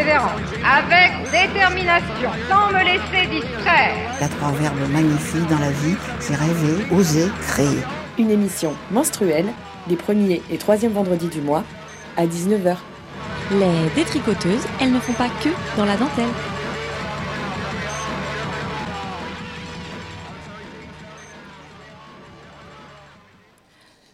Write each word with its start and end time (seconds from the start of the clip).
persévérance, 0.00 0.40
avec 0.64 1.30
détermination, 1.30 2.30
sans 2.48 2.68
me 2.68 2.84
laisser 2.84 3.28
distraire. 3.28 3.94
Il 4.16 4.20
y 4.20 4.24
a 4.24 4.28
trois 4.28 4.52
verbes 4.52 4.90
magnifiques 4.90 5.48
dans 5.48 5.58
la 5.58 5.70
vie, 5.70 5.96
c'est 6.20 6.34
rêver, 6.34 6.86
oser, 6.92 7.28
créer. 7.48 7.78
Une 8.18 8.30
émission 8.30 8.74
menstruelle, 8.90 9.46
les 9.88 9.96
premiers 9.96 10.42
et 10.50 10.58
troisièmes 10.58 10.92
vendredis 10.92 11.28
du 11.28 11.40
mois, 11.40 11.64
à 12.16 12.26
19h. 12.26 12.76
Les 13.52 13.90
détricoteuses, 13.94 14.64
elles 14.80 14.92
ne 14.92 15.00
font 15.00 15.12
pas 15.12 15.28
que 15.42 15.48
dans 15.76 15.84
la 15.84 15.96
dentelle. 15.96 16.24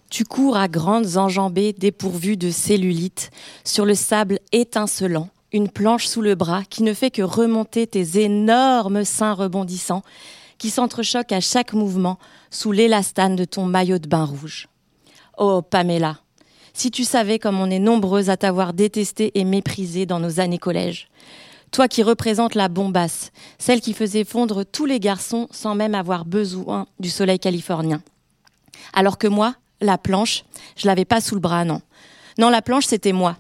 Tu 0.08 0.24
cours 0.24 0.56
à 0.56 0.66
grandes 0.66 1.18
enjambées 1.18 1.74
dépourvues 1.74 2.38
de 2.38 2.50
cellulite, 2.50 3.30
sur 3.64 3.84
le 3.84 3.94
sable 3.94 4.38
étincelant, 4.50 5.28
une 5.52 5.68
planche 5.68 6.06
sous 6.06 6.23
le 6.23 6.34
bras 6.34 6.62
qui 6.64 6.82
ne 6.82 6.95
fait 6.95 7.10
que 7.10 7.23
remonter 7.23 7.86
tes 7.86 8.20
énormes 8.20 9.05
seins 9.05 9.34
rebondissants, 9.34 10.02
qui 10.59 10.70
s'entrechoquent 10.70 11.32
à 11.32 11.41
chaque 11.41 11.72
mouvement 11.72 12.19
sous 12.50 12.72
l'élastane 12.72 13.36
de 13.36 13.45
ton 13.45 13.64
maillot 13.66 13.98
de 13.98 14.09
bain 14.09 14.24
rouge. 14.24 14.69
Oh, 15.38 15.62
Pamela, 15.62 16.19
si 16.72 16.91
tu 16.91 17.05
savais 17.05 17.39
comme 17.39 17.61
on 17.61 17.70
est 17.70 17.78
nombreuses 17.78 18.30
à 18.30 18.36
t'avoir 18.36 18.72
détestée 18.72 19.39
et 19.39 19.44
méprisée 19.44 20.06
dans 20.06 20.20
nos 20.20 20.41
années 20.41 20.58
collège. 20.58 21.08
Toi 21.72 21.89
qui 21.89 22.02
représentes 22.02 22.55
la 22.55 22.69
bombasse, 22.69 23.33
celle 23.58 23.80
qui 23.80 23.92
faisait 23.92 24.24
fondre 24.24 24.64
tous 24.64 24.86
les 24.86 25.00
garçons 25.00 25.48
sans 25.50 25.74
même 25.74 25.94
avoir 25.94 26.24
besoin 26.24 26.86
du 27.00 27.11
soleil 27.11 27.39
californien. 27.39 28.02
Alors 28.94 29.19
que 29.19 29.27
moi, 29.27 29.55
la 29.80 29.98
planche, 29.98 30.44
je 30.77 30.86
l'avais 30.86 31.05
pas 31.05 31.20
sous 31.20 31.34
le 31.34 31.41
bras, 31.41 31.64
non. 31.64 31.83
Non, 32.39 32.50
la 32.50 32.62
planche, 32.62 32.86
c'était 32.86 33.12
moi. 33.12 33.36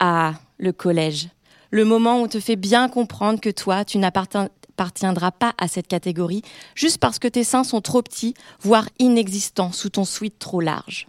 Ah, 0.00 0.34
le 0.62 0.72
collège. 0.72 1.28
Le 1.70 1.84
moment 1.84 2.20
où 2.20 2.24
on 2.24 2.28
te 2.28 2.40
fait 2.40 2.56
bien 2.56 2.88
comprendre 2.88 3.40
que 3.40 3.50
toi, 3.50 3.84
tu 3.84 3.98
n'appartiendras 3.98 5.30
pas 5.32 5.54
à 5.58 5.68
cette 5.68 5.88
catégorie, 5.88 6.42
juste 6.74 6.98
parce 6.98 7.18
que 7.18 7.28
tes 7.28 7.44
seins 7.44 7.64
sont 7.64 7.80
trop 7.80 8.00
petits, 8.00 8.34
voire 8.60 8.88
inexistants, 8.98 9.72
sous 9.72 9.90
ton 9.90 10.04
sweat 10.04 10.38
trop 10.38 10.60
large. 10.60 11.08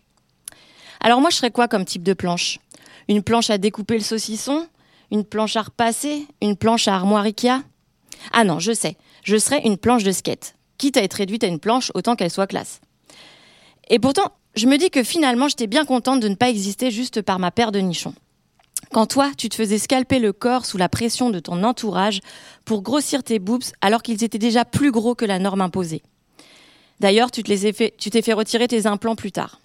Alors 0.99 1.21
moi, 1.21 1.29
je 1.29 1.35
serais 1.37 1.51
quoi 1.51 1.67
comme 1.67 1.85
type 1.85 2.03
de 2.03 2.13
planche? 2.13 2.59
Une 3.07 3.21
planche 3.21 3.49
à 3.49 3.57
découper 3.57 3.95
le 3.95 4.03
saucisson? 4.03 4.67
Une 5.11 5.25
planche 5.25 5.55
à 5.55 5.61
repasser? 5.61 6.25
Une 6.41 6.55
planche 6.55 6.88
à 6.88 6.95
armoire 6.95 7.25
Ikea? 7.25 7.61
Ah 8.31 8.43
non, 8.45 8.59
je 8.59 8.73
sais. 8.73 8.97
Je 9.23 9.38
serais 9.38 9.61
une 9.65 9.77
planche 9.77 10.03
de 10.03 10.11
skate. 10.11 10.55
Quitte 10.77 10.97
à 10.97 11.03
être 11.03 11.13
réduite 11.13 11.43
à 11.43 11.47
une 11.47 11.59
planche, 11.59 11.91
autant 11.93 12.15
qu'elle 12.15 12.31
soit 12.31 12.47
classe. 12.47 12.81
Et 13.89 13.99
pourtant, 13.99 14.31
je 14.55 14.65
me 14.65 14.77
dis 14.77 14.89
que 14.89 15.03
finalement, 15.03 15.49
j'étais 15.49 15.67
bien 15.67 15.83
contente 15.85 16.21
de 16.21 16.29
ne 16.29 16.35
pas 16.35 16.49
exister 16.49 16.89
juste 16.89 17.21
par 17.21 17.38
ma 17.38 17.51
paire 17.51 17.73
de 17.73 17.79
nichons. 17.79 18.15
Quand 18.94 19.08
toi, 19.08 19.31
tu 19.36 19.49
te 19.49 19.55
faisais 19.55 19.80
scalper 19.80 20.19
le 20.19 20.33
corps 20.33 20.67
sous 20.67 20.77
la 20.77 20.88
pression 20.88 21.31
de 21.31 21.39
ton 21.39 21.63
entourage 21.63 22.19
pour 22.63 22.83
grossir 22.83 23.23
tes 23.23 23.39
boobs 23.39 23.63
alors 23.81 24.03
qu'ils 24.03 24.23
étaient 24.23 24.38
déjà 24.38 24.66
plus 24.66 24.91
gros 24.91 25.16
que 25.16 25.25
la 25.25 25.39
norme 25.39 25.61
imposée. 25.61 26.03
D'ailleurs, 27.00 27.31
tu 27.31 27.41
t'es 27.41 28.22
fait 28.22 28.33
retirer 28.33 28.67
tes 28.67 28.85
implants 28.85 29.16
plus 29.16 29.31
tard. 29.31 29.61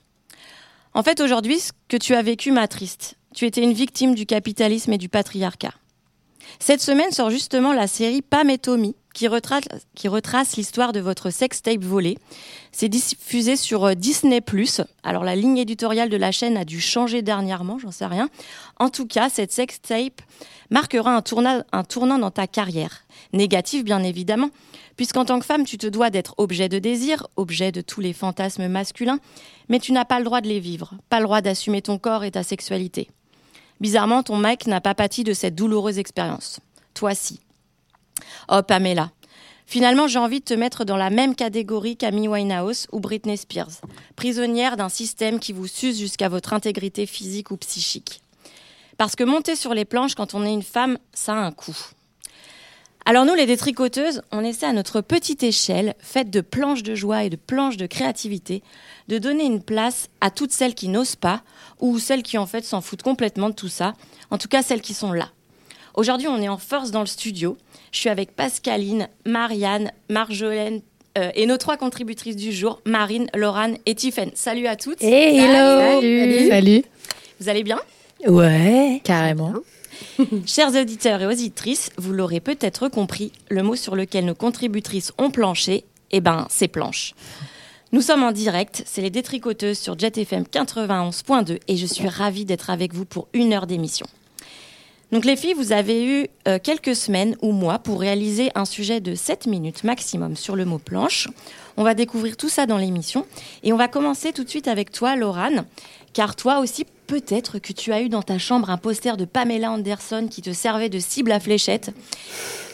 En 0.94 1.02
fait, 1.02 1.20
aujourd'hui, 1.20 1.60
ce 1.60 1.72
que 1.88 1.98
tu 1.98 2.14
as 2.14 2.22
vécu 2.22 2.52
m'attriste. 2.52 3.16
Tu 3.34 3.44
étais 3.44 3.62
une 3.62 3.74
victime 3.74 4.14
du 4.14 4.24
capitalisme 4.24 4.94
et 4.94 4.98
du 4.98 5.10
patriarcat. 5.10 5.74
Cette 6.58 6.80
semaine 6.80 7.12
sort 7.12 7.28
justement 7.28 7.74
la 7.74 7.86
série 7.86 8.22
Pam 8.22 8.48
et 8.48 8.56
Tommy, 8.56 8.96
qui 9.14 9.26
retrace, 9.26 10.56
l'histoire 10.56 10.92
de 10.92 11.00
votre 11.00 11.30
sextape 11.30 11.82
volé. 11.82 12.18
C'est 12.72 12.88
diffusé 12.88 13.56
sur 13.56 13.84
euh, 13.84 13.94
Disney+. 13.94 14.40
Alors 15.02 15.24
la 15.24 15.34
ligne 15.34 15.58
éditoriale 15.58 16.08
de 16.08 16.16
la 16.16 16.32
chaîne 16.32 16.56
a 16.56 16.64
dû 16.64 16.80
changer 16.80 17.22
dernièrement, 17.22 17.78
j'en 17.78 17.90
sais 17.90 18.06
rien. 18.06 18.28
En 18.78 18.90
tout 18.90 19.06
cas, 19.06 19.28
cette 19.28 19.52
sextape 19.52 20.20
marquera 20.70 21.14
un 21.16 21.22
tournant 21.84 22.18
dans 22.18 22.30
ta 22.30 22.46
carrière. 22.46 23.04
Négatif, 23.32 23.84
bien 23.84 24.02
évidemment, 24.02 24.50
puisqu'en 24.96 25.24
tant 25.24 25.38
que 25.40 25.46
femme, 25.46 25.64
tu 25.64 25.78
te 25.78 25.86
dois 25.86 26.10
d'être 26.10 26.34
objet 26.38 26.68
de 26.68 26.78
désir, 26.78 27.26
objet 27.36 27.72
de 27.72 27.80
tous 27.80 28.00
les 28.00 28.12
fantasmes 28.12 28.68
masculins, 28.68 29.18
mais 29.68 29.80
tu 29.80 29.92
n'as 29.92 30.04
pas 30.04 30.18
le 30.18 30.24
droit 30.24 30.40
de 30.40 30.48
les 30.48 30.60
vivre, 30.60 30.94
pas 31.08 31.18
le 31.18 31.24
droit 31.24 31.40
d'assumer 31.40 31.82
ton 31.82 31.98
corps 31.98 32.24
et 32.24 32.30
ta 32.30 32.42
sexualité. 32.42 33.08
Bizarrement, 33.80 34.22
ton 34.22 34.36
mec 34.36 34.66
n'a 34.66 34.80
pas 34.80 34.94
pâti 34.94 35.24
de 35.24 35.32
cette 35.32 35.54
douloureuse 35.54 35.98
expérience. 35.98 36.60
Toi, 36.94 37.14
si. 37.14 37.40
Oh, 38.50 38.62
Pamela. 38.66 39.10
Finalement, 39.66 40.08
j'ai 40.08 40.18
envie 40.18 40.40
de 40.40 40.44
te 40.44 40.54
mettre 40.54 40.86
dans 40.86 40.96
la 40.96 41.10
même 41.10 41.34
catégorie 41.34 41.96
qu'Amy 41.96 42.26
Winehouse 42.26 42.86
ou 42.90 43.00
Britney 43.00 43.36
Spears, 43.36 43.82
prisonnière 44.16 44.78
d'un 44.78 44.88
système 44.88 45.38
qui 45.38 45.52
vous 45.52 45.66
suce 45.66 45.98
jusqu'à 45.98 46.30
votre 46.30 46.54
intégrité 46.54 47.04
physique 47.04 47.50
ou 47.50 47.58
psychique. 47.58 48.22
Parce 48.96 49.14
que 49.14 49.24
monter 49.24 49.56
sur 49.56 49.74
les 49.74 49.84
planches 49.84 50.14
quand 50.14 50.32
on 50.34 50.44
est 50.44 50.52
une 50.52 50.62
femme, 50.62 50.96
ça 51.12 51.34
a 51.34 51.36
un 51.36 51.52
coût. 51.52 51.76
Alors 53.04 53.24
nous, 53.24 53.34
les 53.34 53.46
détricoteuses, 53.46 54.22
on 54.32 54.44
essaie 54.44 54.66
à 54.66 54.72
notre 54.72 55.00
petite 55.00 55.42
échelle, 55.42 55.94
faite 55.98 56.30
de 56.30 56.40
planches 56.40 56.82
de 56.82 56.94
joie 56.94 57.24
et 57.24 57.30
de 57.30 57.36
planches 57.36 57.76
de 57.76 57.86
créativité, 57.86 58.62
de 59.08 59.18
donner 59.18 59.44
une 59.44 59.62
place 59.62 60.08
à 60.20 60.30
toutes 60.30 60.52
celles 60.52 60.74
qui 60.74 60.88
n'osent 60.88 61.16
pas, 61.16 61.42
ou 61.78 61.98
celles 61.98 62.22
qui 62.22 62.38
en 62.38 62.46
fait 62.46 62.64
s'en 62.64 62.80
foutent 62.80 63.02
complètement 63.02 63.50
de 63.50 63.54
tout 63.54 63.68
ça, 63.68 63.94
en 64.30 64.36
tout 64.38 64.48
cas 64.48 64.62
celles 64.62 64.82
qui 64.82 64.94
sont 64.94 65.12
là. 65.12 65.30
Aujourd'hui, 65.94 66.28
on 66.28 66.40
est 66.40 66.48
en 66.48 66.58
force 66.58 66.90
dans 66.90 67.00
le 67.00 67.06
studio. 67.06 67.56
Je 67.92 67.98
suis 67.98 68.08
avec 68.08 68.34
Pascaline, 68.34 69.08
Marianne, 69.26 69.90
Marjolaine 70.08 70.80
euh, 71.16 71.30
et 71.34 71.46
nos 71.46 71.56
trois 71.56 71.76
contributrices 71.76 72.36
du 72.36 72.52
jour, 72.52 72.80
Marine, 72.84 73.28
Laurane 73.34 73.76
et 73.86 73.94
Tiffen. 73.94 74.30
Salut 74.34 74.66
à 74.66 74.76
toutes. 74.76 75.02
hello 75.02 76.48
Salut 76.48 76.84
Vous 77.40 77.48
allez 77.48 77.64
bien? 77.64 77.80
Ouais, 78.26 79.00
carrément. 79.04 79.52
Chers 80.46 80.74
auditeurs 80.74 81.22
et 81.22 81.26
auditrices, 81.26 81.90
vous 81.96 82.12
l'aurez 82.12 82.40
peut-être 82.40 82.88
compris, 82.88 83.32
le 83.48 83.62
mot 83.62 83.76
sur 83.76 83.96
lequel 83.96 84.24
nos 84.24 84.34
contributrices 84.34 85.12
ont 85.18 85.30
planché, 85.30 85.84
eh 86.10 86.20
ben, 86.20 86.46
c'est 86.50 86.68
planche. 86.68 87.14
Nous 87.92 88.02
sommes 88.02 88.22
en 88.22 88.32
direct, 88.32 88.82
c'est 88.86 89.00
les 89.00 89.10
détricoteuses 89.10 89.78
sur 89.78 89.98
Jet 89.98 90.18
FM 90.18 90.44
91.2 90.44 91.58
et 91.68 91.76
je 91.76 91.86
suis 91.86 92.08
ravie 92.08 92.44
d'être 92.44 92.70
avec 92.70 92.92
vous 92.92 93.06
pour 93.06 93.28
une 93.32 93.52
heure 93.52 93.66
d'émission. 93.66 94.06
Donc 95.10 95.24
les 95.24 95.36
filles, 95.36 95.54
vous 95.54 95.72
avez 95.72 96.04
eu 96.04 96.26
euh, 96.46 96.58
quelques 96.62 96.94
semaines 96.94 97.36
ou 97.40 97.52
mois 97.52 97.78
pour 97.78 98.00
réaliser 98.00 98.50
un 98.54 98.66
sujet 98.66 99.00
de 99.00 99.14
7 99.14 99.46
minutes 99.46 99.84
maximum 99.84 100.36
sur 100.36 100.54
le 100.54 100.66
mot 100.66 100.78
planche. 100.78 101.28
On 101.78 101.82
va 101.82 101.94
découvrir 101.94 102.36
tout 102.36 102.50
ça 102.50 102.66
dans 102.66 102.76
l'émission 102.76 103.24
et 103.62 103.72
on 103.72 103.76
va 103.76 103.88
commencer 103.88 104.32
tout 104.32 104.44
de 104.44 104.50
suite 104.50 104.68
avec 104.68 104.90
toi, 104.92 105.16
Laurane, 105.16 105.64
car 106.12 106.36
toi 106.36 106.58
aussi, 106.58 106.84
peut-être 107.06 107.58
que 107.58 107.72
tu 107.72 107.92
as 107.92 108.02
eu 108.02 108.10
dans 108.10 108.22
ta 108.22 108.36
chambre 108.36 108.68
un 108.68 108.76
poster 108.76 109.16
de 109.16 109.24
Pamela 109.24 109.70
Anderson 109.70 110.28
qui 110.30 110.42
te 110.42 110.52
servait 110.52 110.90
de 110.90 110.98
cible 110.98 111.32
à 111.32 111.40
fléchette. 111.40 111.90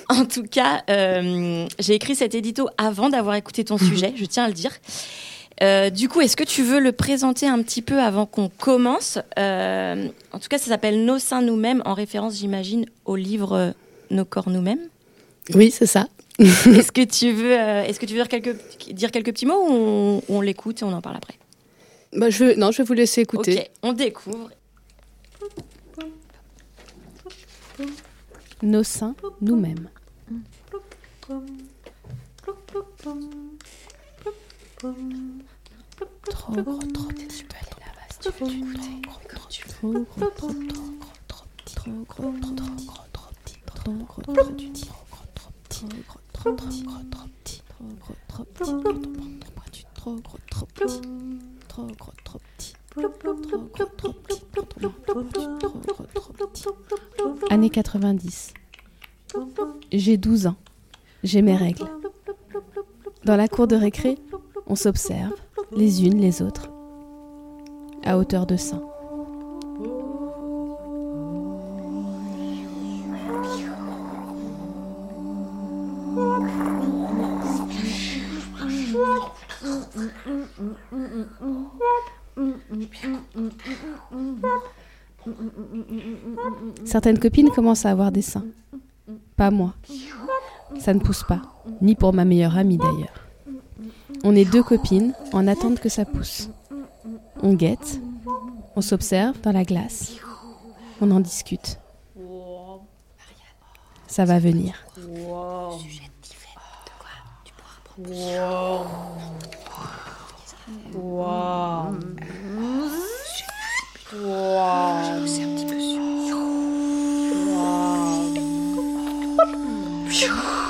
En 0.08 0.26
tout 0.26 0.42
cas, 0.42 0.82
euh, 0.90 1.66
j'ai 1.78 1.94
écrit 1.94 2.14
cet 2.14 2.34
édito 2.34 2.68
avant 2.78 3.08
d'avoir 3.08 3.36
écouté 3.36 3.64
ton 3.64 3.78
sujet, 3.78 4.12
je 4.16 4.24
tiens 4.24 4.44
à 4.44 4.48
le 4.48 4.54
dire. 4.54 4.72
Euh, 5.62 5.90
du 5.90 6.08
coup, 6.08 6.20
est-ce 6.20 6.36
que 6.36 6.44
tu 6.44 6.62
veux 6.62 6.80
le 6.80 6.92
présenter 6.92 7.46
un 7.46 7.62
petit 7.62 7.82
peu 7.82 8.00
avant 8.00 8.26
qu'on 8.26 8.48
commence 8.48 9.18
Euh, 9.38 10.08
En 10.32 10.38
tout 10.38 10.48
cas, 10.48 10.58
ça 10.58 10.66
s'appelle 10.66 11.04
Nos 11.04 11.18
seins 11.18 11.42
nous-mêmes, 11.42 11.82
en 11.84 11.94
référence, 11.94 12.36
j'imagine, 12.36 12.86
au 13.04 13.16
livre 13.16 13.52
euh, 13.56 13.70
Nos 14.10 14.24
corps 14.24 14.50
nous-mêmes. 14.50 14.80
Oui, 15.54 15.70
c'est 15.70 15.86
ça. 15.86 16.08
est-ce 16.40 16.90
que 16.90 17.04
tu 17.04 17.30
veux, 17.32 17.52
euh, 17.58 17.84
est-ce 17.84 18.00
que 18.00 18.06
tu 18.06 18.14
veux 18.14 18.18
dire 18.18 18.28
quelques, 18.28 18.56
dire 18.92 19.10
quelques 19.12 19.32
petits 19.32 19.46
mots 19.46 19.62
ou 19.68 19.72
on, 19.72 20.22
on 20.28 20.40
l'écoute 20.40 20.82
et 20.82 20.84
on 20.84 20.92
en 20.92 21.00
parle 21.00 21.16
après 21.16 21.34
Bah, 22.12 22.30
je 22.30 22.44
veux... 22.44 22.54
Non, 22.56 22.72
je 22.72 22.78
vais 22.78 22.84
vous 22.84 22.94
laisser 22.94 23.20
écouter. 23.20 23.58
Ok, 23.58 23.70
on 23.84 23.92
découvre. 23.92 24.50
Nos 28.62 28.82
seins, 28.82 29.14
nous-mêmes. 29.40 29.88
Trop 34.84 36.52
gros, 36.52 36.78
trop 36.92 37.04
petit, 37.04 37.26
tu 37.28 37.44
peux 37.46 37.56
aller 37.56 37.70
là-bas 37.80 38.04
tu 39.48 39.64
veux. 39.66 39.70
Trop 39.74 39.92
gros, 39.92 40.28
trop 40.36 40.48
trop 41.64 41.90
gros, 41.90 42.04
trop 42.06 42.32
gros, 42.34 42.34
trop 43.12 43.24
petit, 43.34 43.56
trop 43.64 43.92
gros, 43.92 44.22
trop 44.22 44.34
gros, 44.34 44.44
trop 44.44 44.52
petit, 44.74 44.92
trop 44.92 44.92
gros, 44.92 45.24
trop 45.32 45.52
petit, 45.62 45.94
trop 45.94 46.52
gros, 46.52 46.94
trop 47.10 47.32
petit, 47.32 47.62
trop 47.68 47.84
gros, 47.94 48.14
trop 48.28 48.44
petit, 48.44 48.82
trop 49.98 50.16
gros, 50.16 50.38
trop 50.52 50.66
petit, 50.66 51.14
trop 51.68 51.86
gros, 51.86 51.86
trop 51.86 51.86
petit, 51.86 51.86
trop 51.86 51.86
gros, 51.86 52.12
trop 52.24 52.38
petit. 52.56 52.74
Année 57.50 57.70
90. 57.70 58.52
J'ai 59.92 60.16
12 60.18 60.46
ans. 60.48 60.56
J'ai 61.22 61.40
mes 61.40 61.56
règles. 61.56 61.86
Dans 63.24 63.36
la 63.36 63.48
cour 63.48 63.66
de 63.66 63.76
récré, 63.76 64.18
On 64.66 64.76
s'observe, 64.76 65.34
les 65.76 66.04
unes 66.04 66.18
les 66.18 66.40
autres, 66.40 66.70
à 68.02 68.16
hauteur 68.18 68.46
de 68.46 68.56
sein. 68.56 68.80
Certaines 86.84 87.18
copines 87.18 87.50
commencent 87.50 87.84
à 87.86 87.90
avoir 87.90 88.12
des 88.12 88.22
seins. 88.22 88.44
Pas 89.36 89.50
moi. 89.50 89.74
Ça 90.78 90.94
ne 90.94 91.00
pousse 91.00 91.24
pas, 91.24 91.42
ni 91.82 91.94
pour 91.94 92.12
ma 92.12 92.24
meilleure 92.24 92.56
amie 92.56 92.78
d'ailleurs. 92.78 93.23
On 94.26 94.34
est 94.34 94.46
deux 94.46 94.62
copines 94.62 95.12
en 95.34 95.46
attente 95.46 95.80
que 95.80 95.90
ça 95.90 96.06
pousse. 96.06 96.48
On 97.42 97.52
guette, 97.52 98.00
on 98.74 98.80
s'observe 98.80 99.38
dans 99.42 99.52
la 99.52 99.64
glace, 99.64 100.12
on 101.02 101.10
en 101.10 101.20
discute. 101.20 101.78
Ça 104.06 104.24
va 104.24 104.38
venir. 104.38 104.74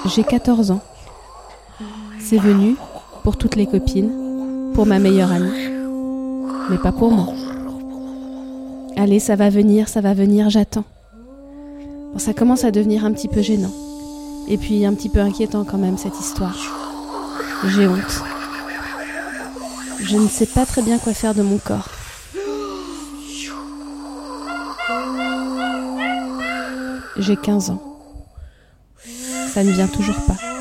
J'ai 0.06 0.24
14 0.24 0.72
ans. 0.72 0.82
C'est 2.18 2.38
venu 2.38 2.76
pour 3.24 3.38
toutes 3.38 3.56
les 3.56 3.66
copines, 3.66 4.70
pour 4.74 4.84
ma 4.84 4.98
meilleure 4.98 5.32
amie, 5.32 5.70
mais 6.68 6.76
pas 6.76 6.92
pour 6.92 7.10
moi. 7.10 7.32
Allez, 8.96 9.18
ça 9.18 9.34
va 9.34 9.48
venir, 9.48 9.88
ça 9.88 10.02
va 10.02 10.12
venir, 10.12 10.50
j'attends. 10.50 10.84
Bon, 12.12 12.18
ça 12.18 12.34
commence 12.34 12.64
à 12.64 12.70
devenir 12.70 13.04
un 13.06 13.12
petit 13.12 13.28
peu 13.28 13.40
gênant. 13.40 13.72
Et 14.46 14.58
puis 14.58 14.84
un 14.84 14.92
petit 14.92 15.08
peu 15.08 15.20
inquiétant 15.20 15.64
quand 15.64 15.78
même 15.78 15.96
cette 15.96 16.20
histoire. 16.20 16.54
J'ai 17.66 17.88
honte. 17.88 18.22
Je 20.00 20.18
ne 20.18 20.28
sais 20.28 20.46
pas 20.46 20.66
très 20.66 20.82
bien 20.82 20.98
quoi 20.98 21.14
faire 21.14 21.34
de 21.34 21.42
mon 21.42 21.56
corps. 21.56 21.88
J'ai 27.16 27.36
15 27.36 27.70
ans. 27.70 27.82
Ça 29.54 29.64
ne 29.64 29.70
vient 29.70 29.88
toujours 29.88 30.20
pas. 30.26 30.53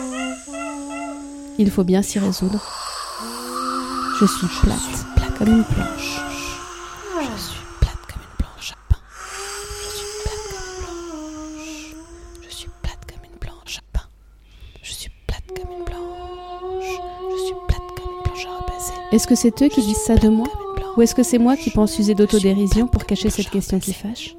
Il 1.59 1.69
faut 1.69 1.83
bien 1.83 2.01
s'y 2.01 2.19
résoudre. 2.19 2.59
Je 4.19 4.25
suis 4.25 4.47
plate, 4.61 4.79
plate 5.15 5.37
comme 5.37 5.49
une 5.49 5.63
planche. 5.63 6.19
Je 7.21 7.39
suis 7.39 7.59
plate 7.79 7.97
comme 8.07 8.21
une 8.21 8.37
planche 8.37 8.71
à 8.71 8.75
pain. 8.89 8.97
Je 9.83 9.89
suis 9.95 10.07
plate 10.23 10.47
comme 10.49 10.73
une 10.73 10.83
planche. 10.83 11.95
Je 12.41 12.55
suis 12.55 12.69
plate 12.81 13.05
comme 13.07 13.23
une 13.31 13.39
planche 13.39 13.77
à 13.77 13.81
pain. 13.93 14.05
Je 14.81 14.93
suis 14.93 15.11
plate 15.27 15.43
comme 15.47 15.71
une 15.77 15.85
planche. 15.85 16.99
Je 17.31 17.45
suis 17.45 17.55
plate 17.67 17.87
comme 17.97 18.13
une 18.15 18.23
planche 18.23 18.45
à 18.45 18.57
repasser. 18.59 18.93
Est-ce 19.11 19.27
que 19.27 19.35
c'est 19.35 19.61
eux 19.61 19.69
qui 19.69 19.81
disent 19.81 19.97
ça 20.05 20.15
de 20.15 20.29
moi 20.29 20.47
Ou 20.97 21.01
est-ce 21.03 21.13
que 21.15 21.23
c'est 21.23 21.39
moi 21.39 21.55
qui 21.55 21.69
pense 21.69 21.99
user 21.99 22.15
d'autodérision 22.15 22.87
pour 22.87 23.05
cacher 23.05 23.29
cette 23.29 23.49
question 23.49 23.79
qui 23.79 23.93
fâche 23.93 24.35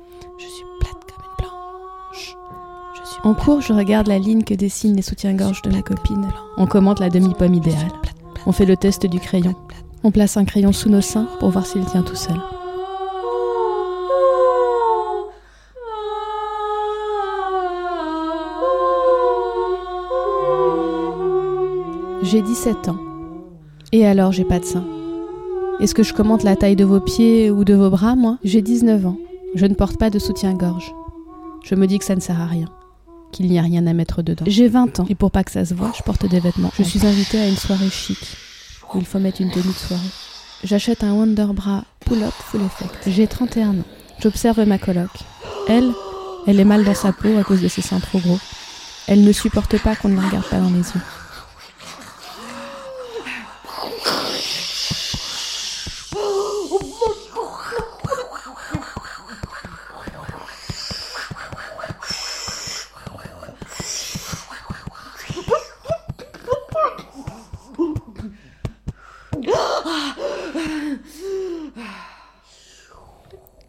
En 3.25 3.33
cours, 3.33 3.63
je 3.63 3.73
regarde 3.73 4.09
la 4.09 4.19
ligne 4.19 4.45
que 4.45 4.53
dessinent 4.53 4.97
les 4.97 5.03
soutiens-gorge 5.03 5.63
de 5.63 5.71
ma 5.71 5.81
copine. 5.81 6.29
On 6.59 6.67
commente 6.67 7.01
la 7.01 7.09
demi-pomme 7.09 7.55
idéale. 7.55 7.91
On 8.45 8.53
fait 8.53 8.67
le 8.67 8.77
test 8.77 9.07
du 9.07 9.19
crayon. 9.19 9.55
On 10.03 10.11
place 10.11 10.37
un 10.37 10.45
crayon 10.45 10.73
sous 10.73 10.91
nos 10.91 11.01
seins 11.01 11.27
pour 11.41 11.49
voir 11.49 11.65
s'il 11.65 11.87
tient 11.87 12.03
tout 12.03 12.17
seul. 12.17 12.37
J'ai 22.23 22.43
17 22.43 22.91
ans. 22.91 22.99
Et 23.93 24.07
alors, 24.07 24.33
j'ai 24.33 24.45
pas 24.45 24.59
de 24.59 24.67
sein. 24.67 24.85
Est-ce 25.81 25.95
que 25.95 26.03
je 26.03 26.13
commente 26.13 26.43
la 26.43 26.57
taille 26.57 26.77
de 26.77 26.85
vos 26.85 27.01
pieds 27.01 27.51
ou 27.51 27.65
de 27.65 27.73
vos 27.73 27.89
bras, 27.89 28.17
moi? 28.17 28.37
J'ai 28.45 28.61
19 28.61 29.07
ans. 29.07 29.17
Je 29.55 29.65
ne 29.65 29.75
porte 29.75 29.97
pas 29.97 30.11
de 30.11 30.19
soutien-gorge. 30.19 30.95
Je 31.63 31.75
me 31.75 31.87
dis 31.87 31.99
que 31.99 32.05
ça 32.05 32.15
ne 32.15 32.21
sert 32.21 32.39
à 32.39 32.47
rien 32.47 32.69
qu'il 33.35 33.51
n'y 33.51 33.59
a 33.59 33.63
rien 33.63 33.87
à 33.87 33.93
mettre 33.93 34.23
dedans. 34.23 34.45
J'ai 34.47 34.69
20 34.69 35.01
ans 35.01 35.07
et 35.09 35.15
pour 35.15 35.31
pas 35.31 35.45
que 35.45 35.51
ça 35.51 35.65
se 35.65 35.75
voit, 35.75 35.93
je 35.97 36.03
porte 36.03 36.25
des 36.27 36.41
vêtements. 36.41 36.71
Je 36.79 36.85
suis 36.85 37.05
invitée 37.05 37.39
à 37.39 37.49
une 37.49 37.57
soirée 37.57 37.91
chic 37.91 38.19
il 38.97 39.05
faut 39.05 39.19
mettre 39.19 39.41
une 39.41 39.51
tenue 39.51 39.65
de 39.65 39.73
soirée. 39.73 40.03
J'achète 40.63 41.05
un 41.05 41.13
Wonderbra 41.15 41.85
pull-up 42.07 42.33
full 42.33 42.63
effect. 42.63 42.95
J'ai 43.07 43.27
31 43.27 43.71
ans. 43.71 43.85
J'observe 44.21 44.65
ma 44.65 44.79
coloc. 44.79 45.11
Elle, 45.69 45.91
elle 46.47 46.61
est 46.61 46.65
mal 46.65 46.85
dans 46.85 46.95
sa 46.95 47.13
peau 47.13 47.37
à 47.39 47.43
cause 47.43 47.61
de 47.61 47.69
ses 47.69 47.83
seins 47.83 48.01
trop 48.01 48.21
gros. 48.21 48.39
Elle 49.07 49.25
ne 49.25 49.33
supporte 49.33 49.79
pas 49.83 49.97
qu'on 49.97 50.09
ne 50.09 50.17
la 50.17 50.23
regarde 50.29 50.47
pas 50.47 50.59
dans 50.59 50.71
les 50.71 50.79
yeux. 50.79 51.01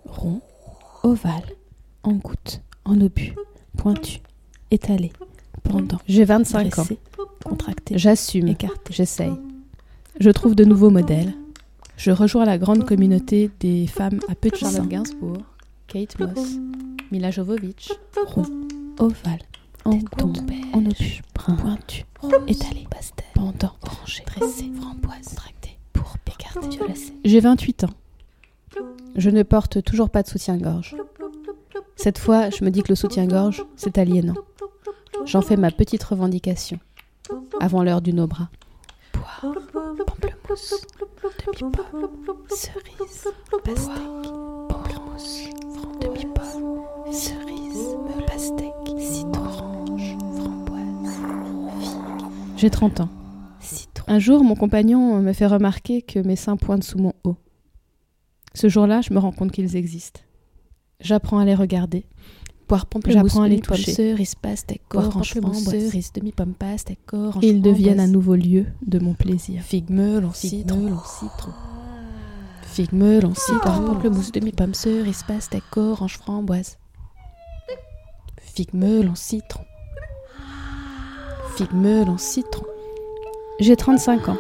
Rond, 0.06 0.42
ovale, 1.04 1.44
en 2.04 2.14
goutte, 2.14 2.62
en 2.86 2.95
obus, 3.06 3.34
pointu, 3.78 4.20
étalé, 4.72 5.12
pendant. 5.64 6.00
J'ai 6.08 6.26
25 6.26 6.80
ans. 6.80 6.88
Contracté. 7.44 7.98
J'assume. 7.98 8.48
Écarté. 8.48 8.94
J'essaye. 8.94 9.34
Je 10.20 10.30
trouve 10.30 10.56
de 10.56 10.66
nouveaux 10.66 10.90
modèles. 10.90 11.34
Je 11.98 12.12
rejoins 12.12 12.46
la 12.46 12.58
grande 12.58 12.86
communauté 12.86 13.50
des 13.60 13.88
femmes 13.88 14.20
à 14.28 14.36
petit 14.36 14.60
Charlotte 14.60 14.82
sein. 14.82 14.88
Gainsbourg, 14.88 15.38
Kate 15.88 16.20
Moss, 16.20 16.58
Mila 17.12 17.32
Jovovich, 17.32 17.92
rond, 18.26 18.46
ovale, 19.00 19.40
en 19.86 19.96
goutte, 19.96 20.42
en 20.74 20.86
obus, 20.86 21.22
pointu, 21.34 22.06
étalé, 22.48 22.86
pastel, 22.90 23.26
pendant, 23.34 23.76
orangé, 23.82 24.24
tressé, 24.26 24.70
framboise, 24.78 25.30
contracté, 25.30 25.78
pour 25.94 26.16
écarté, 26.28 26.68
violacé. 26.68 27.14
J'ai 27.24 27.40
28 27.40 27.86
ans. 27.86 27.94
Je 29.16 29.30
ne 29.30 29.44
porte 29.44 29.82
toujours 29.82 30.10
pas 30.10 30.24
de 30.24 30.28
soutien-gorge. 30.28 30.96
Cette 31.96 32.18
fois, 32.18 32.50
je 32.50 32.64
me 32.64 32.70
dis 32.70 32.84
que 32.84 32.90
le 32.90 32.96
soutien-gorge, 32.96 33.66
c'est 33.76 33.98
aliénant. 33.98 34.36
J'en 35.26 35.42
fais 35.42 35.58
ma 35.58 35.72
petite 35.72 36.04
revendication. 36.04 36.80
Avant 37.60 37.84
l'heure 37.84 38.02
du 38.02 38.14
no-bras. 38.14 38.50
Poire, 39.12 39.56
pamplemousse, 40.06 40.86
demi-pomme, 41.48 42.38
cerise, 42.50 43.28
pastèque, 43.64 44.32
pamplemousse, 44.70 45.50
demi-pomme, 46.02 47.12
cerise, 47.12 47.98
pastèque, 48.28 49.00
citron, 49.00 49.46
orange, 49.46 50.18
framboise, 50.36 51.14
figue. 51.80 52.58
J'ai 52.58 52.70
30 52.70 53.00
ans. 53.00 53.10
Un 54.08 54.20
jour, 54.20 54.44
mon 54.44 54.56
compagnon 54.56 55.20
me 55.20 55.34
fait 55.34 55.48
remarquer 55.48 56.04
que 56.04 56.20
mes 56.20 56.36
seins 56.36 56.58
pointent 56.58 56.84
sous 56.84 57.00
mon 57.00 57.14
haut. 57.24 57.38
Ce 58.54 58.70
jour-là, 58.70 59.02
je 59.02 59.12
me 59.14 59.20
rends 59.20 59.32
compte 59.32 59.52
qu'ils 59.52 59.76
existent. 59.76 60.22
J'apprends 61.00 61.40
à 61.40 61.46
les 61.46 61.56
regarder. 61.56 62.06
Poire 62.68 62.88
J'apprends 63.06 63.44
à 63.44 63.48
les 63.48 63.60
toucher. 63.60 63.94
Cerise, 63.94 64.34
pastèque, 64.34 64.82
orange, 64.94 65.36
framboise, 65.36 65.64
cerise, 65.64 66.12
demi-pomme, 66.14 66.54
pastèque, 66.56 67.14
orange, 67.14 67.44
Et 67.44 67.50
ils 67.50 67.62
deviennent 67.62 68.00
un 68.00 68.08
nouveau 68.08 68.34
lieu 68.34 68.66
de 68.86 68.98
mon 68.98 69.14
plaisir. 69.14 69.62
Figue, 69.62 69.92
melon, 69.92 70.32
citron, 70.34 70.98
citron. 71.06 71.52
Figue, 72.64 72.94
melon, 72.94 73.36
citron, 73.36 73.86
pamplemousse, 73.86 74.32
demi-pomme, 74.32 74.74
cerise, 74.74 75.22
pastèque, 75.28 75.78
orange, 75.78 76.18
framboise. 76.18 76.78
Figue, 78.40 78.74
melon, 78.74 79.14
citron. 79.14 79.64
Figue, 81.56 81.74
melon, 81.74 82.18
citron. 82.18 82.66
J'ai 83.60 83.76
35 83.76 84.30
ans. 84.30 84.38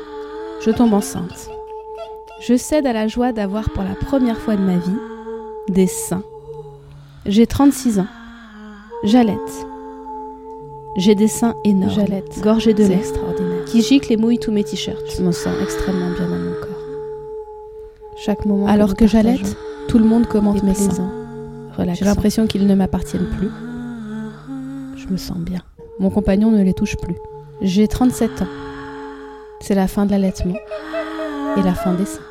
Je 0.66 0.72
tombe 0.72 0.94
enceinte. 0.94 1.50
Je 2.42 2.58
cède 2.58 2.88
à 2.88 2.94
la 2.94 3.08
joie 3.08 3.34
d'avoir 3.34 3.70
pour 3.70 3.84
la 3.84 3.94
première 3.94 4.38
fois 4.38 4.56
de 4.56 4.62
ma 4.62 4.78
vie 4.78 4.98
des 5.70 5.88
seins. 5.88 6.24
J'ai 7.28 7.48
36 7.48 7.98
ans. 8.00 8.08
J'allaite. 9.04 9.66
J'ai 10.96 11.16
des 11.16 11.28
seins 11.28 11.56
énormes. 11.64 11.92
J'allaite. 11.92 12.40
Gorgés 12.44 12.76
de 12.76 12.84
lait. 12.84 12.98
extraordinaire. 12.98 13.66
Qui 13.66 13.82
giclent 13.82 14.14
et 14.14 14.18
mouillent 14.18 14.38
tous 14.38 14.52
mes 14.52 14.64
t-shirts. 14.64 15.02
Je 15.18 15.24
me 15.24 15.32
sens 15.32 15.54
extrêmement 15.64 16.12
bien 16.12 16.30
dans 16.30 16.38
mon 16.38 16.54
corps. 16.54 16.70
Chaque 18.16 18.46
moment. 18.46 18.68
Alors 18.68 18.94
que, 18.94 19.06
que 19.06 19.08
j'allaite, 19.08 19.58
tout 19.88 19.98
le 19.98 20.06
monde 20.06 20.28
commente 20.28 20.62
mes 20.62 20.76
seins. 20.76 21.12
J'ai 21.94 22.06
l'impression 22.06 22.46
qu'ils 22.46 22.68
ne 22.68 22.76
m'appartiennent 22.76 23.30
plus. 23.38 23.50
Je 24.96 25.08
me 25.08 25.18
sens 25.18 25.40
bien. 25.40 25.62
Mon 26.00 26.12
compagnon 26.12 26.52
ne 26.52 26.64
les 26.64 26.74
touche 26.74 26.96
plus. 26.96 27.16
J'ai 27.62 27.88
37 27.88 28.44
ans. 28.44 28.48
C'est 29.62 29.76
la 29.76 29.88
fin 29.88 30.06
de 30.06 30.12
l'allaitement 30.12 30.56
et 31.58 31.64
la 31.64 31.74
fin 31.74 31.94
des 31.96 32.06
seins. 32.06 32.22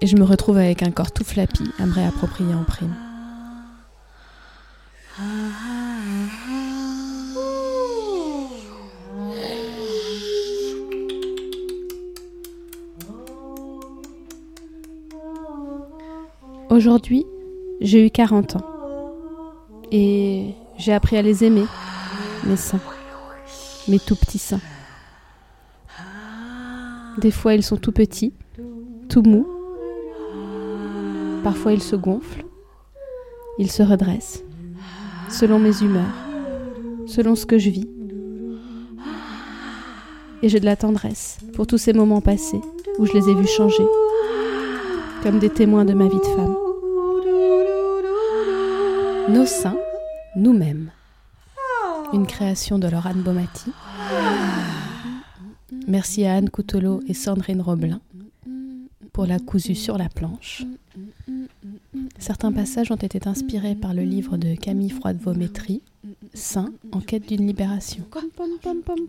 Et 0.00 0.06
je 0.06 0.16
me 0.16 0.22
retrouve 0.22 0.58
avec 0.58 0.84
un 0.84 0.92
corps 0.92 1.10
tout 1.10 1.24
flappy 1.24 1.64
à 1.80 1.86
me 1.86 1.92
réapproprier 1.92 2.54
en 2.54 2.62
prime. 2.62 2.94
Aujourd'hui, 16.70 17.26
j'ai 17.80 18.06
eu 18.06 18.10
40 18.10 18.56
ans. 18.56 18.64
Et 19.92 20.54
j'ai 20.78 20.92
appris 20.92 21.16
à 21.16 21.22
les 21.22 21.44
aimer, 21.44 21.66
mes 22.44 22.56
seins, 22.56 22.80
mes 23.88 23.98
tout 23.98 24.14
petits 24.14 24.38
seins. 24.38 24.60
Des 27.18 27.30
fois, 27.32 27.54
ils 27.54 27.64
sont 27.64 27.76
tout 27.76 27.92
petits, 27.92 28.32
tout 29.08 29.22
mous. 29.22 29.46
Parfois, 31.42 31.72
ils 31.72 31.82
se 31.82 31.96
gonflent, 31.96 32.44
ils 33.58 33.70
se 33.70 33.82
redressent, 33.82 34.44
selon 35.30 35.58
mes 35.58 35.82
humeurs, 35.82 36.14
selon 37.06 37.34
ce 37.34 37.46
que 37.46 37.58
je 37.58 37.70
vis. 37.70 37.88
Et 40.42 40.48
j'ai 40.48 40.60
de 40.60 40.64
la 40.64 40.76
tendresse 40.76 41.38
pour 41.54 41.66
tous 41.66 41.78
ces 41.78 41.92
moments 41.92 42.20
passés 42.20 42.60
où 42.98 43.06
je 43.06 43.12
les 43.12 43.28
ai 43.28 43.34
vus 43.34 43.46
changer, 43.46 43.84
comme 45.22 45.38
des 45.38 45.50
témoins 45.50 45.84
de 45.84 45.94
ma 45.94 46.08
vie 46.08 46.18
de 46.18 46.22
femme. 46.22 46.56
Nos 49.28 49.46
seins, 49.46 49.78
nous-mêmes. 50.36 50.90
Une 52.12 52.26
création 52.26 52.78
de 52.78 52.88
Laurent 52.88 53.14
Baumati. 53.14 53.70
Merci 55.86 56.24
à 56.24 56.34
Anne 56.34 56.50
Coutelot 56.50 57.00
et 57.06 57.14
Sandrine 57.14 57.60
Roblin 57.60 58.00
pour 59.12 59.26
la 59.26 59.38
cousue 59.38 59.74
sur 59.74 59.98
la 59.98 60.08
planche. 60.08 60.64
Certains 62.18 62.52
passages 62.52 62.90
ont 62.90 62.96
été 62.96 63.26
inspirés 63.26 63.74
par 63.74 63.94
le 63.94 64.02
livre 64.02 64.36
de 64.36 64.54
Camille 64.54 64.90
Froide-Vaumétrie, 64.90 65.82
Saint 66.34 66.72
en 66.92 67.00
quête 67.00 67.28
d'une 67.28 67.46
libération, 67.46 68.04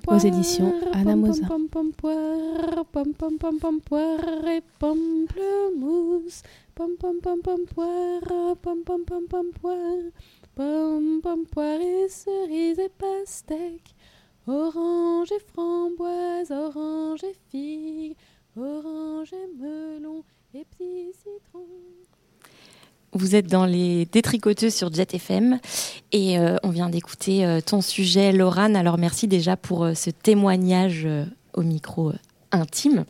aux 0.07 0.17
éditions 0.17 0.73
Anna 0.93 1.15
Mosa. 1.15 1.47
Orange 14.47 15.31
et 15.31 15.39
framboise, 15.53 16.51
orange 16.51 17.23
et 17.23 17.35
figue, 17.51 18.15
orange 18.57 19.33
et 19.33 19.61
melon 19.61 20.23
et 20.53 20.65
petits 20.65 21.13
citrons. 21.13 21.65
Vous 23.13 23.35
êtes 23.35 23.47
dans 23.47 23.65
les 23.65 24.05
détricoteuses 24.05 24.73
sur 24.73 24.93
Jet 24.93 25.13
FM 25.13 25.59
et 26.13 26.39
euh, 26.39 26.55
on 26.63 26.69
vient 26.69 26.89
d'écouter 26.89 27.45
euh, 27.45 27.59
ton 27.59 27.81
sujet, 27.81 28.31
Laurane. 28.31 28.75
Alors 28.75 28.97
merci 28.97 29.27
déjà 29.27 29.57
pour 29.57 29.83
euh, 29.83 29.93
ce 29.93 30.09
témoignage 30.09 31.07
au 31.53 31.61
micro 31.61 32.13
intime. 32.51 33.05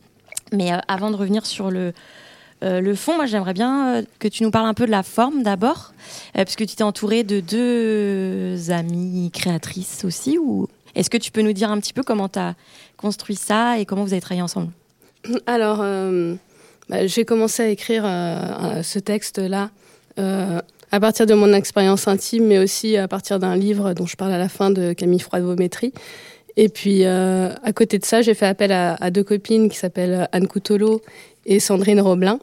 Mais 0.52 0.70
avant 0.88 1.10
de 1.10 1.16
revenir 1.16 1.46
sur 1.46 1.70
le, 1.70 1.92
fond, 2.94 3.16
moi 3.16 3.26
j'aimerais 3.26 3.54
bien 3.54 4.02
que 4.18 4.28
tu 4.28 4.42
nous 4.42 4.50
parles 4.50 4.66
un 4.66 4.74
peu 4.74 4.86
de 4.86 4.90
la 4.90 5.02
forme 5.02 5.42
d'abord, 5.42 5.94
puisque 6.34 6.66
tu 6.66 6.76
t'es 6.76 6.82
entourée 6.82 7.24
de 7.24 7.40
deux 7.40 8.70
amies 8.70 9.30
créatrices 9.32 10.04
aussi. 10.04 10.36
Ou 10.36 10.68
est-ce 10.94 11.08
que 11.08 11.16
tu 11.16 11.30
peux 11.30 11.40
nous 11.40 11.54
dire 11.54 11.70
un 11.70 11.80
petit 11.80 11.94
peu 11.94 12.02
comment 12.02 12.28
tu 12.28 12.38
as 12.38 12.54
construit 12.98 13.36
ça 13.36 13.78
et 13.78 13.86
comment 13.86 14.04
vous 14.04 14.12
avez 14.12 14.20
travaillé 14.20 14.42
ensemble? 14.42 14.72
Alors, 15.46 15.80
euh, 15.82 16.34
bah, 16.88 17.06
j'ai 17.06 17.24
commencé 17.24 17.62
à 17.62 17.68
écrire 17.68 18.04
euh, 18.04 18.82
ce 18.82 18.98
texte-là 18.98 19.70
euh, 20.18 20.60
à 20.90 21.00
partir 21.00 21.26
de 21.26 21.34
mon 21.34 21.52
expérience 21.52 22.08
intime, 22.08 22.46
mais 22.46 22.58
aussi 22.58 22.96
à 22.96 23.08
partir 23.08 23.38
d'un 23.38 23.56
livre 23.56 23.94
dont 23.94 24.06
je 24.06 24.16
parle 24.16 24.32
à 24.32 24.38
la 24.38 24.48
fin 24.48 24.70
de 24.70 24.92
Camille 24.92 25.20
Froide-Vaumétrie. 25.20 25.92
Et 26.58 26.68
puis, 26.68 27.06
à 27.06 27.72
côté 27.74 27.98
de 27.98 28.04
ça, 28.04 28.20
j'ai 28.20 28.34
fait 28.34 28.44
appel 28.44 28.72
à, 28.72 29.10
deux 29.10 29.24
copines 29.24 29.70
qui 29.70 29.78
s'appellent 29.78 30.28
Anne 30.32 30.46
Coutelot 30.46 31.00
et 31.46 31.60
Sandrine 31.60 31.98
Roblin. 31.98 32.40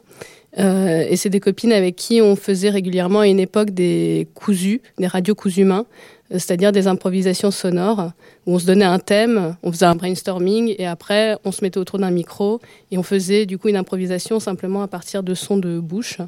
Et 0.56 1.14
c'est 1.14 1.30
des 1.30 1.38
copines 1.38 1.72
avec 1.72 1.94
qui 1.94 2.20
on 2.20 2.34
faisait 2.34 2.70
régulièrement 2.70 3.20
à 3.20 3.28
une 3.28 3.38
époque 3.38 3.70
des 3.70 4.26
cousus, 4.34 4.82
des 4.98 5.06
radios 5.06 5.36
cousus 5.36 5.62
mains, 5.62 5.86
euh, 5.86 6.19
c'est-à-dire 6.30 6.72
des 6.72 6.86
improvisations 6.86 7.50
sonores 7.50 8.12
où 8.46 8.54
on 8.54 8.58
se 8.58 8.66
donnait 8.66 8.84
un 8.84 8.98
thème, 8.98 9.56
on 9.62 9.72
faisait 9.72 9.86
un 9.86 9.96
brainstorming 9.96 10.74
et 10.78 10.86
après 10.86 11.36
on 11.44 11.52
se 11.52 11.62
mettait 11.64 11.78
autour 11.78 11.98
d'un 11.98 12.10
micro 12.10 12.60
et 12.90 12.98
on 12.98 13.02
faisait 13.02 13.46
du 13.46 13.58
coup 13.58 13.68
une 13.68 13.76
improvisation 13.76 14.38
simplement 14.38 14.82
à 14.82 14.88
partir 14.88 15.22
de 15.22 15.34
sons 15.34 15.56
de 15.56 15.80
bouche. 15.80 16.18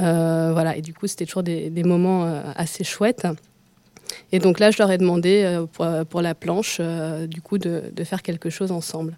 Euh, 0.00 0.50
voilà, 0.52 0.76
et 0.76 0.80
du 0.80 0.94
coup 0.94 1.06
c'était 1.06 1.26
toujours 1.26 1.42
des, 1.42 1.70
moments 1.84 2.24
euh, 2.24 2.42
assez 2.56 2.84
chouettes. 2.84 3.26
Et 4.30 4.38
donc 4.38 4.58
là, 4.60 4.70
je 4.70 4.78
leur 4.78 4.90
ai 4.90 4.98
demandé 4.98 5.42
euh, 5.44 6.04
pour, 6.04 6.22
la 6.22 6.34
planche, 6.34 6.78
euh, 6.80 7.26
du 7.26 7.40
coup, 7.40 7.58
de, 7.58 7.92
faire 8.04 8.22
quelque 8.22 8.50
chose 8.50 8.72
ensemble. 8.72 9.16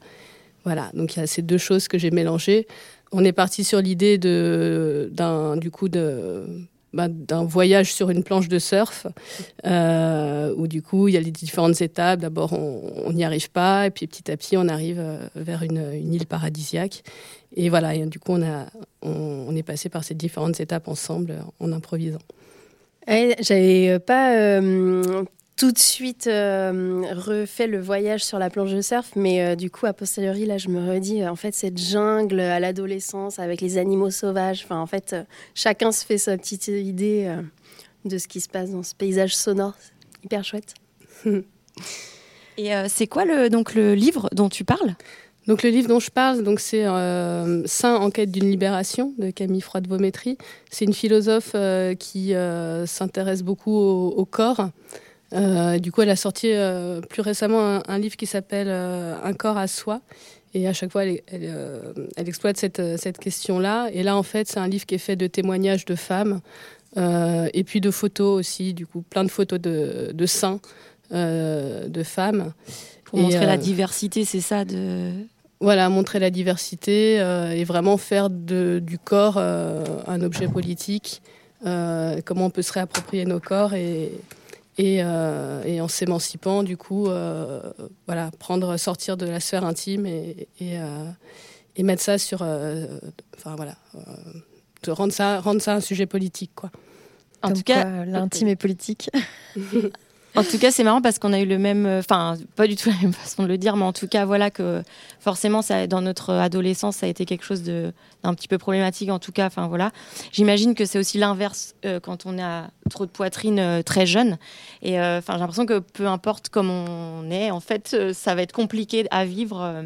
Voilà, 0.65 0.91
donc 0.95 1.15
il 1.17 1.21
y 1.21 1.23
a 1.23 1.27
ces 1.27 1.43
deux 1.43 1.59
choses 1.59 1.89
que 1.89 1.99
j'ai 1.99 2.11
mélangées. 2.11 2.67
On 3.13 3.25
est 3.25 3.33
parti 3.33 3.65
sur 3.65 3.81
l'idée 3.81 4.19
de, 4.19 5.13
du 5.57 5.71
coup, 5.71 5.89
de, 5.89 6.47
bah, 6.95 7.09
d'un 7.09 7.45
voyage 7.45 7.93
sur 7.93 8.09
une 8.09 8.23
planche 8.23 8.47
de 8.47 8.61
surf, 8.61 9.09
euh, 9.67 10.55
où 10.57 10.69
du 10.69 10.81
coup, 10.81 11.09
il 11.09 11.15
y 11.15 11.17
a 11.17 11.21
les 11.21 11.33
différentes 11.33 11.81
étapes. 11.81 12.21
D'abord, 12.21 12.53
on 12.53 13.13
n'y 13.13 13.25
arrive 13.25 13.51
pas, 13.51 13.87
et 13.87 13.91
puis 13.91 14.07
petit 14.07 14.31
à 14.31 14.37
petit, 14.37 14.57
on 14.57 14.69
arrive 14.69 15.01
euh, 15.01 15.19
vers 15.35 15.65
une, 15.65 15.93
île 15.93 16.27
paradisiaque. 16.27 17.03
Et 17.57 17.69
voilà, 17.69 17.97
du 18.07 18.21
coup, 18.21 18.33
on, 18.33 18.43
a, 18.43 18.67
on, 19.03 19.55
est 19.57 19.65
passé 19.65 19.89
par 19.89 20.05
ces 20.05 20.15
différentes 20.15 20.61
étapes 20.61 20.87
ensemble, 20.87 21.35
en 21.59 21.73
improvisant. 21.73 22.23
Ouais, 23.09 23.37
J'avais 23.41 23.91
euh, 23.91 23.99
pas 23.99 24.61
tout 25.57 25.73
de 25.73 25.79
suite 25.79 26.27
euh, 26.27 27.03
refait 27.13 27.67
le 27.67 27.81
voyage 27.81 28.25
sur 28.25 28.39
la 28.39 28.51
planche 28.51 28.73
de 28.73 28.81
surf, 28.81 29.13
mais 29.17 29.43
euh, 29.43 29.57
du 29.57 29.71
coup, 29.71 29.87
a 29.87 29.93
posteriori, 29.93 30.47
là, 30.47 30.59
je 30.59 30.69
me 30.69 30.89
redis, 30.89 31.23
euh, 31.23 31.31
en 31.31 31.37
fait, 31.37 31.55
cette 31.55 31.79
jungle 31.79 32.41
à 32.41 32.61
l'adolescence 32.61 33.39
avec 33.39 33.61
les 33.61 33.79
animaux 33.79 34.11
sauvages, 34.11 34.63
enfin, 34.65 34.81
en 34.81 34.87
fait, 34.87 35.13
euh, 35.13 35.23
chacun 35.55 35.93
se 35.93 36.05
fait 36.05 36.19
sa 36.19 36.37
petite 36.37 36.69
idée 36.69 37.25
euh, 37.27 37.43
de 38.05 38.19
ce 38.19 38.29
qui 38.29 38.41
se 38.41 38.49
passe 38.49 38.71
dans 38.71 38.83
ce 38.83 38.95
paysage 38.95 39.37
sonore. 39.37 39.75
Hyper 40.25 40.45
chouette. 40.45 40.75
Et 42.57 42.75
euh, 42.75 42.87
c'est 42.89 43.07
quoi 43.07 43.25
le, 43.25 43.51
donc 43.51 43.75
le 43.75 43.95
livre 43.95 44.29
dont 44.33 44.49
tu 44.49 44.65
parles? 44.65 44.95
Donc 45.47 45.63
le 45.63 45.71
livre 45.71 45.89
dont 45.89 46.01
je 46.01 46.11
parle, 46.11 46.43
donc 46.43 46.59
c'est 46.59 46.87
euh, 46.87 47.67
Saint 47.67 47.97
en 47.97 48.11
quête 48.11 48.31
d'une 48.31 48.49
libération 48.49 49.13
de 49.19 49.31
Camille 49.31 49.61
Froide-Vaumétrie. 49.61 50.39
C'est 50.71 50.87
une 50.87 50.95
philosophe 50.95 51.53
euh, 51.55 51.95
qui 51.95 52.35
euh, 52.35 52.87
s'intéresse 52.87 53.43
beaucoup 53.43 53.75
au, 53.75 54.09
au 54.09 54.25
corps. 54.25 54.71
Euh, 55.35 55.79
du 55.79 55.91
coup, 55.91 56.03
elle 56.03 56.11
a 56.11 56.17
sorti 56.17 56.49
euh, 56.53 57.01
plus 57.01 57.23
récemment 57.23 57.77
un, 57.77 57.83
un 57.89 57.99
livre 57.99 58.17
qui 58.17 58.27
s'appelle 58.27 58.69
euh, 58.69 59.17
Un 59.23 59.33
corps 59.33 59.59
à 59.59 59.67
soi. 59.67 60.01
Et 60.55 60.69
à 60.69 60.73
chaque 60.73 60.93
fois, 60.93 61.05
elle, 61.05 61.21
elle, 61.27 61.53
elle 62.17 62.29
exploite 62.29 62.57
cette, 62.57 62.81
cette 62.97 63.19
question-là. 63.19 63.89
Et 63.93 64.05
là, 64.05 64.17
en 64.17 64.23
fait, 64.23 64.49
c'est 64.49 64.61
un 64.61 64.69
livre 64.69 64.87
qui 64.87 64.95
est 64.95 64.99
fait 64.99 65.17
de 65.17 65.27
témoignages 65.27 65.85
de 65.85 65.97
femmes 65.97 66.41
et 66.97 67.65
puis 67.65 67.81
de 67.81 67.91
photos 67.91 68.39
aussi, 68.39 68.73
du 68.73 68.87
coup, 68.87 69.03
plein 69.03 69.25
de 69.25 69.33
photos 69.33 69.61
de, 69.61 70.13
de 70.15 70.27
seins 70.27 70.61
de 71.11 72.03
femmes. 72.05 72.53
Pour 73.03 73.19
Et, 73.19 73.23
montrer 73.23 73.47
la 73.47 73.57
diversité, 73.57 74.25
c'est 74.25 74.41
ça 74.41 74.65
de... 74.65 75.11
Voilà, 75.59 75.89
montrer 75.89 76.21
la 76.21 76.31
diversité 76.31 77.17
et 77.17 77.65
vraiment 77.65 77.97
faire 77.97 78.31
de, 78.31 78.81
du 78.81 78.97
corps 78.97 79.39
un 79.39 80.23
objet 80.23 80.47
politique. 80.47 81.21
Comment 81.65 82.47
on 82.47 82.51
peut 82.51 82.63
se 82.63 82.75
réapproprier 82.75 83.25
nos 83.25 83.41
corps 83.41 83.75
et, 83.75 84.13
et, 84.77 84.99
euh, 85.03 85.63
et 85.65 85.81
en 85.81 85.89
s'émancipant, 85.89 86.63
du 86.63 86.77
coup, 86.77 87.07
euh, 87.07 87.61
voilà, 88.07 88.31
prendre, 88.39 88.77
sortir 88.77 89.17
de 89.17 89.27
la 89.27 89.41
sphère 89.41 89.65
intime 89.65 90.07
et, 90.07 90.49
et, 90.59 90.79
euh, 90.79 91.11
et 91.77 91.83
mettre 91.83 92.03
ça 92.03 92.19
sur, 92.19 92.41
euh, 92.43 92.87
enfin 93.37 93.55
voilà, 93.57 93.77
euh, 93.95 94.01
de 94.83 94.91
rendre 94.91 95.13
ça, 95.13 95.41
rendre 95.41 95.63
ça 95.63 95.75
un 95.75 95.81
sujet 95.81 96.07
politique, 96.07 96.53
quoi. 96.55 96.71
En 97.43 97.49
Comme 97.49 97.59
tout 97.59 97.63
cas, 97.63 98.05
l'intime 98.05 98.49
est 98.49 98.57
politique. 98.57 99.11
En 100.37 100.43
tout 100.43 100.59
cas, 100.59 100.73
c'est 100.73 100.83
marrant 100.83 101.01
parce 101.01 101.19
qu'on 101.19 101.33
a 101.33 101.41
eu 101.41 101.47
le 101.47 101.59
même, 101.59 101.87
euh, 101.87 102.01
enfin, 102.01 102.37
pas 102.57 102.67
du 102.67 102.75
tout 102.75 102.91
la 102.91 102.97
même 102.97 103.13
façon 103.13 103.45
de 103.45 103.49
le 103.49 103.57
dire, 103.57 103.77
mais 103.77 103.85
en 103.85 103.93
tout 103.93 104.09
cas, 104.09 104.25
voilà 104.25 104.51
que 104.51 104.83
forcément, 105.21 105.63
ça, 105.63 105.87
dans 105.87 106.01
notre 106.01 106.33
adolescence, 106.33 106.97
ça 106.97 107.07
a 107.07 107.09
été 107.09 107.25
quelque 107.25 107.45
chose 107.45 107.63
d'un 107.63 108.35
petit 108.35 108.49
peu 108.49 108.59
problématique. 108.59 109.11
En 109.11 109.21
tout 109.21 109.33
cas, 109.33 109.47
enfin 109.47 109.69
voilà. 109.69 109.93
J'imagine 110.33 110.75
que 110.75 110.85
c'est 110.85 110.99
aussi 110.99 111.19
l'inverse 111.19 111.75
euh, 111.85 112.01
quand 112.01 112.27
on 112.27 112.39
a 112.43 112.69
trop 112.91 113.07
de 113.07 113.11
poitrine 113.11 113.61
euh, 113.61 113.83
très 113.83 114.07
jeune. 114.07 114.39
Et 114.83 114.93
j'ai 114.93 115.21
l'impression 115.29 115.67
que 115.67 115.79
peu 115.79 116.07
importe 116.07 116.49
comment 116.49 116.85
on 116.89 117.31
est, 117.31 117.51
en 117.51 117.61
fait, 117.61 117.97
ça 118.13 118.35
va 118.35 118.43
être 118.43 118.53
compliqué 118.53 119.07
à 119.11 119.25
vivre 119.25 119.83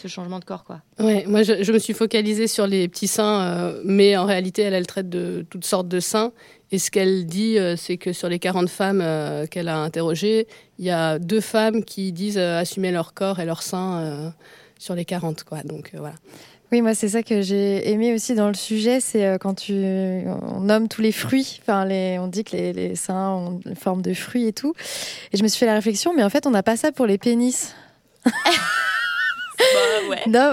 ce 0.00 0.08
changement 0.08 0.40
de 0.40 0.44
corps, 0.44 0.64
quoi. 0.64 0.80
Ouais, 0.98 1.24
moi 1.28 1.42
je, 1.42 1.70
me 1.70 1.78
suis 1.78 1.92
focalisée 1.92 2.48
sur 2.48 2.66
les 2.66 2.88
petits 2.88 3.06
seins, 3.06 3.74
mais 3.84 4.16
en 4.16 4.24
réalité 4.24 4.62
elle, 4.62 4.74
elle 4.74 4.86
traite 4.86 5.08
de 5.08 5.46
toutes 5.48 5.64
sortes 5.64 5.88
de 5.88 6.00
seins. 6.00 6.32
Et 6.72 6.78
ce 6.78 6.90
qu'elle 6.90 7.26
dit, 7.26 7.58
euh, 7.58 7.76
c'est 7.76 7.98
que 7.98 8.14
sur 8.14 8.30
les 8.30 8.38
40 8.38 8.68
femmes 8.68 9.02
euh, 9.02 9.46
qu'elle 9.46 9.68
a 9.68 9.76
interrogées, 9.76 10.48
il 10.78 10.86
y 10.86 10.90
a 10.90 11.18
deux 11.18 11.42
femmes 11.42 11.84
qui 11.84 12.12
disent 12.12 12.38
euh, 12.38 12.58
assumer 12.58 12.90
leur 12.90 13.12
corps 13.12 13.40
et 13.40 13.44
leurs 13.44 13.62
seins 13.62 14.00
euh, 14.00 14.30
sur 14.78 14.94
les 14.94 15.04
40, 15.04 15.44
quoi. 15.44 15.62
Donc 15.64 15.90
voilà. 15.92 16.14
Oui, 16.72 16.80
moi 16.80 16.94
c'est 16.94 17.10
ça 17.10 17.22
que 17.22 17.42
j'ai 17.42 17.90
aimé 17.90 18.14
aussi 18.14 18.34
dans 18.34 18.48
le 18.48 18.54
sujet, 18.54 18.98
c'est 19.00 19.36
quand 19.38 19.52
tu 19.52 19.74
on 19.74 20.60
nomme 20.60 20.88
tous 20.88 21.02
les 21.02 21.12
fruits, 21.12 21.60
enfin 21.60 21.84
les, 21.84 22.18
on 22.18 22.28
dit 22.28 22.44
que 22.44 22.56
les, 22.56 22.72
les 22.72 22.96
seins 22.96 23.28
ont 23.28 23.60
une 23.66 23.76
forme 23.76 24.00
de 24.00 24.14
fruits 24.14 24.46
et 24.46 24.54
tout. 24.54 24.72
Et 25.34 25.36
je 25.36 25.42
me 25.42 25.48
suis 25.48 25.58
fait 25.58 25.66
la 25.66 25.74
réflexion, 25.74 26.14
mais 26.16 26.24
en 26.24 26.30
fait 26.30 26.46
on 26.46 26.50
n'a 26.50 26.62
pas 26.62 26.78
ça 26.78 26.90
pour 26.90 27.04
les 27.04 27.18
pénis. 27.18 27.74
Bah, 29.74 30.08
ouais. 30.10 30.22
Non, 30.28 30.52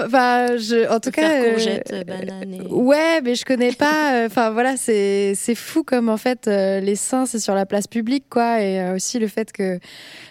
je, 0.58 0.88
en 0.90 1.00
tout 1.00 1.10
Faire 1.10 1.28
cas, 1.30 1.42
euh, 1.94 2.04
banane 2.04 2.54
et- 2.54 2.66
ouais, 2.68 3.20
mais 3.22 3.34
je 3.34 3.44
connais 3.44 3.72
pas. 3.72 4.14
euh, 4.14 4.26
Enfin 4.26 4.50
voilà, 4.50 4.76
c'est 4.76 5.34
c'est 5.34 5.54
fou 5.54 5.82
comme 5.84 6.08
en 6.08 6.16
fait 6.16 6.46
euh, 6.48 6.80
les 6.80 6.96
seins 6.96 7.26
c'est 7.26 7.38
sur 7.38 7.54
la 7.54 7.66
place 7.66 7.86
publique 7.86 8.24
quoi, 8.30 8.60
et 8.60 8.80
euh, 8.80 8.94
aussi 8.96 9.18
le 9.18 9.28
fait 9.28 9.52
que 9.52 9.78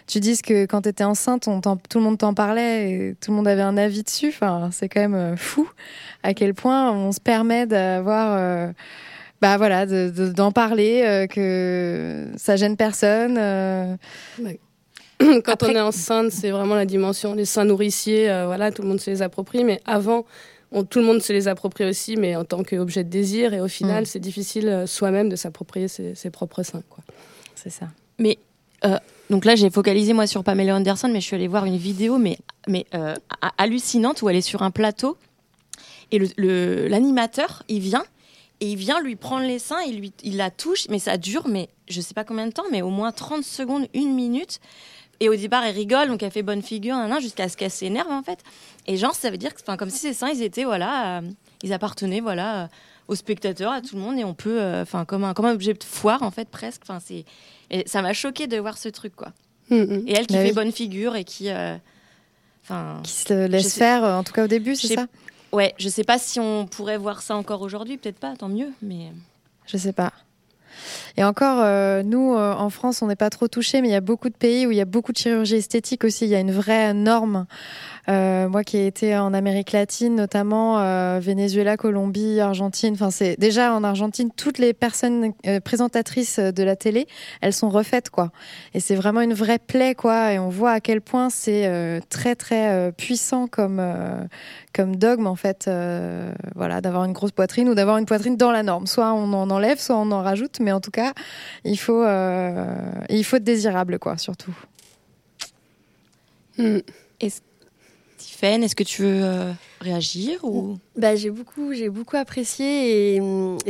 tu 0.07 0.19
dises 0.19 0.41
que 0.41 0.65
quand 0.65 0.81
t'étais 0.81 1.03
enceinte, 1.03 1.48
on 1.48 1.62
tout 1.62 1.77
le 1.95 2.01
monde 2.01 2.17
t'en 2.17 2.33
parlait 2.33 2.91
et 2.91 3.15
tout 3.21 3.31
le 3.31 3.38
monde 3.38 3.48
avait 3.48 3.62
un 3.62 3.77
avis 3.77 4.03
dessus. 4.03 4.29
Enfin, 4.29 4.69
c'est 4.71 4.89
quand 4.89 5.01
même 5.01 5.15
euh, 5.15 5.36
fou 5.38 5.69
à 6.24 6.33
quel 6.33 6.53
point 6.53 6.91
on 6.91 7.12
se 7.12 7.19
permet 7.19 7.65
d'avoir. 7.65 8.36
euh, 8.38 8.71
bah 9.41 9.55
voilà, 9.55 9.86
de- 9.86 10.09
de- 10.09 10.33
d'en 10.33 10.51
parler, 10.51 11.01
euh, 11.05 11.25
que 11.25 12.27
ça 12.36 12.57
gêne 12.57 12.75
personne. 12.75 13.38
euh. 13.39 13.95
Quand 15.19 15.41
Après- 15.53 15.71
on 15.71 15.75
est 15.75 15.81
enceinte, 15.81 16.31
c'est 16.31 16.49
vraiment 16.51 16.75
la 16.75 16.85
dimension 16.85 17.33
les 17.33 17.45
seins 17.45 17.65
nourriciers. 17.65 18.29
euh, 18.29 18.45
voilà, 18.45 18.71
tout 18.71 18.81
le 18.81 18.88
monde 18.88 19.01
se 19.01 19.09
les 19.09 19.21
approprie, 19.21 19.63
mais 19.65 19.81
avant, 19.85 20.25
on- 20.71 20.83
tout 20.85 20.99
le 20.99 21.05
monde 21.05 21.21
se 21.21 21.33
les 21.33 21.47
approprie 21.47 21.83
aussi, 21.85 22.15
mais 22.15 22.35
en 22.38 22.45
tant 22.45 22.63
qu'objet 22.63 23.03
de 23.03 23.09
désir. 23.09 23.53
Et 23.53 23.59
au 23.59 23.67
final, 23.67 24.03
Mm. 24.03 24.05
c'est 24.05 24.19
difficile 24.19 24.69
euh, 24.69 24.88
soi-même 24.88 25.27
de 25.29 25.35
s'approprier 25.35 25.88
ses, 25.89 26.15
ses 26.15 26.29
propres 26.29 26.63
seins. 26.63 26.83
Quoi. 26.89 27.03
C'est 27.55 27.69
ça. 27.69 27.88
Mais 28.17 28.38
euh, 28.85 28.97
donc 29.29 29.43
là, 29.43 29.55
j'ai 29.55 29.69
focalisé 29.69 30.13
moi 30.13 30.25
sur 30.25 30.43
Pamela 30.43 30.75
Anderson, 30.77 31.09
mais 31.11 31.19
je 31.19 31.25
suis 31.25 31.35
allée 31.35 31.49
voir 31.49 31.65
une 31.65 31.75
vidéo, 31.77 32.17
mais, 32.17 32.38
mais 32.67 32.85
euh, 32.93 33.13
ha- 33.41 33.51
hallucinante, 33.57 34.21
où 34.21 34.29
elle 34.29 34.38
est 34.38 34.41
sur 34.41 34.61
un 34.63 34.71
plateau 34.71 35.17
et 36.11 36.19
le- 36.19 36.29
le- 36.38 36.88
l'animateur, 36.88 37.63
il 37.67 37.81
vient 37.81 38.05
et 38.61 38.67
il 38.71 38.77
vient 38.77 39.01
lui 39.01 39.15
prendre 39.17 39.45
les 39.45 39.59
seins, 39.59 39.81
il, 39.85 39.99
lui, 39.99 40.13
il 40.23 40.38
la 40.38 40.49
touche, 40.49 40.88
mais 40.89 40.99
ça 40.99 41.17
dure, 41.17 41.47
mais 41.47 41.67
je 41.89 41.99
sais 42.01 42.13
pas 42.13 42.23
combien 42.23 42.47
de 42.47 42.51
temps, 42.53 42.63
mais 42.71 42.81
au 42.81 42.89
moins 42.89 43.11
30 43.11 43.43
secondes, 43.43 43.88
une 43.93 44.13
minute. 44.13 44.59
Et 45.21 45.27
au 45.29 45.35
départ, 45.35 45.63
elle 45.65 45.75
rigole, 45.75 46.07
donc 46.07 46.23
elle 46.23 46.31
fait 46.31 46.43
bonne 46.43 46.61
figure, 46.61 46.95
jusqu'à 47.19 47.49
ce 47.49 47.57
qu'elle 47.57 47.71
s'énerve 47.71 48.09
en 48.09 48.23
fait. 48.23 48.39
Et 48.88 48.95
genre, 48.97 49.13
ça 49.13 49.29
veut 49.29 49.38
dire 49.38 49.53
que, 49.53 49.59
enfin, 49.61 49.75
comme 49.75 49.89
si 49.89 49.97
ces 49.99 50.13
seins, 50.13 50.29
ils 50.29 50.41
étaient, 50.41 50.63
voilà, 50.63 51.19
euh, 51.19 51.21
ils 51.61 51.73
appartenaient, 51.73 52.21
voilà, 52.21 52.63
euh, 52.63 52.67
aux 53.09 53.15
spectateurs, 53.15 53.71
à 53.73 53.81
tout 53.81 53.95
le 53.95 54.01
monde, 54.01 54.17
et 54.17 54.23
on 54.23 54.33
peut, 54.33 54.61
euh, 54.61 54.81
enfin, 54.83 55.03
comme 55.03 55.23
un, 55.25 55.33
comme 55.33 55.45
un 55.45 55.53
objet 55.53 55.73
de 55.73 55.83
foire 55.83 56.23
en 56.23 56.31
fait, 56.31 56.47
presque. 56.47 56.83
Enfin, 56.83 56.99
c'est, 57.03 57.25
et 57.69 57.83
ça 57.88 58.01
m'a 58.01 58.13
choqué 58.13 58.47
de 58.47 58.57
voir 58.57 58.77
ce 58.77 58.88
truc, 58.89 59.15
quoi. 59.15 59.33
Mm, 59.69 59.75
mm. 59.75 60.03
Et 60.07 60.13
elle 60.13 60.25
qui 60.27 60.33
Bah 60.35 60.41
fait 60.41 60.49
oui. 60.49 60.53
bonne 60.55 60.71
figure 60.71 61.15
et 61.17 61.23
qui, 61.25 61.49
euh, 61.49 61.75
enfin, 62.63 63.01
Qui 63.03 63.11
se 63.11 63.47
laisse 63.47 63.67
sais- 63.73 63.79
faire, 63.79 64.03
en 64.03 64.23
tout 64.23 64.31
cas 64.33 64.45
au 64.45 64.47
début, 64.47 64.75
c'est 64.75 64.95
ça 64.95 65.07
ouais, 65.51 65.73
je 65.79 65.89
sais 65.89 66.03
pas 66.03 66.17
si 66.19 66.39
on 66.39 66.65
pourrait 66.67 66.97
voir 66.97 67.21
ça 67.23 67.35
encore 67.35 67.61
aujourd'hui, 67.61 67.97
peut-être 67.97 68.19
pas, 68.19 68.35
tant 68.38 68.47
mieux, 68.49 68.71
mais. 68.81 69.11
Je 69.65 69.75
sais 69.77 69.93
pas. 69.93 70.13
Et 71.17 71.24
encore, 71.24 71.59
euh, 71.62 72.03
nous, 72.03 72.36
euh, 72.36 72.53
en 72.53 72.69
France, 72.69 73.01
on 73.01 73.07
n'est 73.07 73.15
pas 73.15 73.29
trop 73.29 73.48
touchés, 73.48 73.81
mais 73.81 73.89
il 73.89 73.91
y 73.91 73.95
a 73.95 74.01
beaucoup 74.01 74.29
de 74.29 74.36
pays 74.36 74.65
où 74.65 74.71
il 74.71 74.77
y 74.77 74.81
a 74.81 74.86
beaucoup 74.86 75.12
de 75.12 75.17
chirurgie 75.17 75.55
esthétique 75.55 76.03
aussi. 76.03 76.25
Il 76.25 76.29
y 76.29 76.36
a 76.36 76.39
une 76.39 76.51
vraie 76.51 76.93
norme. 76.93 77.45
Euh, 78.09 78.49
moi 78.49 78.63
qui 78.63 78.77
ai 78.77 78.87
été 78.87 79.15
en 79.15 79.33
Amérique 79.35 79.71
latine, 79.71 80.15
notamment 80.15 80.79
euh, 80.79 81.19
Venezuela, 81.21 81.77
Colombie, 81.77 82.39
Argentine. 82.39 82.93
Enfin, 82.93 83.11
c'est 83.11 83.39
déjà 83.39 83.73
en 83.73 83.83
Argentine, 83.83 84.31
toutes 84.35 84.57
les 84.57 84.73
personnes 84.73 85.33
euh, 85.45 85.59
présentatrices 85.59 86.39
de 86.39 86.63
la 86.63 86.75
télé, 86.75 87.07
elles 87.41 87.53
sont 87.53 87.69
refaites, 87.69 88.09
quoi. 88.09 88.31
Et 88.73 88.79
c'est 88.79 88.95
vraiment 88.95 89.21
une 89.21 89.33
vraie 89.35 89.59
plaie, 89.59 89.93
quoi. 89.93 90.33
Et 90.33 90.39
on 90.39 90.49
voit 90.49 90.71
à 90.71 90.79
quel 90.79 91.01
point 91.01 91.29
c'est 91.29 91.67
euh, 91.67 91.99
très, 92.09 92.35
très 92.35 92.71
euh, 92.71 92.91
puissant 92.91 93.45
comme, 93.45 93.79
euh, 93.79 94.23
comme 94.73 94.95
dogme, 94.95 95.27
en 95.27 95.35
fait. 95.35 95.67
euh, 95.67 96.33
voilà, 96.55 96.81
d'avoir 96.81 97.05
une 97.05 97.13
grosse 97.13 97.31
poitrine 97.31 97.69
ou 97.69 97.75
d'avoir 97.75 97.97
une 97.97 98.05
poitrine 98.05 98.37
dans 98.37 98.51
la 98.51 98.63
norme. 98.63 98.87
Soit 98.87 99.13
on 99.13 99.31
en 99.33 99.50
enlève, 99.51 99.79
soit 99.79 99.98
on 99.98 100.11
en 100.11 100.24
rajoute, 100.24 100.59
mais 100.61 100.72
en 100.72 100.79
tout 100.81 100.91
cas, 100.91 101.13
il 101.63 101.77
faut, 101.77 102.01
euh, 102.03 102.65
il 103.09 103.24
faut 103.24 103.35
être 103.35 103.43
désirable, 103.43 104.00
quoi, 104.00 104.17
surtout. 104.17 104.55
Mm. 106.57 106.79
Est-ce 108.43 108.75
que 108.75 108.83
tu 108.83 109.01
veux 109.01 109.23
euh, 109.23 109.51
réagir 109.79 110.44
ou? 110.44 110.77
Bah, 110.98 111.15
j'ai 111.15 111.29
beaucoup, 111.29 111.74
j'ai 111.74 111.87
beaucoup 111.87 112.18
apprécié 112.18 113.15
et, 113.15 113.22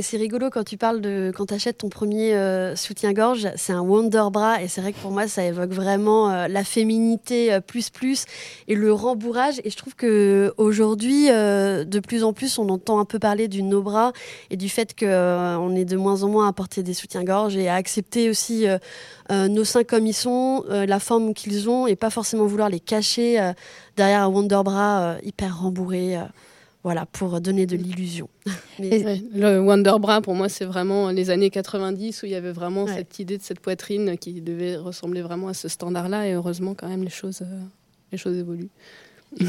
c'est 0.02 0.18
rigolo 0.18 0.50
quand 0.50 0.64
tu 0.64 0.78
parles 0.78 1.00
de 1.00 1.32
quand 1.36 1.48
tu 1.48 1.54
achètes 1.54 1.78
ton 1.78 1.90
premier 1.90 2.34
euh, 2.34 2.76
soutien-gorge, 2.76 3.50
c'est 3.56 3.74
un 3.74 3.82
Wonder 3.82 4.24
Bra 4.32 4.64
et 4.64 4.68
c'est 4.68 4.82
vrai 4.82 4.94
que 4.94 4.98
pour 4.98 5.12
moi 5.12 5.28
ça 5.28 5.44
évoque 5.46 5.72
vraiment 5.72 6.32
euh, 6.32 6.48
la 6.48 6.64
féminité 6.64 7.54
euh, 7.54 7.60
plus 7.60 7.92
plus 7.92 8.26
et 8.68 8.74
le 8.74 8.92
rembourrage 8.92 9.62
et 9.64 9.70
je 9.70 9.78
trouve 9.78 9.96
que 9.96 10.54
aujourd'hui 10.58 11.28
de 11.28 12.00
plus 12.00 12.24
en 12.24 12.34
plus 12.34 12.58
on 12.58 12.70
entend 12.70 13.00
un 13.00 13.06
peu 13.06 13.20
parler 13.20 13.48
du 13.48 13.62
no 13.62 13.82
bras 13.84 14.12
et 14.50 14.58
du 14.58 14.70
fait 14.70 14.96
que 14.96 15.06
on 15.58 15.76
est 15.76 15.86
de 15.86 15.98
moins 15.98 16.24
en 16.24 16.30
moins 16.30 16.48
à 16.48 16.54
porter 16.54 16.82
des 16.82 16.96
soutiens-gorge 16.96 17.56
et 17.58 17.70
à 17.70 17.76
accepter 17.76 18.30
aussi 18.30 18.66
nos 19.30 19.64
seins 19.64 19.84
comme 19.84 20.08
ils 20.08 20.14
sont, 20.14 20.64
la 20.70 21.00
forme 21.00 21.34
qu'ils 21.34 21.70
ont 21.70 21.86
et 21.86 21.96
pas 21.96 22.10
forcément 22.10 22.46
vouloir 22.46 22.70
les 22.70 22.80
cacher 22.80 23.54
derrière 23.96 24.24
un 24.24 24.28
Wonder 24.28 24.62
Bra 24.64 25.18
hyper 25.24 25.60
rembourré. 25.60 25.99
Euh, 26.18 26.24
voilà, 26.84 27.06
pour 27.06 27.40
donner 27.42 27.66
de 27.66 27.76
l'illusion. 27.76 28.30
Mais- 28.80 29.22
le 29.34 29.60
Wonder 29.60 29.94
Bra, 30.00 30.22
pour 30.22 30.34
moi, 30.36 30.48
c'est 30.50 30.66
vraiment 30.66 31.10
les 31.12 31.30
années 31.30 31.50
90 31.50 32.24
où 32.24 32.26
il 32.26 32.32
y 32.32 32.36
avait 32.36 32.52
vraiment 32.54 32.86
Ouais. 32.86 32.96
cette 32.96 33.20
idée 33.20 33.38
de 33.38 33.44
cette 33.44 33.60
poitrine 33.60 34.18
qui 34.18 34.42
devait 34.42 34.78
ressembler 34.78 35.22
vraiment 35.22 35.48
à 35.50 35.54
ce 35.54 35.68
standard-là. 35.68 36.28
Et 36.28 36.34
heureusement, 36.34 36.74
quand 36.76 36.88
même, 36.88 37.04
les 37.04 37.10
choses, 37.10 37.42
euh, 37.42 37.60
les 38.12 38.18
choses 38.18 38.38
évoluent. 38.38 38.70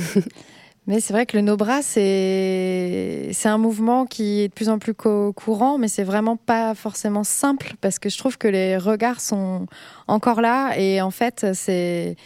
Mais 0.87 0.99
c'est 0.99 1.12
vrai 1.12 1.25
que 1.27 1.37
le 1.37 1.43
no-bras, 1.43 1.83
c'est 1.83 3.29
c'est 3.33 3.49
un 3.49 3.59
mouvement 3.59 4.07
qui 4.07 4.40
est 4.40 4.49
de 4.49 4.53
plus 4.53 4.69
en 4.71 4.79
plus 4.79 4.95
co- 4.95 5.33
courant, 5.33 5.79
mais 5.79 5.87
c'est 5.88 6.03
vraiment 6.03 6.37
pas 6.37 6.75
forcément 6.75 7.23
simple 7.23 7.75
parce 7.81 7.99
que 8.01 8.09
je 8.09 8.19
trouve 8.19 8.38
que 8.38 8.49
les 8.49 8.77
regards 8.77 9.21
sont 9.21 9.66
encore 10.09 10.40
là 10.40 10.73
et 10.79 11.01
en 11.01 11.11
fait, 11.12 11.47
c'est 11.53 12.16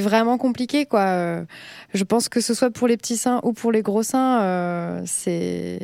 vraiment 0.00 0.38
compliqué 0.38 0.86
quoi. 0.86 1.00
Euh, 1.00 1.44
Je 1.92 2.04
pense 2.04 2.28
que 2.30 2.40
ce 2.40 2.54
soit 2.54 2.70
pour 2.70 2.88
les 2.88 2.96
petits 2.96 3.16
seins 3.18 3.40
ou 3.42 3.52
pour 3.52 3.72
les 3.72 3.82
gros 3.82 4.02
seins, 4.04 4.40
euh, 4.42 5.02
c'est 5.04 5.80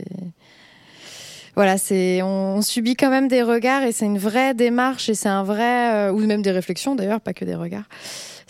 voilà, 1.56 1.76
c'est 1.78 2.22
on, 2.22 2.56
on 2.56 2.62
subit 2.62 2.94
quand 2.94 3.10
même 3.10 3.26
des 3.28 3.42
regards 3.42 3.82
et 3.82 3.92
c'est 3.92 4.06
une 4.06 4.18
vraie 4.18 4.54
démarche 4.54 5.08
et 5.08 5.14
c'est 5.14 5.28
un 5.28 5.42
vrai 5.42 5.94
euh, 6.08 6.12
ou 6.12 6.20
même 6.24 6.42
des 6.42 6.52
réflexions 6.52 6.94
d'ailleurs, 6.94 7.20
pas 7.20 7.34
que 7.34 7.44
des 7.44 7.56
regards. 7.56 7.88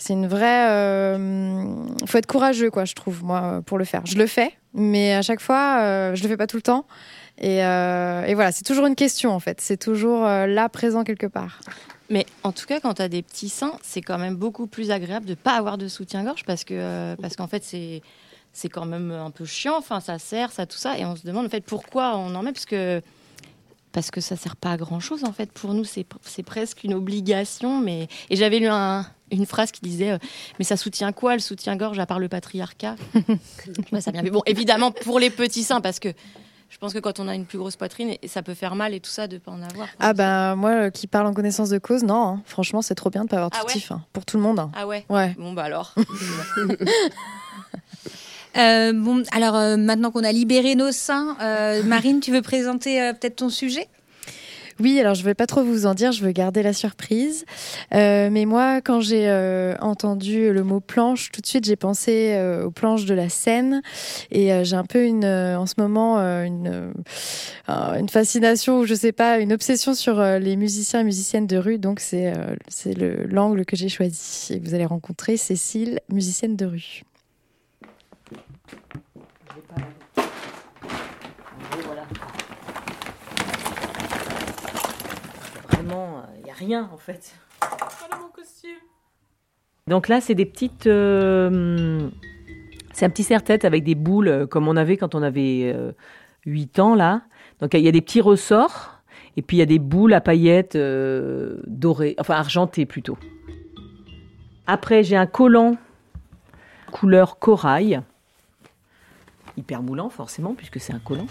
C'est 0.01 0.13
une 0.13 0.25
vraie. 0.25 0.67
euh, 0.71 1.75
faut 2.07 2.17
être 2.17 2.25
courageux, 2.25 2.71
quoi, 2.71 2.85
je 2.85 2.95
trouve, 2.95 3.23
moi, 3.23 3.61
pour 3.67 3.77
le 3.77 3.85
faire. 3.85 4.01
Je 4.03 4.17
le 4.17 4.25
fais, 4.25 4.51
mais 4.73 5.13
à 5.13 5.21
chaque 5.21 5.41
fois, 5.41 5.77
euh, 5.81 6.15
je 6.15 6.23
le 6.23 6.29
fais 6.29 6.37
pas 6.37 6.47
tout 6.47 6.57
le 6.57 6.63
temps. 6.63 6.87
Et, 7.37 7.63
euh, 7.63 8.23
voilà, 8.33 8.51
c'est 8.51 8.63
toujours 8.63 8.87
une 8.87 8.95
question, 8.95 9.29
en 9.29 9.39
fait. 9.39 9.61
C'est 9.61 9.77
toujours 9.77 10.25
euh, 10.25 10.47
là, 10.47 10.69
présent 10.69 11.03
quelque 11.03 11.27
part. 11.27 11.59
Mais 12.09 12.25
en 12.41 12.51
tout 12.51 12.65
cas, 12.65 12.79
quand 12.79 12.95
tu 12.95 13.03
as 13.03 13.09
des 13.09 13.21
petits 13.21 13.49
seins, 13.49 13.73
c'est 13.83 14.01
quand 14.01 14.17
même 14.17 14.35
beaucoup 14.35 14.65
plus 14.65 14.89
agréable 14.89 15.27
de 15.27 15.35
pas 15.35 15.53
avoir 15.53 15.77
de 15.77 15.87
soutien-gorge 15.87 16.45
parce 16.45 16.63
que 16.63 16.73
euh, 16.73 17.15
parce 17.21 17.35
qu'en 17.35 17.47
fait 17.47 17.63
c'est 17.63 18.01
c'est 18.53 18.67
quand 18.69 18.85
même 18.85 19.11
un 19.11 19.29
peu 19.29 19.45
chiant. 19.45 19.77
Enfin, 19.77 19.99
ça 19.99 20.17
sert, 20.17 20.51
ça 20.51 20.65
tout 20.65 20.77
ça, 20.77 20.97
et 20.97 21.05
on 21.05 21.15
se 21.15 21.25
demande 21.27 21.45
en 21.45 21.49
fait 21.49 21.63
pourquoi 21.63 22.17
on 22.17 22.33
en 22.33 22.41
met 22.41 22.51
parce 22.51 22.65
que 22.65 23.01
parce 23.91 24.11
que 24.11 24.21
ça 24.21 24.35
sert 24.35 24.55
pas 24.55 24.71
à 24.71 24.77
grand 24.77 24.99
chose 24.99 25.23
en 25.23 25.33
fait 25.33 25.51
pour 25.51 25.73
nous. 25.73 25.83
C'est 25.83 26.05
c'est 26.23 26.43
presque 26.43 26.83
une 26.83 26.93
obligation. 26.93 27.79
Mais 27.81 28.07
et 28.29 28.35
j'avais 28.35 28.59
lu 28.59 28.67
un- 28.67 29.05
une 29.31 29.45
phrase 29.45 29.71
qui 29.71 29.81
disait 29.81 30.11
euh, 30.11 30.17
mais 30.59 30.65
ça 30.65 30.75
soutient 30.77 31.11
quoi 31.13 31.33
le 31.33 31.39
soutien-gorge 31.39 31.99
à 31.99 32.05
part 32.05 32.19
le 32.19 32.27
patriarcat? 32.29 32.95
Ouais, 33.91 34.01
ça 34.01 34.11
vient. 34.11 34.21
Mais 34.23 34.29
bon, 34.29 34.41
évidemment 34.45 34.91
pour 34.91 35.19
les 35.19 35.29
petits 35.29 35.63
seins 35.63 35.81
parce 35.81 35.99
que 35.99 36.09
je 36.69 36.77
pense 36.77 36.93
que 36.93 36.99
quand 36.99 37.19
on 37.19 37.27
a 37.27 37.35
une 37.35 37.45
plus 37.45 37.57
grosse 37.57 37.75
poitrine, 37.75 38.13
et 38.21 38.27
ça 38.29 38.43
peut 38.43 38.53
faire 38.53 38.75
mal 38.75 38.93
et 38.93 39.01
tout 39.01 39.09
ça 39.09 39.27
de 39.27 39.37
pas 39.37 39.51
en 39.51 39.61
avoir. 39.61 39.89
Ah 39.99 40.13
ben, 40.13 40.55
moi, 40.55 40.69
euh, 40.69 40.89
qui 40.89 41.05
parle 41.05 41.27
en 41.27 41.33
connaissance 41.33 41.67
de 41.69 41.77
cause, 41.79 42.01
non. 42.05 42.23
hein. 42.23 42.41
Franchement, 42.45 42.81
c'est 42.81 42.95
trop 42.95 43.09
bien 43.09 43.25
de 43.25 43.29
pas 43.29 43.35
avoir 43.35 43.49
de 43.49 43.57
Ah 43.59 43.65
ouais 43.65 43.73
soutif, 43.73 43.91
hein, 43.91 44.05
pour 44.13 44.23
tout 44.25 44.37
le 44.37 44.43
monde. 44.43 44.57
hein. 44.57 44.71
Ah 44.73 44.87
ouais. 44.87 45.05
Ouais. 45.09 45.35
Bon 45.37 45.51
bah 45.51 45.63
alors. 45.65 45.93
Euh, 48.57 48.91
bon, 48.93 49.23
alors 49.31 49.55
euh, 49.55 49.77
maintenant 49.77 50.11
qu'on 50.11 50.23
a 50.23 50.31
libéré 50.31 50.75
nos 50.75 50.91
seins, 50.91 51.37
euh, 51.41 51.83
Marine, 51.85 52.19
tu 52.19 52.31
veux 52.31 52.41
présenter 52.41 53.01
euh, 53.01 53.13
peut-être 53.13 53.37
ton 53.37 53.49
sujet? 53.49 53.87
Oui, 54.79 54.99
alors 54.99 55.13
je 55.13 55.23
vais 55.23 55.35
pas 55.35 55.45
trop 55.45 55.63
vous 55.63 55.85
en 55.85 55.93
dire, 55.93 56.11
je 56.11 56.23
veux 56.23 56.31
garder 56.31 56.63
la 56.63 56.73
surprise. 56.73 57.45
Euh, 57.93 58.29
mais 58.31 58.45
moi, 58.45 58.81
quand 58.81 58.99
j'ai 58.99 59.29
euh, 59.29 59.75
entendu 59.79 60.51
le 60.51 60.63
mot 60.63 60.79
planche, 60.79 61.29
tout 61.31 61.39
de 61.41 61.45
suite 61.45 61.65
j'ai 61.65 61.75
pensé 61.75 62.31
euh, 62.33 62.65
aux 62.65 62.71
planches 62.71 63.05
de 63.05 63.13
la 63.13 63.29
Seine. 63.29 63.83
Et 64.31 64.51
euh, 64.51 64.63
j'ai 64.63 64.75
un 64.75 64.85
peu 64.85 65.05
une, 65.05 65.23
euh, 65.23 65.59
en 65.59 65.67
ce 65.67 65.75
moment, 65.77 66.17
euh, 66.19 66.43
une, 66.45 66.91
euh, 67.69 67.93
une 67.99 68.09
fascination 68.09 68.79
ou 68.79 68.85
je 68.85 68.95
sais 68.95 69.11
pas, 69.11 69.37
une 69.39 69.53
obsession 69.53 69.93
sur 69.93 70.19
euh, 70.19 70.39
les 70.39 70.55
musiciens 70.55 71.01
et 71.01 71.03
musiciennes 71.03 71.47
de 71.47 71.57
rue. 71.57 71.77
Donc 71.77 71.99
c'est 71.99 72.33
euh, 72.35 72.55
c'est 72.67 72.93
le- 72.97 73.25
l'angle 73.27 73.65
que 73.65 73.75
j'ai 73.75 73.89
choisi. 73.89 74.47
Et 74.53 74.59
vous 74.59 74.73
allez 74.73 74.85
rencontrer 74.85 75.37
Cécile, 75.37 75.99
musicienne 76.09 76.55
de 76.55 76.65
rue. 76.65 77.03
Rien 86.61 86.87
en 86.93 86.97
fait. 86.97 87.35
Donc 89.87 90.07
là, 90.07 90.21
c'est 90.21 90.35
des 90.35 90.45
petites, 90.45 90.85
euh, 90.85 92.07
C'est 92.93 93.05
un 93.05 93.09
petit 93.09 93.23
serre-tête 93.23 93.65
avec 93.65 93.83
des 93.83 93.95
boules 93.95 94.27
euh, 94.27 94.45
comme 94.45 94.67
on 94.67 94.77
avait 94.77 94.95
quand 94.95 95.15
on 95.15 95.23
avait 95.23 95.73
euh, 95.75 95.91
8 96.45 96.79
ans 96.79 96.93
là. 96.93 97.23
Donc 97.59 97.73
il 97.73 97.81
y 97.81 97.87
a 97.87 97.91
des 97.91 98.01
petits 98.01 98.21
ressorts 98.21 99.01
et 99.37 99.41
puis 99.41 99.57
il 99.57 99.59
y 99.59 99.63
a 99.63 99.65
des 99.65 99.79
boules 99.79 100.13
à 100.13 100.21
paillettes 100.21 100.75
euh, 100.75 101.61
dorées, 101.65 102.15
enfin 102.19 102.35
argentées 102.35 102.85
plutôt. 102.85 103.17
Après 104.67 105.03
j'ai 105.03 105.15
un 105.15 105.25
collant 105.25 105.77
couleur 106.91 107.39
corail, 107.39 108.01
hyper 109.57 109.81
moulant 109.81 110.09
forcément 110.09 110.53
puisque 110.53 110.79
c'est 110.79 110.93
un 110.93 110.99
collant. 110.99 111.27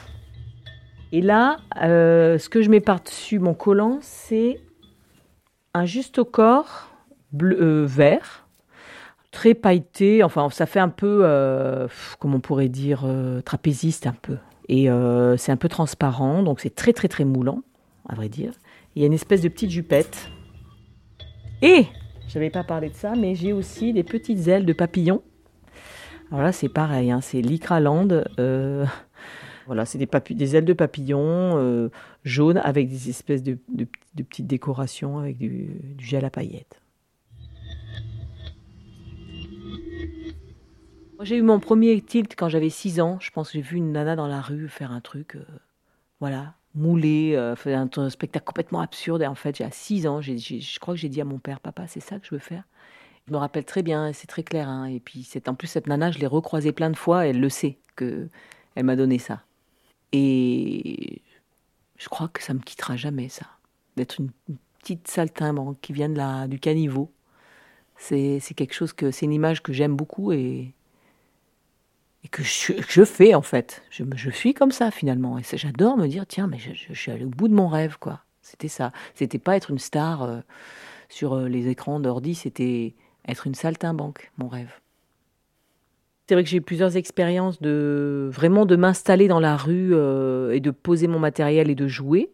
Et 1.13 1.21
là, 1.21 1.59
euh, 1.83 2.39
ce 2.39 2.49
que 2.49 2.63
je 2.63 2.71
mets 2.71 2.81
par-dessus 2.81 3.39
mon 3.39 3.55
collant, 3.55 3.99
c'est 4.01 4.61
un 5.75 5.85
juste 5.85 6.23
corps 6.25 6.91
bleu, 7.33 7.57
euh, 7.61 7.87
vert, 7.87 8.47
très 9.31 9.55
pailleté. 9.55 10.23
Enfin, 10.23 10.49
ça 10.51 10.67
fait 10.67 10.81
un 10.81 10.89
peu, 10.89 11.21
euh, 11.23 11.89
comment 12.19 12.37
on 12.37 12.41
pourrait 12.41 12.69
dire, 12.69 13.03
euh, 13.05 13.41
trapéziste 13.41 14.07
un 14.07 14.15
peu. 14.21 14.37
Et 14.69 14.91
euh, 14.91 15.37
c'est 15.37 15.53
un 15.53 15.57
peu 15.57 15.69
transparent, 15.69 16.43
donc 16.43 16.61
c'est 16.61 16.75
très 16.75 16.93
très 16.93 17.09
très 17.09 17.25
moulant, 17.25 17.63
à 18.09 18.15
vrai 18.15 18.29
dire. 18.29 18.53
Il 18.95 19.03
y 19.03 19.05
a 19.05 19.07
une 19.07 19.13
espèce 19.13 19.41
de 19.41 19.49
petite 19.49 19.71
jupette. 19.71 20.29
Et, 21.63 21.87
je 22.29 22.39
n'avais 22.39 22.51
pas 22.51 22.65
parlé 22.65 22.89
de 22.89 22.95
ça, 22.95 23.15
mais 23.17 23.35
j'ai 23.35 23.53
aussi 23.53 23.93
des 23.93 24.05
petites 24.05 24.47
ailes 24.47 24.65
de 24.65 24.73
papillon. 24.73 25.23
Alors 26.31 26.45
là, 26.45 26.53
c'est 26.53 26.69
pareil, 26.69 27.11
hein, 27.11 27.21
c'est 27.21 27.41
Lycraland. 27.41 28.09
Euh, 28.39 28.87
voilà, 29.67 29.85
c'est 29.85 29.99
des, 29.99 30.09
des 30.35 30.57
ailes 30.57 30.65
de 30.65 30.73
papillon 30.73 31.91
jaunes 32.25 32.59
avec 32.59 32.89
des 32.89 33.09
espèces 33.09 33.43
de, 33.43 33.59
petites 34.17 34.47
décorations 34.47 35.19
avec 35.19 35.39
du, 35.39 35.71
gel 35.99 36.25
à 36.25 36.31
paillettes. 36.31 36.81
J'ai 41.23 41.37
eu 41.37 41.43
mon 41.43 41.61
premier 41.61 42.01
tilt 42.01 42.35
quand 42.35 42.49
j'avais 42.49 42.71
6 42.71 43.01
ans. 43.01 43.19
Je 43.21 43.31
pense 43.31 43.49
que 43.49 43.55
j'ai 43.55 43.63
vu 43.63 43.77
une 43.77 43.93
nana 43.93 44.17
dans 44.17 44.27
la 44.27 44.41
rue 44.41 44.69
faire 44.69 44.91
un 44.91 45.03
truc, 45.03 45.37
euh, 45.37 45.45
voilà, 46.19 46.55
moulé, 46.75 47.35
euh, 47.37 47.55
faire 47.57 47.79
un, 47.79 48.11
spectacle 48.11 48.47
complètement 48.47 48.81
absurde. 48.81 49.21
Et 49.21 49.27
en 49.27 49.35
fait, 49.35 49.57
j'ai 49.57 49.65
à 49.65 49.71
6 49.71 50.07
ans, 50.07 50.23
je 50.23 50.79
crois 50.79 50.95
que 50.95 51.01
j'ai 51.01 51.11
dit 51.11 51.21
à 51.21 51.27
mon 51.27 51.39
père, 51.39 51.61
papa, 51.61 51.87
c'est 51.89 52.01
ça 52.01 52.19
que 52.19 52.27
je 52.27 52.35
veux 52.35 52.41
faire? 52.41 52.65
Je 53.27 53.33
me 53.33 53.37
rappelle 53.37 53.67
très 53.67 53.83
bien, 53.83 54.13
c'est 54.15 54.27
très 54.27 54.43
clair. 54.43 54.69
hein. 54.69 54.87
Et 54.87 54.99
puis, 54.99 55.29
en 55.47 55.55
plus 55.55 55.69
cette 55.69 55.87
nana, 55.87 56.11
je 56.11 56.19
l'ai 56.19 56.27
recroisée 56.27 56.73
plein 56.73 56.91
de 56.91 56.97
fois. 56.97 57.27
Elle 57.27 57.39
le 57.39 57.51
sait 57.51 57.79
que 57.97 58.29
elle 58.75 58.85
m'a 58.85 58.97
donné 58.97 59.19
ça. 59.19 59.43
Et 60.13 61.21
je 62.01 62.09
crois 62.09 62.29
que 62.29 62.43
ça 62.43 62.55
me 62.55 62.61
quittera 62.61 62.97
jamais, 62.97 63.29
ça. 63.29 63.47
D'être 63.97 64.19
une, 64.21 64.31
petite 64.81 65.09
saltimbanque 65.09 65.77
qui 65.83 65.93
vient 65.93 66.09
de 66.09 66.17
la, 66.17 66.49
du 66.49 66.59
caniveau. 66.59 67.13
C'est 67.99 68.41
quelque 68.57 68.73
chose 68.73 68.95
que, 68.95 69.11
c'est 69.11 69.27
une 69.27 69.35
image 69.35 69.63
que 69.63 69.75
j'aime 69.75 69.95
beaucoup 69.95 70.33
et, 70.33 70.73
et 72.25 72.29
que 72.29 72.43
je, 72.43 72.73
je 72.89 73.05
fais, 73.05 73.35
en 73.35 73.43
fait. 73.43 73.83
Je, 73.91 74.05
je 74.17 74.31
suis 74.31 74.55
comme 74.55 74.73
ça, 74.73 74.91
finalement. 74.91 75.39
Et 75.39 75.43
j'adore 75.53 75.99
me 75.99 76.07
dire, 76.07 76.27
tiens, 76.27 76.47
mais 76.47 76.59
je, 76.59 76.95
suis 76.95 77.13
allée 77.13 77.27
au 77.27 77.29
bout 77.29 77.49
de 77.49 77.53
mon 77.55 77.69
rêve, 77.69 77.99
quoi. 78.01 78.25
C'était 78.41 78.69
ça. 78.69 78.93
C'était 79.15 79.39
pas 79.39 79.55
être 79.55 79.71
une 79.71 79.79
star 79.79 80.23
euh, 80.23 80.41
sur 81.11 81.35
euh, 81.35 81.47
les 81.47 81.69
écrans 81.69 82.01
d'ordi, 82.01 82.35
c'était 82.35 82.95
être 83.29 83.47
une 83.47 83.55
saltimbanque, 83.55 84.33
mon 84.39 84.49
rêve. 84.49 84.73
C'est 86.31 86.37
vrai 86.37 86.45
que 86.45 86.49
j'ai 86.49 86.59
eu 86.59 86.63
plusieurs 86.63 86.97
expériences 86.97 87.61
de 87.61 88.31
vraiment 88.33 88.65
de 88.65 88.77
m'installer 88.77 89.27
dans 89.27 89.41
la 89.41 89.57
rue 89.57 89.91
euh, 89.95 90.53
et 90.53 90.61
de 90.61 90.71
poser 90.71 91.09
mon 91.09 91.19
matériel 91.19 91.69
et 91.71 91.75
de 91.75 91.89
jouer. 91.89 92.31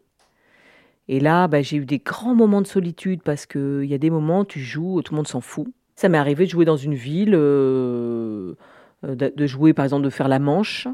Et 1.08 1.18
là, 1.18 1.48
bah, 1.48 1.62
j'ai 1.62 1.78
eu 1.78 1.86
des 1.86 2.00
grands 2.00 2.34
moments 2.34 2.60
de 2.60 2.66
solitude 2.66 3.22
parce 3.22 3.46
qu'il 3.46 3.86
y 3.86 3.94
a 3.94 3.98
des 3.98 4.10
moments 4.10 4.44
tu 4.44 4.60
joues, 4.60 5.00
tout 5.00 5.14
le 5.14 5.16
monde 5.16 5.28
s'en 5.28 5.40
fout. 5.40 5.68
Ça 5.94 6.10
m'est 6.10 6.18
arrivé 6.18 6.44
de 6.44 6.50
jouer 6.50 6.66
dans 6.66 6.76
une 6.76 6.92
ville, 6.92 7.32
euh, 7.34 8.54
de, 9.02 9.46
jouer 9.46 9.72
par 9.72 9.86
exemple 9.86 10.04
de 10.04 10.10
faire 10.10 10.28
la 10.28 10.40
manche 10.40 10.88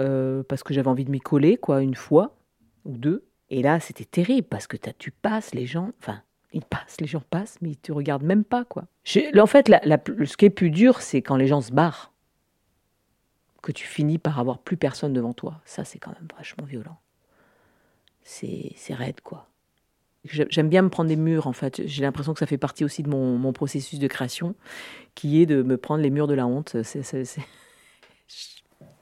euh, 0.00 0.42
parce 0.42 0.64
que 0.64 0.74
j'avais 0.74 0.88
envie 0.88 1.04
de 1.04 1.12
m'y 1.12 1.20
coller 1.20 1.56
quoi 1.56 1.80
une 1.80 1.94
fois 1.94 2.34
ou 2.84 2.98
deux. 2.98 3.22
Et 3.50 3.62
là, 3.62 3.78
c'était 3.78 4.04
terrible 4.04 4.48
parce 4.48 4.66
que 4.66 4.76
tu 4.98 5.12
passes, 5.12 5.54
les 5.54 5.66
gens, 5.66 5.92
enfin, 6.02 6.22
ils 6.52 6.64
passent, 6.64 7.00
les 7.00 7.06
gens 7.06 7.22
passent, 7.30 7.58
mais 7.62 7.70
ils 7.70 7.76
te 7.76 7.92
regardent 7.92 8.24
même 8.24 8.42
pas 8.42 8.64
quoi. 8.64 8.86
En 9.38 9.46
fait, 9.46 9.68
ce 9.68 10.36
qui 10.36 10.44
est 10.44 10.50
plus 10.50 10.70
dur, 10.70 11.02
c'est 11.02 11.22
quand 11.22 11.36
les 11.36 11.46
gens 11.46 11.60
se 11.60 11.70
barrent 11.70 12.12
que 13.66 13.72
tu 13.72 13.86
finis 13.86 14.18
par 14.18 14.38
avoir 14.38 14.60
plus 14.60 14.76
personne 14.78 15.12
devant 15.12 15.34
toi. 15.34 15.60
Ça, 15.66 15.84
c'est 15.84 15.98
quand 15.98 16.12
même 16.12 16.28
vachement 16.38 16.64
violent. 16.64 16.98
C'est 18.22 18.72
c'est 18.76 18.94
raide, 18.94 19.20
quoi. 19.22 19.48
J'ai- 20.24 20.46
J'aime 20.50 20.68
bien 20.68 20.82
me 20.82 20.90
prendre 20.90 21.08
des 21.08 21.16
murs, 21.16 21.46
en 21.46 21.52
fait. 21.54 21.82
J'ai 21.86 22.02
l'impression 22.02 22.34
que 22.34 22.40
ça 22.40 22.46
fait 22.46 22.58
partie 22.58 22.84
aussi 22.84 23.02
de 23.02 23.10
mon, 23.10 23.38
mon 23.38 23.52
processus 23.52 23.98
de 24.00 24.08
création, 24.08 24.54
qui 25.14 25.42
est 25.42 25.46
de 25.46 25.62
me 25.62 25.78
prendre 25.78 26.02
les 26.02 26.10
murs 26.10 26.28
de 26.28 26.34
la 26.34 26.46
honte. 26.46 26.76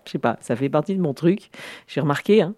Je 0.07 0.13
sais 0.13 0.19
pas, 0.19 0.39
ça 0.41 0.55
fait 0.57 0.69
partie 0.69 0.95
de 0.97 1.01
mon 1.01 1.15
truc. 1.15 1.51
J'ai 1.87 2.01
remarqué, 2.01 2.43
hein. 2.43 2.55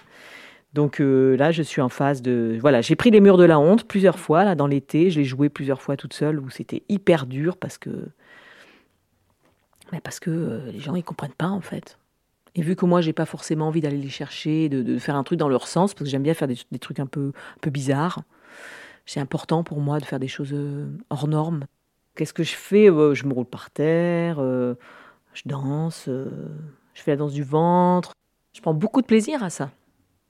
Donc 0.75 1.01
euh, 1.01 1.37
là, 1.37 1.53
je 1.53 1.63
suis 1.63 1.83
en 1.83 1.89
phase 1.89 2.23
de... 2.23 2.59
Voilà, 2.61 2.83
j'ai 2.83 2.97
pris 2.97 3.11
les 3.11 3.21
murs 3.21 3.39
de 3.39 3.45
la 3.45 3.59
honte 3.59 3.85
plusieurs 3.89 4.19
fois, 4.19 4.45
là, 4.45 4.55
dans 4.55 4.67
l'été. 4.67 5.11
Je 5.11 5.21
l'ai 5.21 5.25
joué 5.25 5.49
plusieurs 5.49 5.83
fois 5.83 5.97
toute 5.97 6.15
seule, 6.15 6.41
où 6.41 6.51
c'était 6.51 6.83
hyper 6.89 7.27
dur, 7.27 7.57
parce 7.57 7.79
que... 7.79 7.91
Mais 9.93 10.01
parce 10.01 10.21
que 10.21 10.31
euh, 10.31 10.71
les 10.71 10.81
gens, 10.81 10.95
ils 10.95 11.05
comprennent 11.05 11.33
pas, 11.33 11.49
en 11.49 11.61
fait. 11.61 11.99
Et 12.55 12.63
vu 12.63 12.75
que 12.75 12.87
moi, 12.87 13.01
j'ai 13.01 13.13
pas 13.13 13.27
forcément 13.27 13.69
envie 13.69 13.81
d'aller 13.81 13.99
les 13.99 14.09
chercher, 14.09 14.69
de, 14.69 14.99
faire 14.99 15.17
un 15.17 15.25
truc 15.25 15.39
dans 15.39 15.49
leur 15.49 15.69
sens, 15.69 15.93
parce 15.95 16.05
que 16.05 16.11
j'aime 16.11 16.23
bien 16.23 16.35
faire 16.35 16.49
des, 16.49 16.79
trucs 16.79 17.01
un 17.01 17.07
peu, 17.07 17.33
un 17.57 17.61
peu 17.61 17.71
bizarres, 17.71 18.23
c'est 19.05 19.21
important 19.21 19.63
pour 19.63 19.81
moi 19.81 20.01
de 20.01 20.05
faire 20.05 20.19
des 20.19 20.29
choses 20.29 20.53
euh, 20.53 20.89
hors 21.11 21.29
normes. 21.29 21.67
Qu'est-ce 22.15 22.33
que 22.33 22.43
je 22.43 22.55
fais? 22.55 22.91
Euh, 22.91 23.15
Je 23.15 23.27
me 23.27 23.35
roule 23.35 23.45
par 23.45 23.71
terre, 23.71 24.39
je 24.39 25.43
danse, 25.45 26.05
je 26.07 27.03
fais 27.03 27.13
la 27.13 27.17
danse 27.19 27.35
du 27.35 27.43
ventre. 27.43 28.13
Je 28.55 28.63
prends 28.63 28.75
beaucoup 28.75 29.03
de 29.03 29.07
plaisir 29.07 29.45
à 29.45 29.51
ça. 29.51 29.71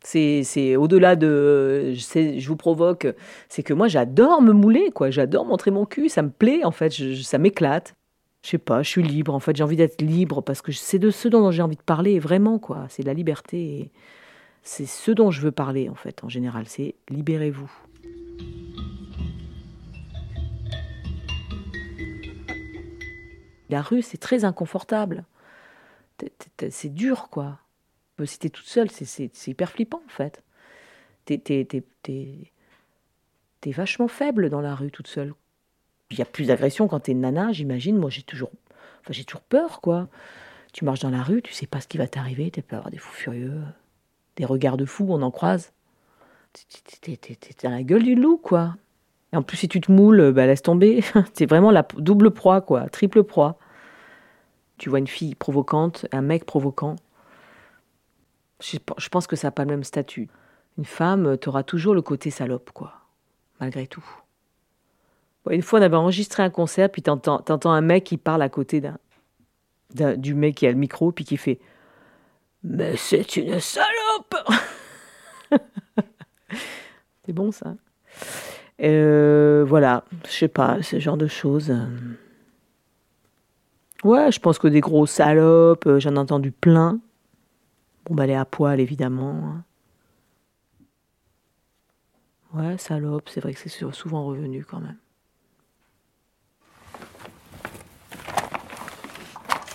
C'est, 0.02 0.76
au-delà 0.76 1.16
de 1.16 1.92
je, 1.94 2.46
vous 2.46 2.56
provoque, 2.56 3.08
c'est 3.48 3.62
que 3.62 3.74
moi 3.74 3.88
j'adore 3.88 4.40
me 4.40 4.52
mouler, 4.52 4.90
quoi. 4.92 5.10
J'adore 5.10 5.44
montrer 5.46 5.72
mon 5.72 5.84
cul, 5.84 6.08
ça 6.08 6.22
me 6.22 6.30
plaît 6.30 6.64
en 6.64 6.70
fait, 6.70 6.90
ça 6.90 7.38
m'éclate. 7.38 7.94
Je 8.46 8.52
sais 8.52 8.58
pas, 8.58 8.84
je 8.84 8.88
suis 8.88 9.02
libre 9.02 9.34
en 9.34 9.40
fait, 9.40 9.56
j'ai 9.56 9.64
envie 9.64 9.74
d'être 9.74 10.00
libre 10.00 10.40
parce 10.40 10.62
que 10.62 10.70
c'est 10.70 11.00
de 11.00 11.10
ce 11.10 11.26
dont 11.26 11.50
j'ai 11.50 11.62
envie 11.62 11.74
de 11.74 11.82
parler 11.82 12.20
vraiment, 12.20 12.60
quoi. 12.60 12.86
C'est 12.88 13.02
la 13.02 13.12
liberté. 13.12 13.90
C'est 14.62 14.86
ce 14.86 15.10
dont 15.10 15.32
je 15.32 15.40
veux 15.40 15.50
parler 15.50 15.88
en 15.88 15.96
fait, 15.96 16.22
en 16.22 16.28
général. 16.28 16.66
C'est 16.68 16.94
libérez-vous. 17.08 17.68
La 23.68 23.82
rue, 23.82 24.02
c'est 24.02 24.16
très 24.16 24.44
inconfortable. 24.44 25.24
C'est 26.70 26.94
dur, 26.94 27.30
quoi. 27.30 27.58
Si 28.24 28.38
t'es 28.38 28.48
toute 28.48 28.66
seule, 28.66 28.92
c'est- 28.92 29.48
hyper 29.48 29.70
flippant, 29.72 30.02
en 30.06 30.08
fait. 30.08 30.44
T'es 31.24 31.66
vachement 33.72 34.06
faible 34.06 34.50
dans 34.50 34.60
la 34.60 34.76
rue 34.76 34.92
toute 34.92 35.08
seule. 35.08 35.34
Il 36.10 36.18
y 36.18 36.22
a 36.22 36.24
plus 36.24 36.46
d'agression 36.46 36.88
quand 36.88 37.00
t'es 37.00 37.14
nana, 37.14 37.52
j'imagine. 37.52 37.96
Moi, 37.98 38.10
j'ai 38.10 38.22
toujours, 38.22 38.50
enfin, 39.00 39.12
j'ai 39.12 39.24
toujours 39.24 39.42
peur, 39.42 39.80
quoi. 39.80 40.08
Tu 40.72 40.84
marches 40.84 41.00
dans 41.00 41.10
la 41.10 41.22
rue, 41.22 41.42
tu 41.42 41.52
sais 41.52 41.66
pas 41.66 41.80
ce 41.80 41.88
qui 41.88 41.98
va 41.98 42.06
t'arriver. 42.06 42.50
Tu 42.50 42.62
peux 42.62 42.76
avoir 42.76 42.90
des 42.90 42.98
fous 42.98 43.12
furieux, 43.14 43.62
des 44.36 44.44
regards 44.44 44.76
de 44.76 44.84
fous, 44.84 45.06
on 45.08 45.22
en 45.22 45.30
croise. 45.30 45.72
T'es- 47.00 47.18
dans 47.62 47.70
la 47.70 47.82
gueule 47.82 48.02
du 48.02 48.14
loup, 48.14 48.38
quoi. 48.38 48.76
Et 49.32 49.36
en 49.36 49.42
plus, 49.42 49.56
si 49.58 49.68
tu 49.68 49.80
te 49.80 49.90
moules, 49.92 50.32
bah, 50.32 50.46
laisse 50.46 50.62
tomber. 50.62 51.02
C'est 51.34 51.46
vraiment 51.46 51.70
la 51.70 51.86
double 51.98 52.30
proie, 52.30 52.60
quoi. 52.60 52.88
Triple 52.88 53.24
proie. 53.24 53.58
Tu 54.78 54.90
vois 54.90 54.98
une 54.98 55.06
fille 55.06 55.34
provocante, 55.34 56.06
un 56.12 56.20
mec 56.22 56.44
provocant. 56.44 56.96
Je, 58.62 58.78
pe- 58.78 58.94
je 58.98 59.08
pense 59.08 59.26
que 59.26 59.36
ça 59.36 59.48
n'a 59.48 59.52
pas 59.52 59.64
le 59.64 59.70
même 59.70 59.84
statut. 59.84 60.28
Une 60.78 60.84
femme, 60.84 61.36
tu 61.38 61.48
auras 61.48 61.62
toujours 61.62 61.94
le 61.94 62.02
côté 62.02 62.30
salope, 62.30 62.70
quoi. 62.72 62.92
Malgré 63.60 63.86
tout. 63.86 64.04
Une 65.50 65.62
fois, 65.62 65.78
on 65.78 65.82
avait 65.82 65.96
enregistré 65.96 66.42
un 66.42 66.50
concert, 66.50 66.90
puis 66.90 67.02
t'entends, 67.02 67.42
un 67.70 67.80
mec 67.80 68.04
qui 68.04 68.16
parle 68.16 68.42
à 68.42 68.48
côté 68.48 68.82
du 70.16 70.34
mec 70.34 70.56
qui 70.56 70.66
a 70.66 70.70
le 70.72 70.76
micro, 70.78 71.12
puis 71.12 71.24
qui 71.24 71.36
fait 71.36 71.58
Mais 72.64 72.96
c'est 72.96 73.36
une 73.36 73.60
salope 73.60 74.34
C'est 77.24 77.32
bon, 77.32 77.50
ça 77.52 77.74
Euh, 78.82 79.64
Voilà, 79.66 80.04
je 80.26 80.30
sais 80.32 80.48
pas, 80.48 80.82
ce 80.82 80.98
genre 81.00 81.16
de 81.16 81.26
choses. 81.26 81.72
Ouais, 84.04 84.30
je 84.30 84.38
pense 84.40 84.58
que 84.58 84.68
des 84.68 84.80
gros 84.80 85.06
salopes, 85.06 85.86
euh, 85.86 85.98
j'en 85.98 86.14
ai 86.16 86.18
entendu 86.18 86.52
plein. 86.52 87.00
Bon, 88.04 88.14
bah, 88.14 88.26
les 88.26 88.34
à 88.34 88.44
poil, 88.44 88.78
évidemment. 88.78 89.30
hein. 89.44 89.64
Ouais, 92.54 92.78
salope, 92.78 93.28
c'est 93.28 93.40
vrai 93.40 93.52
que 93.54 93.58
c'est 93.58 93.68
sou- 93.68 93.92
souvent 93.92 94.24
revenu 94.24 94.64
quand 94.64 94.80
même. 94.80 94.96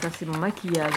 Ça, 0.01 0.09
c'est 0.17 0.25
mon 0.25 0.37
maquillage. 0.37 0.93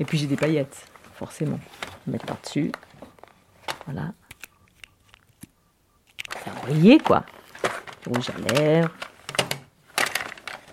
Et 0.00 0.04
puis 0.04 0.18
j'ai 0.18 0.26
des 0.26 0.36
paillettes, 0.36 0.86
forcément. 1.14 1.60
Mettre 2.06 2.26
par-dessus. 2.26 2.72
Voilà. 3.86 4.12
Faire 6.36 6.54
briller, 6.62 6.98
quoi. 6.98 7.24
Rouge 8.06 8.30
à 8.30 8.52
lèvres. 8.54 8.90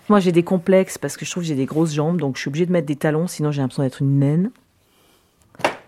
Moi, 0.08 0.20
j'ai 0.20 0.32
des 0.32 0.44
complexes 0.44 0.96
parce 0.98 1.16
que 1.16 1.24
je 1.26 1.30
trouve 1.30 1.42
que 1.42 1.48
j'ai 1.48 1.54
des 1.56 1.66
grosses 1.66 1.92
jambes, 1.92 2.18
donc 2.20 2.36
je 2.36 2.42
suis 2.42 2.48
obligée 2.48 2.66
de 2.66 2.72
mettre 2.72 2.86
des 2.86 2.96
talons, 2.96 3.26
sinon 3.26 3.50
j'ai 3.50 3.60
l'impression 3.60 3.82
d'être 3.82 4.00
une 4.02 4.18
naine. 4.20 4.50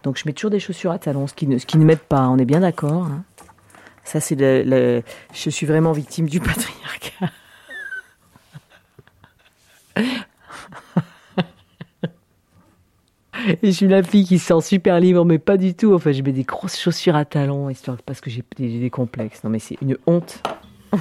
Donc 0.03 0.17
je 0.19 0.25
mets 0.27 0.33
toujours 0.33 0.51
des 0.51 0.61
chaussures 0.61 0.91
à 0.91 0.99
talons, 0.99 1.27
ce 1.27 1.35
qui 1.35 1.47
ne, 1.47 1.57
ce 1.59 1.67
qui 1.67 1.79
ne 1.79 1.85
m'aide 1.85 2.01
pas, 2.01 2.29
on 2.29 2.37
est 2.39 2.45
bien 2.45 2.61
d'accord. 2.61 3.05
hein. 3.05 3.25
Ça, 4.05 4.21
c'est 4.21 4.35
le- 4.37 5.03
Je 5.33 5.51
suis 5.51 5.67
vraiment 5.67 5.93
victime 5.93 6.29
du 6.29 6.41
patriarcat. 6.41 7.31
Et 13.63 13.69
je 13.69 13.71
suis 13.71 13.89
la 13.89 14.03
fille 14.03 14.25
qui 14.25 14.39
se 14.39 14.47
sent 14.47 14.61
super 14.61 15.01
libre, 15.01 15.25
mais 15.25 15.39
pas 15.39 15.57
du 15.57 15.75
tout. 15.75 15.95
Enfin, 15.95 16.13
je 16.13 16.23
mets 16.23 16.33
des 16.33 16.43
grosses 16.43 16.79
chaussures 16.79 17.17
à 17.17 17.25
talons, 17.25 17.71
histoire, 17.71 17.97
parce 18.05 18.21
que 18.21 18.31
j'ai 18.31 18.45
des, 18.59 18.91
complexes. 18.91 19.43
Non, 19.45 19.51
mais 19.51 19.59
c'est 19.59 19.79
une 19.81 19.97
honte. 20.07 20.43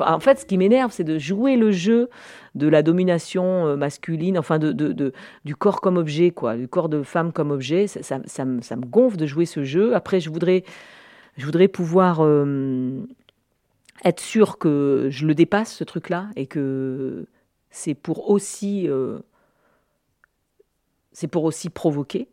En 0.00 0.18
fait, 0.18 0.40
ce 0.40 0.46
qui 0.46 0.58
m'énerve, 0.58 0.90
c'est 0.90 1.04
de 1.04 1.16
jouer 1.16 1.54
le 1.54 1.70
jeu 1.70 2.10
de 2.56 2.66
la 2.66 2.82
domination 2.82 3.68
euh, 3.68 3.76
masculine, 3.76 4.36
enfin 4.36 4.58
de, 4.58 5.12
du 5.44 5.54
corps 5.54 5.80
comme 5.80 5.96
objet, 5.96 6.32
quoi, 6.32 6.56
du 6.56 6.66
corps 6.66 6.88
de 6.88 7.04
femme 7.04 7.30
comme 7.30 7.52
objet. 7.52 7.86
Ça 7.86 8.18
me 8.18 8.86
gonfle 8.86 9.16
de 9.16 9.26
jouer 9.26 9.46
ce 9.46 9.62
jeu. 9.62 9.94
Après, 9.94 10.18
je 10.18 10.28
voudrais, 10.28 10.64
je 11.36 11.44
voudrais 11.46 11.68
pouvoir 11.68 12.18
euh, 12.20 13.06
être 14.04 14.20
sûr 14.20 14.58
que 14.58 15.08
je 15.10 15.26
le 15.26 15.34
dépasse, 15.34 15.72
ce 15.72 15.84
truc-là, 15.84 16.28
et 16.36 16.46
que 16.46 17.26
c'est 17.70 17.94
pour 17.94 18.30
aussi, 18.30 18.88
euh, 18.88 19.18
c'est 21.12 21.28
pour 21.28 21.44
aussi 21.44 21.70
provoquer. 21.70 22.28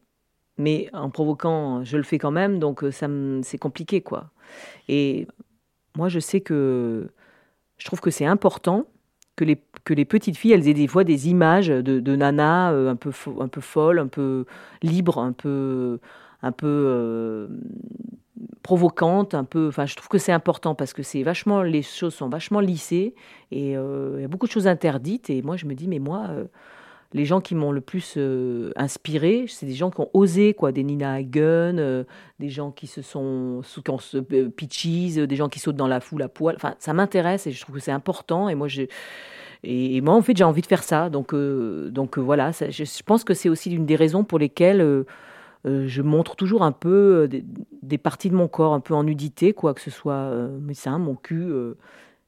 Mais 0.57 0.89
en 0.93 1.09
provoquant, 1.09 1.83
je 1.85 1.95
le 1.95 2.03
fais 2.03 2.17
quand 2.17 2.31
même, 2.31 2.59
donc 2.59 2.83
euh, 2.83 2.91
ça 2.91 3.07
c'est 3.43 3.57
compliqué, 3.57 4.01
quoi. 4.01 4.29
Et 4.89 5.27
moi, 5.95 6.09
je 6.09 6.19
sais 6.19 6.41
que 6.41 7.09
je 7.77 7.85
trouve 7.85 8.01
que 8.01 8.11
c'est 8.11 8.25
important 8.25 8.85
que 9.37 9.45
les, 9.45 9.61
que 9.85 9.93
les 9.93 10.03
petites 10.03 10.35
filles, 10.35 10.51
elles 10.51 10.67
aient 10.67 10.73
des 10.73 10.87
fois 10.87 11.05
des 11.05 11.29
images 11.29 11.69
de, 11.69 11.81
de 11.81 12.15
nanas 12.15 12.73
euh, 12.73 12.89
un 12.89 12.97
peu, 12.97 13.11
un 13.39 13.47
peu 13.47 13.61
folles, 13.61 13.99
un 13.99 14.07
peu 14.07 14.45
libres, 14.81 15.19
un 15.19 15.31
peu, 15.31 15.99
un 16.41 16.51
peu 16.51 17.47
provocantes, 18.63 19.33
un 19.33 19.43
peu. 19.43 19.67
Enfin, 19.67 19.85
je 19.85 19.95
trouve 19.95 20.07
que 20.07 20.17
c'est 20.17 20.31
important 20.31 20.75
parce 20.75 20.93
que 20.93 21.03
c'est 21.03 21.23
vachement, 21.23 21.61
les 21.61 21.81
choses 21.81 22.13
sont 22.13 22.29
vachement 22.29 22.59
lissées 22.59 23.15
et 23.51 23.77
euh, 23.77 24.15
il 24.17 24.21
y 24.21 24.25
a 24.25 24.27
beaucoup 24.27 24.47
de 24.47 24.51
choses 24.51 24.67
interdites. 24.67 25.29
Et 25.29 25.41
moi, 25.41 25.57
je 25.57 25.65
me 25.65 25.73
dis, 25.73 25.87
mais 25.87 25.99
moi, 25.99 26.27
euh, 26.29 26.45
les 27.13 27.25
gens 27.25 27.41
qui 27.41 27.55
m'ont 27.55 27.71
le 27.71 27.81
plus 27.81 28.15
euh, 28.17 28.71
inspiré, 28.75 29.45
c'est 29.47 29.65
des 29.65 29.73
gens 29.73 29.89
qui 29.89 30.01
ont 30.01 30.09
osé, 30.13 30.53
quoi, 30.53 30.71
des 30.71 30.83
Nina 30.83 31.13
Hagen, 31.13 32.05
des 32.39 32.49
gens 32.49 32.71
qui 32.71 32.87
se 32.87 33.01
sont, 33.01 33.61
qui 33.83 33.91
ont 33.91 33.99
euh, 34.15 35.25
des 35.25 35.35
gens 35.35 35.49
qui 35.49 35.59
sautent 35.59 35.75
dans 35.75 35.87
la 35.87 35.99
foule 35.99 36.21
à 36.21 36.29
poil. 36.29 36.55
Enfin, 36.55 36.75
ça 36.79 36.93
m'intéresse 36.93 37.47
et 37.47 37.51
je 37.51 37.61
trouve 37.61 37.75
que 37.75 37.81
c'est 37.81 37.91
important. 37.91 38.49
Et 38.49 38.55
moi, 38.55 38.67
je, 38.67 38.83
et, 39.63 40.01
moi, 40.01 40.13
en 40.13 40.21
fait, 40.21 40.37
j'ai 40.37 40.43
envie 40.43 40.61
de 40.61 40.67
faire 40.67 40.83
ça. 40.83 41.09
Donc, 41.09 41.33
donc 41.33 42.17
voilà, 42.17 42.51
je, 42.51 42.83
je 42.83 43.03
pense 43.03 43.23
que 43.23 43.33
c'est 43.33 43.49
aussi 43.49 43.69
l'une 43.69 43.85
des 43.85 43.95
raisons 43.95 44.23
pour 44.23 44.39
lesquelles 44.39 45.05
euh, 45.65 45.87
je 45.87 46.01
montre 46.01 46.35
toujours 46.35 46.63
un 46.63 46.71
peu 46.71 47.27
euh, 47.31 47.41
des, 47.81 47.97
parties 47.97 48.29
de 48.29 48.35
mon 48.35 48.47
corps, 48.47 48.73
un 48.73 48.79
peu 48.79 48.93
en 48.93 49.03
nudité, 49.03 49.53
quoi, 49.53 49.73
que 49.73 49.81
ce 49.81 49.91
soit 49.91 50.13
euh, 50.13 50.57
mes 50.59 50.73
seins, 50.73 50.99
mon 50.99 51.15
cul. 51.15 51.43
euh, 51.43 51.77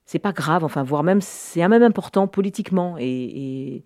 c'est 0.06 0.20
pas 0.20 0.34
grave, 0.34 0.64
enfin, 0.66 0.84
voire 0.84 1.04
même, 1.04 1.22
c'est 1.22 1.66
même 1.68 1.84
important 1.84 2.28
politiquement. 2.28 2.98
Et, 2.98 3.06
et 3.06 3.86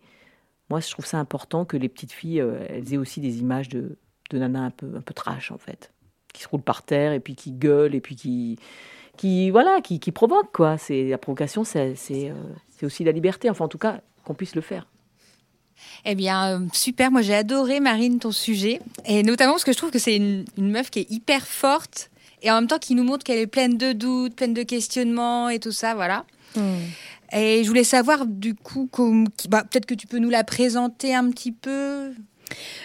moi, 0.70 0.80
je 0.80 0.90
trouve 0.90 1.06
ça 1.06 1.20
important 1.20 1.66
que 1.66 1.78
les 1.78 1.90
petites 1.90 2.12
filles, 2.12 2.40
elles 2.70 2.94
aient 2.94 2.98
aussi 2.98 3.22
des 3.22 3.40
images 3.42 3.70
de, 3.70 3.98
de 4.32 4.40
nanas 4.40 4.66
un 4.66 4.72
peu, 4.72 4.88
un 4.96 5.02
peu 5.02 5.14
trash, 5.14 5.52
en 5.52 5.60
fait, 5.60 5.94
qui 6.34 6.42
se 6.42 6.48
roulent 6.48 6.64
par 6.64 6.82
terre 6.82 7.14
et 7.14 7.20
puis 7.20 7.36
qui 7.36 7.52
gueulent 7.52 7.94
et 7.94 8.02
puis 8.02 8.16
qui, 8.16 8.58
qui 9.18 9.52
voilà, 9.52 9.82
qui, 9.82 10.00
qui 10.00 10.12
provoquent, 10.12 10.52
quoi. 10.52 10.78
La 10.90 11.18
provocation, 11.20 11.64
c'est 11.64 12.34
aussi 12.82 13.04
la 13.04 13.12
liberté, 13.12 13.50
enfin, 13.52 13.66
en 13.66 13.70
tout 13.70 13.78
cas, 13.78 14.02
qu'on 14.24 14.34
puisse 14.34 14.56
le 14.56 14.62
faire. 14.62 14.88
Eh 16.06 16.16
bien, 16.16 16.60
euh, 16.60 16.60
super. 16.74 17.12
Moi, 17.12 17.22
j'ai 17.22 17.36
adoré, 17.36 17.80
Marine, 17.80 18.20
ton 18.20 18.32
sujet. 18.32 18.80
Et 19.06 19.24
notamment 19.24 19.54
parce 19.54 19.64
que 19.64 19.72
je 19.74 19.78
trouve 19.78 19.92
que 19.92 20.00
c'est 20.00 20.16
une, 20.16 20.46
une 20.58 20.70
meuf 20.70 20.90
qui 20.90 21.00
est 21.00 21.12
hyper 21.12 21.46
forte 21.46 22.10
et 22.42 22.52
en 22.52 22.56
même 22.56 22.68
temps 22.68 22.78
qui 22.78 22.94
nous 22.94 23.04
montre 23.04 23.24
qu'elle 23.24 23.40
est 23.40 23.48
pleine 23.48 23.78
de 23.78 23.92
doutes, 23.92 24.36
pleine 24.36 24.54
de 24.54 24.64
questionnements 24.64 25.50
et 25.50 25.60
tout 25.60 25.72
ça, 25.72 25.96
voilà. 25.96 26.26
Et 27.34 27.64
je 27.64 27.68
voulais 27.68 27.84
savoir, 27.84 28.26
du 28.26 28.54
coup, 28.54 28.90
bah, 29.50 29.64
peut-être 29.64 29.88
que 29.88 29.96
tu 29.96 30.08
peux 30.08 30.20
nous 30.20 30.30
la 30.30 30.44
présenter 30.44 31.16
un 31.16 31.30
petit 31.32 31.52
peu. 31.52 32.12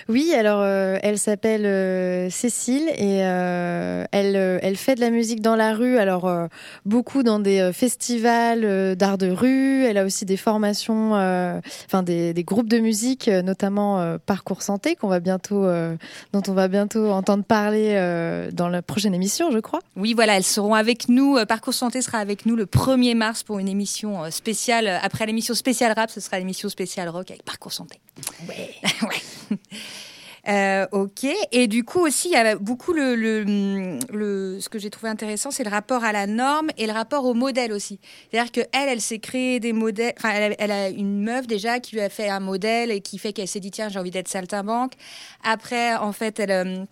Oui, 0.08 0.34
alors 0.34 0.60
euh, 0.60 0.98
elle 1.02 1.18
s'appelle 1.18 1.66
euh, 1.66 2.30
Cécile 2.30 2.88
et 2.96 3.24
euh, 3.24 4.04
elle, 4.10 4.34
elle 4.62 4.76
fait 4.76 4.96
de 4.96 5.00
la 5.00 5.10
musique 5.10 5.40
dans 5.40 5.54
la 5.54 5.74
rue, 5.74 5.98
alors 5.98 6.30
beaucoup 6.84 7.22
dans 7.22 7.38
des 7.38 7.70
festivals 7.72 8.96
d'art 8.96 9.18
de 9.18 9.30
rue. 9.30 9.84
Elle 9.84 9.98
a 9.98 10.04
aussi 10.04 10.24
des 10.24 10.36
formations, 10.36 11.12
enfin 11.12 12.02
des, 12.02 12.34
des 12.34 12.44
groupes 12.44 12.68
de 12.68 12.78
musique, 12.78 13.28
notamment 13.28 14.18
Parcours 14.26 14.62
Santé, 14.62 14.96
qu'on 14.96 15.08
va 15.08 15.20
bientôt, 15.20 15.64
dont 16.32 16.42
on 16.48 16.52
va 16.52 16.68
bientôt 16.68 17.10
entendre 17.10 17.44
parler 17.44 17.94
dans 18.52 18.68
la 18.68 18.82
prochaine 18.82 19.14
émission, 19.14 19.50
je 19.52 19.58
crois. 19.58 19.80
Oui, 19.96 20.14
voilà, 20.14 20.36
elles 20.36 20.42
seront 20.42 20.74
avec 20.74 21.08
nous. 21.08 21.38
Parcours 21.46 21.74
Santé 21.74 22.02
sera 22.02 22.18
avec 22.18 22.46
nous 22.46 22.56
le 22.56 22.66
1er 22.66 23.14
mars 23.14 23.42
pour 23.42 23.58
une 23.58 23.68
émission 23.68 24.30
spéciale. 24.30 24.88
Après 25.02 25.26
l'émission 25.26 25.54
spéciale 25.54 25.92
rap, 25.92 26.10
ce 26.10 26.20
sera 26.20 26.38
l'émission 26.38 26.68
spéciale 26.68 27.08
rock 27.08 27.30
avec 27.30 27.44
Parcours 27.44 27.72
Santé. 27.72 28.00
Ouais. 28.48 28.74
ouais. 29.02 29.22
Euh, 30.48 30.86
ok. 30.92 31.26
Et 31.52 31.68
du 31.68 31.84
coup 31.84 32.00
aussi, 32.00 32.28
il 32.28 32.32
y 32.32 32.36
a 32.36 32.56
beaucoup 32.56 32.94
le, 32.94 33.14
le, 33.14 33.44
le- 34.10 34.58
ce 34.58 34.70
que 34.70 34.78
j'ai 34.78 34.88
trouvé 34.88 35.10
intéressant, 35.10 35.50
c'est 35.50 35.64
le 35.64 35.70
rapport 35.70 36.02
à 36.02 36.12
la 36.12 36.26
norme 36.26 36.68
et 36.78 36.86
le 36.86 36.92
rapport 36.92 37.26
au 37.26 37.34
modèle 37.34 37.72
aussi. 37.74 38.00
C'est-à-dire 38.30 38.50
que 38.50 38.60
elle, 38.72 39.02
s'est 39.02 39.18
créé 39.18 39.60
des 39.60 39.74
modèles. 39.74 40.14
Enfin, 40.16 40.30
elle, 40.30 40.56
elle 40.58 40.70
a 40.72 40.88
une 40.88 41.22
meuf 41.22 41.46
déjà 41.46 41.78
qui 41.78 41.94
lui 41.96 42.02
a 42.02 42.08
fait 42.08 42.30
un 42.30 42.40
modèle 42.40 42.90
et 42.90 43.02
qui 43.02 43.18
fait 43.18 43.34
qu'elle 43.34 43.48
s'est 43.48 43.60
dit 43.60 43.70
tiens, 43.70 43.90
j'ai 43.90 43.98
envie 43.98 44.10
d'être 44.10 44.28
saltimbanque. 44.28 44.94
Après, 45.44 45.94
en 45.96 46.12
fait, 46.12 46.40
elle. 46.40 46.86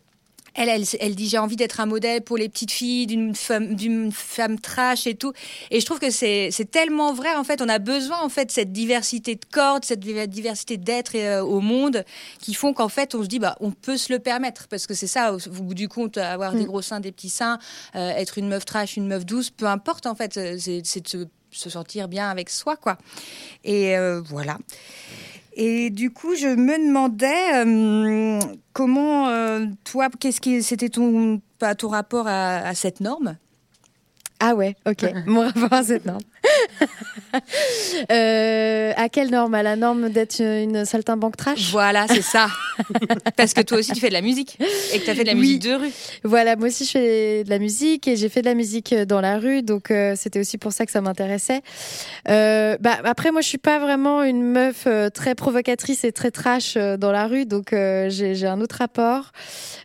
Elle, 0.54 0.68
elle, 0.68 0.84
elle 1.00 1.14
dit 1.14 1.28
j'ai 1.28 1.38
envie 1.38 1.56
d'être 1.56 1.80
un 1.80 1.86
modèle 1.86 2.22
pour 2.22 2.36
les 2.36 2.48
petites 2.48 2.70
filles 2.72 3.06
d'une 3.06 3.34
femme, 3.34 3.74
d'une 3.74 4.10
femme 4.12 4.58
trash 4.58 5.06
et 5.06 5.14
tout. 5.14 5.32
Et 5.70 5.80
je 5.80 5.86
trouve 5.86 5.98
que 5.98 6.10
c'est 6.10 6.50
tellement 6.70 7.12
vrai. 7.12 7.34
En 7.34 7.44
fait, 7.44 7.60
on 7.62 7.68
a 7.68 7.78
besoin 7.78 8.20
en 8.22 8.28
fait 8.28 8.46
de 8.46 8.50
cette 8.50 8.72
diversité 8.72 9.34
de 9.34 9.44
cordes, 9.50 9.84
cette 9.84 10.00
diver- 10.00 10.26
diversité 10.26 10.76
d'êtres 10.76 11.12
euh, 11.16 11.40
au 11.42 11.60
monde, 11.60 12.04
qui 12.40 12.54
font 12.54 12.72
qu'en 12.72 12.88
fait 12.88 13.14
on 13.14 13.22
se 13.22 13.28
dit 13.28 13.38
bah 13.38 13.56
on 13.60 13.70
peut 13.70 13.96
se 13.96 14.12
le 14.12 14.18
permettre 14.18 14.68
parce 14.68 14.86
que 14.86 14.94
c'est 14.94 15.06
ça 15.06 15.34
au, 15.34 15.38
bout 15.62 15.74
du 15.74 15.88
compte 15.88 16.16
avoir 16.18 16.52
des 16.52 16.62
Mm. 16.64 16.66
gros 16.66 16.82
seins, 16.82 17.00
des 17.00 17.12
petits 17.12 17.30
seins, 17.30 17.58
euh, 17.94 18.10
être 18.10 18.38
une 18.38 18.48
meuf 18.48 18.64
trash, 18.64 18.96
une 18.96 19.06
meuf 19.06 19.24
douce, 19.24 19.50
peu 19.50 19.66
importe 19.66 20.06
en 20.06 20.14
fait. 20.14 20.34
C'est 20.58 20.80
c'est 20.84 21.00
de 21.02 21.08
se, 21.08 21.18
se 21.50 21.70
sentir 21.70 22.08
bien 22.08 22.28
avec 22.30 22.50
soi 22.50 22.76
quoi. 22.76 22.98
Et 23.64 23.96
euh, 23.96 24.20
voilà. 24.24 24.58
Et 25.60 25.90
du 25.90 26.12
coup, 26.12 26.36
je 26.36 26.46
me 26.46 26.86
demandais 26.86 27.66
euh, 27.66 28.38
comment, 28.72 29.28
euh, 29.28 29.66
toi, 29.82 30.08
qu'est-ce 30.08 30.40
qui 30.40 30.62
c'était 30.62 30.88
ton, 30.88 31.40
ton 31.76 31.88
rapport 31.88 32.28
à, 32.28 32.58
à 32.58 32.74
cette 32.74 33.00
norme? 33.00 33.36
Ah 34.38 34.54
ouais, 34.54 34.76
ok. 34.86 35.04
Mon 35.26 35.40
rapport 35.40 35.72
à 35.72 35.82
cette 35.82 36.06
norme. 36.06 36.22
Euh, 38.10 38.92
à 38.96 39.08
quelle 39.10 39.30
norme 39.30 39.54
À 39.54 39.62
la 39.62 39.76
norme 39.76 40.08
d'être 40.08 40.40
une 40.40 40.84
saltimbanque 40.86 41.36
trash 41.36 41.70
Voilà, 41.70 42.06
c'est 42.08 42.22
ça. 42.22 42.48
Parce 43.36 43.52
que 43.52 43.60
toi 43.60 43.78
aussi, 43.78 43.92
tu 43.92 44.00
fais 44.00 44.08
de 44.08 44.14
la 44.14 44.22
musique 44.22 44.56
et 44.92 44.98
que 44.98 45.04
tu 45.04 45.10
as 45.10 45.14
fait 45.14 45.22
de 45.24 45.28
la 45.28 45.34
Oui. 45.34 45.40
musique 45.40 45.62
de 45.62 45.74
rue. 45.74 45.90
Voilà, 46.24 46.56
moi 46.56 46.68
aussi 46.68 46.84
je 46.86 46.90
fais 46.92 47.44
de 47.44 47.50
la 47.50 47.58
musique 47.58 48.08
et 48.08 48.16
j'ai 48.16 48.28
fait 48.28 48.40
de 48.40 48.46
la 48.46 48.54
musique 48.54 48.94
dans 48.94 49.20
la 49.20 49.38
rue, 49.38 49.62
donc 49.62 49.90
euh, 49.90 50.14
c'était 50.16 50.40
aussi 50.40 50.56
pour 50.58 50.72
ça 50.72 50.86
que 50.86 50.92
ça 50.92 51.00
m'intéressait. 51.00 51.60
Euh, 52.28 52.76
bah, 52.80 52.96
après, 53.04 53.30
moi 53.30 53.40
je 53.42 53.48
suis 53.48 53.58
pas 53.58 53.78
vraiment 53.78 54.22
une 54.22 54.42
meuf 54.42 54.84
euh, 54.86 55.10
très 55.10 55.34
provocatrice 55.34 56.04
et 56.04 56.12
très 56.12 56.30
trash 56.30 56.74
euh, 56.76 56.96
dans 56.96 57.12
la 57.12 57.26
rue, 57.26 57.44
donc 57.46 57.72
euh, 57.72 58.08
j'ai 58.10 58.46
un 58.46 58.60
autre 58.60 58.76
rapport. 58.78 59.32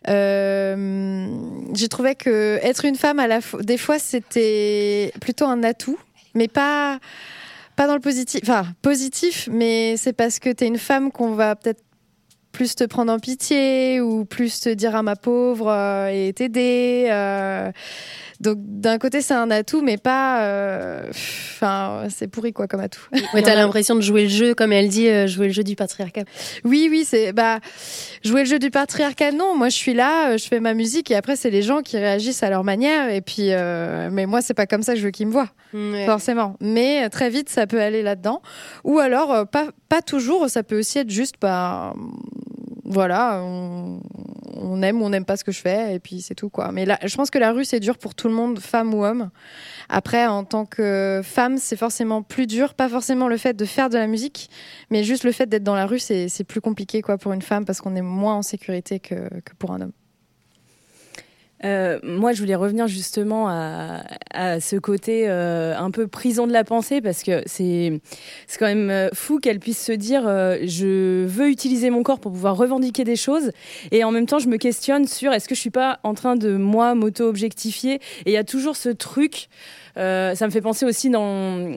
Euh, 0.08 1.26
j'ai 1.74 1.88
trouvé 1.88 2.14
que 2.14 2.58
être 2.62 2.84
une 2.84 2.96
femme 2.96 3.18
à 3.18 3.26
la 3.26 3.40
fois, 3.40 3.62
des 3.62 3.78
fois 3.78 3.98
c'était 3.98 5.12
plutôt 5.20 5.44
un 5.46 5.62
atout, 5.62 5.98
mais 6.34 6.48
pas 6.48 6.98
pas 7.76 7.86
dans 7.88 7.94
le 7.94 8.00
positif, 8.00 8.40
enfin 8.44 8.66
positif, 8.82 9.48
mais 9.50 9.96
c'est 9.96 10.12
parce 10.12 10.38
que 10.38 10.50
t'es 10.50 10.66
une 10.66 10.78
femme 10.78 11.10
qu'on 11.10 11.32
va 11.32 11.56
peut-être 11.56 11.82
plus 12.54 12.74
te 12.76 12.84
prendre 12.84 13.12
en 13.12 13.18
pitié 13.18 14.00
ou 14.00 14.24
plus 14.24 14.60
te 14.60 14.68
dire 14.70 14.96
à 14.96 15.02
ma 15.02 15.16
pauvre 15.16 15.70
euh, 15.70 16.08
et 16.08 16.32
t'aider. 16.32 17.08
euh. 17.10 17.70
Donc 18.40 18.58
d'un 18.60 18.98
côté 18.98 19.20
c'est 19.22 19.32
un 19.34 19.50
atout, 19.50 19.80
mais 19.82 19.96
pas. 19.96 20.42
euh, 20.42 21.02
Enfin, 21.10 22.06
c'est 22.10 22.26
pourri 22.26 22.52
quoi 22.52 22.66
comme 22.66 22.80
atout. 22.80 23.00
Ouais, 23.32 23.42
t'as 23.42 23.54
l'impression 23.54 23.94
de 23.94 24.00
jouer 24.00 24.24
le 24.24 24.28
jeu, 24.28 24.54
comme 24.54 24.72
elle 24.72 24.88
dit, 24.88 25.08
euh, 25.08 25.26
jouer 25.26 25.46
le 25.46 25.52
jeu 25.52 25.62
du 25.62 25.76
patriarcat. 25.76 26.24
Oui, 26.64 26.88
oui, 26.90 27.04
c'est 27.08 27.32
bah 27.32 27.60
jouer 28.24 28.40
le 28.42 28.46
jeu 28.48 28.58
du 28.58 28.70
patriarcat. 28.70 29.30
Non, 29.32 29.56
moi 29.56 29.68
je 29.68 29.76
suis 29.76 29.94
là, 29.94 30.30
euh, 30.32 30.38
je 30.38 30.46
fais 30.46 30.60
ma 30.60 30.74
musique 30.74 31.10
et 31.10 31.14
après 31.14 31.36
c'est 31.36 31.50
les 31.50 31.62
gens 31.62 31.80
qui 31.80 31.96
réagissent 31.96 32.42
à 32.42 32.50
leur 32.50 32.64
manière. 32.64 33.08
Et 33.08 33.20
puis, 33.20 33.48
euh, 33.52 34.08
mais 34.12 34.26
moi 34.26 34.42
c'est 34.42 34.54
pas 34.54 34.66
comme 34.66 34.82
ça 34.82 34.94
que 34.94 34.98
je 35.00 35.04
veux 35.04 35.10
qu'ils 35.12 35.28
me 35.28 35.32
voient, 35.32 35.50
Ouais. 35.72 36.04
forcément. 36.04 36.56
Mais 36.60 37.08
très 37.10 37.30
vite 37.30 37.48
ça 37.48 37.66
peut 37.66 37.80
aller 37.80 38.02
là-dedans. 38.02 38.42
Ou 38.82 38.98
alors 38.98 39.46
pas 39.48 39.68
pas 39.88 40.02
toujours. 40.02 40.50
Ça 40.50 40.62
peut 40.64 40.78
aussi 40.80 40.98
être 40.98 41.10
juste 41.10 41.36
bah 41.40 41.94
voilà, 42.94 43.42
on, 43.42 44.00
aime 44.82 45.02
ou 45.02 45.04
on 45.04 45.10
n'aime 45.10 45.24
pas 45.24 45.36
ce 45.36 45.44
que 45.44 45.52
je 45.52 45.60
fais, 45.60 45.94
et 45.94 45.98
puis 45.98 46.22
c'est 46.22 46.34
tout, 46.34 46.48
quoi. 46.48 46.72
Mais 46.72 46.86
là, 46.86 46.98
je 47.04 47.14
pense 47.16 47.30
que 47.30 47.38
la 47.38 47.52
rue, 47.52 47.64
c'est 47.64 47.80
dur 47.80 47.98
pour 47.98 48.14
tout 48.14 48.28
le 48.28 48.34
monde, 48.34 48.58
femme 48.58 48.94
ou 48.94 49.04
homme. 49.04 49.30
Après, 49.88 50.26
en 50.26 50.44
tant 50.44 50.64
que 50.64 51.20
femme, 51.22 51.58
c'est 51.58 51.76
forcément 51.76 52.22
plus 52.22 52.46
dur, 52.46 52.74
pas 52.74 52.88
forcément 52.88 53.28
le 53.28 53.36
fait 53.36 53.54
de 53.54 53.64
faire 53.64 53.90
de 53.90 53.98
la 53.98 54.06
musique, 54.06 54.48
mais 54.90 55.04
juste 55.04 55.24
le 55.24 55.32
fait 55.32 55.46
d'être 55.46 55.64
dans 55.64 55.74
la 55.74 55.86
rue, 55.86 55.98
c'est 55.98 56.44
plus 56.44 56.60
compliqué, 56.60 57.02
quoi, 57.02 57.18
pour 57.18 57.32
une 57.32 57.42
femme, 57.42 57.64
parce 57.64 57.80
qu'on 57.80 57.96
est 57.96 58.02
moins 58.02 58.36
en 58.36 58.42
sécurité 58.42 59.00
que 59.00 59.28
pour 59.58 59.72
un 59.72 59.82
homme. 59.82 59.92
Euh, 61.64 61.98
moi, 62.02 62.32
je 62.32 62.40
voulais 62.40 62.54
revenir 62.54 62.88
justement 62.88 63.48
à, 63.48 64.60
ce 64.60 64.76
côté 64.76 65.28
euh, 65.28 65.76
un 65.78 65.90
peu 65.90 66.06
prison 66.06 66.46
de 66.46 66.52
la 66.52 66.64
pensée 66.64 67.00
parce 67.00 67.22
que 67.22 67.42
c'est 67.46 68.00
quand 68.58 68.66
même 68.66 68.90
euh, 68.90 69.08
fou 69.12 69.38
qu'elle 69.38 69.60
puisse 69.60 69.82
se 69.82 69.92
dire 69.92 70.24
je 70.24 71.24
veux 71.24 71.48
utiliser 71.48 71.90
mon 71.90 72.02
corps 72.02 72.20
pour 72.20 72.32
pouvoir 72.32 72.56
revendiquer 72.56 73.04
des 73.04 73.16
choses. 73.16 73.52
Et 73.92 74.04
en 74.04 74.10
même 74.10 74.26
temps 74.26 74.38
je 74.38 74.48
me 74.48 74.56
questionne 74.56 75.06
sur 75.06 75.32
est-ce 75.32 75.48
que 75.48 75.54
je 75.54 75.60
suis 75.60 75.70
pas 75.70 76.00
en 76.02 76.14
train 76.14 76.36
de 76.36 76.56
moi 76.56 76.94
m'auto-objectifier? 76.94 77.94
Et 77.94 78.30
il 78.30 78.32
y 78.32 78.36
a 78.36 78.44
toujours 78.44 78.76
ce 78.76 78.88
truc 78.88 79.48
euh, 79.96 80.34
ça 80.34 80.46
me 80.46 80.50
fait 80.50 80.60
penser 80.60 80.84
aussi 80.84 81.08
dans, 81.10 81.70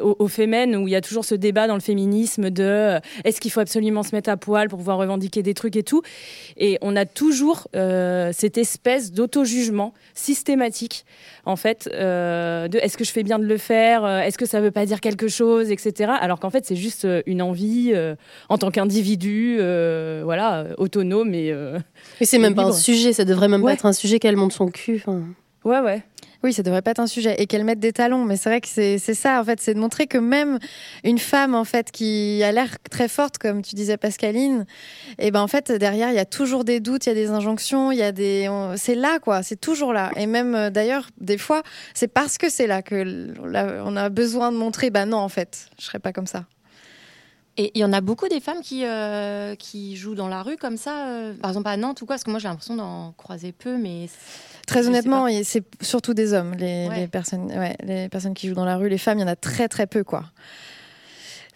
au, 0.00 0.16
au 0.18 0.28
Femen, 0.28 0.74
où 0.76 0.88
il 0.88 0.90
y 0.92 0.96
a 0.96 1.00
toujours 1.00 1.24
ce 1.24 1.34
débat 1.34 1.66
dans 1.66 1.74
le 1.74 1.80
féminisme 1.80 2.50
de 2.50 2.62
euh, 2.64 3.00
est-ce 3.24 3.40
qu'il 3.40 3.50
faut 3.50 3.60
absolument 3.60 4.02
se 4.02 4.14
mettre 4.14 4.30
à 4.30 4.36
poil 4.36 4.68
pour 4.68 4.78
pouvoir 4.78 4.98
revendiquer 4.98 5.42
des 5.42 5.54
trucs 5.54 5.76
et 5.76 5.82
tout. 5.82 6.02
Et 6.56 6.78
on 6.80 6.96
a 6.96 7.04
toujours 7.06 7.68
euh, 7.76 8.30
cette 8.32 8.58
espèce 8.58 9.12
d'auto-jugement 9.12 9.92
systématique, 10.14 11.04
en 11.44 11.56
fait, 11.56 11.88
de 11.92 12.76
est-ce 12.78 12.96
que 12.96 13.04
je 13.04 13.10
fais 13.12 13.22
bien 13.22 13.38
de 13.38 13.44
le 13.44 13.56
faire, 13.58 14.06
est-ce 14.06 14.38
que 14.38 14.46
ça 14.46 14.60
veut 14.60 14.70
pas 14.70 14.86
dire 14.86 15.00
quelque 15.00 15.28
chose, 15.28 15.70
etc. 15.70 16.12
Alors 16.20 16.40
qu'en 16.40 16.50
fait, 16.50 16.64
c'est 16.66 16.76
juste 16.76 17.06
une 17.26 17.42
envie 17.42 17.92
en 18.48 18.58
tant 18.58 18.70
qu'individu, 18.70 19.56
voilà, 20.24 20.66
autonome 20.78 21.34
et. 21.34 21.54
Et 22.20 22.24
c'est 22.24 22.38
même 22.38 22.54
pas 22.54 22.64
un 22.64 22.72
sujet, 22.72 23.12
ça 23.12 23.24
devrait 23.24 23.48
même 23.48 23.62
Ouais. 23.62 23.72
pas 23.72 23.74
être 23.74 23.86
un 23.86 23.92
sujet 23.92 24.18
qu'elle 24.18 24.36
monte 24.36 24.52
son 24.52 24.68
cul. 24.68 24.96
enfin. 25.04 25.22
Ouais, 25.64 25.80
ouais. 25.80 26.02
Oui, 26.44 26.52
ça 26.52 26.62
devrait 26.62 26.82
pas 26.82 26.92
être 26.92 27.00
un 27.00 27.08
sujet 27.08 27.34
et 27.38 27.46
qu'elle 27.46 27.64
mette 27.64 27.80
des 27.80 27.92
talons. 27.92 28.24
Mais 28.24 28.36
c'est 28.36 28.48
vrai 28.48 28.60
que 28.60 28.68
c'est 28.68 28.98
ça, 28.98 29.40
en 29.40 29.44
fait, 29.44 29.60
c'est 29.60 29.74
de 29.74 29.80
montrer 29.80 30.06
que 30.06 30.18
même 30.18 30.58
une 31.02 31.18
femme, 31.18 31.54
en 31.54 31.64
fait, 31.64 31.90
qui 31.90 32.42
a 32.44 32.52
l'air 32.52 32.76
très 32.90 33.08
forte, 33.08 33.38
comme 33.38 33.62
tu 33.62 33.74
disais, 33.74 33.96
Pascaline, 33.96 34.64
et 35.18 35.30
ben 35.32 35.40
en 35.40 35.48
fait 35.48 35.72
derrière 35.72 36.10
il 36.10 36.14
y 36.14 36.20
a 36.20 36.24
toujours 36.24 36.64
des 36.64 36.78
doutes, 36.80 37.06
il 37.06 37.08
y 37.08 37.12
a 37.12 37.14
des 37.14 37.30
injonctions, 37.30 37.90
il 37.90 37.98
y 37.98 38.02
a 38.02 38.12
des, 38.12 38.48
c'est 38.76 38.94
là 38.94 39.18
quoi, 39.18 39.42
c'est 39.42 39.60
toujours 39.60 39.92
là. 39.92 40.12
Et 40.16 40.26
même 40.26 40.54
euh, 40.54 40.70
d'ailleurs, 40.70 41.08
des 41.20 41.38
fois, 41.38 41.62
c'est 41.94 42.08
parce 42.08 42.38
que 42.38 42.48
c'est 42.48 42.66
là 42.66 42.82
que 42.82 43.34
on 43.84 43.96
a 43.96 44.08
besoin 44.08 44.52
de 44.52 44.56
montrer, 44.56 44.90
bah 44.90 45.06
non, 45.06 45.18
en 45.18 45.28
fait, 45.28 45.68
je 45.78 45.84
serais 45.84 45.98
pas 45.98 46.12
comme 46.12 46.26
ça. 46.26 46.44
Et 47.60 47.72
il 47.74 47.80
y 47.80 47.84
en 47.84 47.92
a 47.92 48.00
beaucoup 48.00 48.28
des 48.28 48.38
femmes 48.38 48.60
qui, 48.62 48.84
euh, 48.84 49.56
qui 49.56 49.96
jouent 49.96 50.14
dans 50.14 50.28
la 50.28 50.44
rue 50.44 50.56
comme 50.56 50.76
ça, 50.76 51.08
euh, 51.08 51.34
par 51.34 51.50
exemple 51.50 51.68
à 51.68 51.76
Nantes 51.76 52.00
ou 52.00 52.06
quoi, 52.06 52.14
parce 52.14 52.22
que 52.22 52.30
moi 52.30 52.38
j'ai 52.38 52.46
l'impression 52.46 52.76
d'en 52.76 53.12
croiser 53.18 53.50
peu, 53.50 53.76
mais 53.76 54.08
Très 54.68 54.86
honnêtement, 54.86 55.26
c'est 55.42 55.64
surtout 55.80 56.14
des 56.14 56.32
hommes, 56.34 56.52
les, 56.58 56.86
Ouais. 56.88 57.00
les 57.00 57.08
personnes, 57.08 57.46
ouais, 57.46 57.74
les 57.82 58.08
personnes 58.08 58.34
qui 58.34 58.46
jouent 58.48 58.54
dans 58.54 58.64
la 58.64 58.76
rue. 58.76 58.88
Les 58.88 58.98
femmes, 58.98 59.18
il 59.18 59.22
y 59.22 59.24
en 59.24 59.28
a 59.28 59.34
très 59.36 59.66
très 59.66 59.86
peu, 59.88 60.04
quoi. 60.04 60.24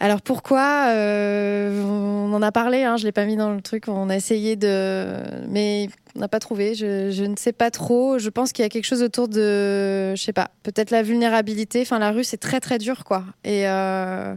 Alors 0.01 0.21
pourquoi 0.21 0.87
Euh, 0.89 1.81
On 1.85 2.33
en 2.33 2.43
a 2.43 2.51
parlé, 2.51 2.83
hein, 2.83 2.97
je 2.97 3.05
l'ai 3.05 3.13
pas 3.13 3.25
mis 3.27 3.37
dans 3.37 3.53
le 3.53 3.61
truc. 3.61 3.85
On 3.87 4.09
a 4.11 4.17
essayé 4.17 4.57
de, 4.57 5.17
mais 5.49 5.89
on 6.17 6.21
n'a 6.21 6.29
pas 6.29 6.41
trouvé. 6.41 6.75
Je, 6.75 7.11
je 7.11 7.23
ne 7.25 7.37
sais 7.37 7.53
pas 7.53 7.71
trop. 7.71 8.19
Je 8.19 8.31
pense 8.31 8.53
qu'il 8.53 8.63
y 8.65 8.67
a 8.67 8.69
quelque 8.71 8.87
chose 8.87 9.03
autour 9.03 9.29
de, 9.29 10.15
je 10.17 10.21
sais 10.23 10.33
pas, 10.33 10.51
peut-être 10.65 10.91
la 10.91 11.03
vulnérabilité. 11.03 11.83
Enfin, 11.83 11.99
la 12.01 12.11
rue, 12.11 12.25
c'est 12.25 12.39
très 12.39 12.59
très 12.59 12.79
dur, 12.79 13.05
quoi. 13.05 13.25
Et 13.45 13.69
euh, 13.69 14.35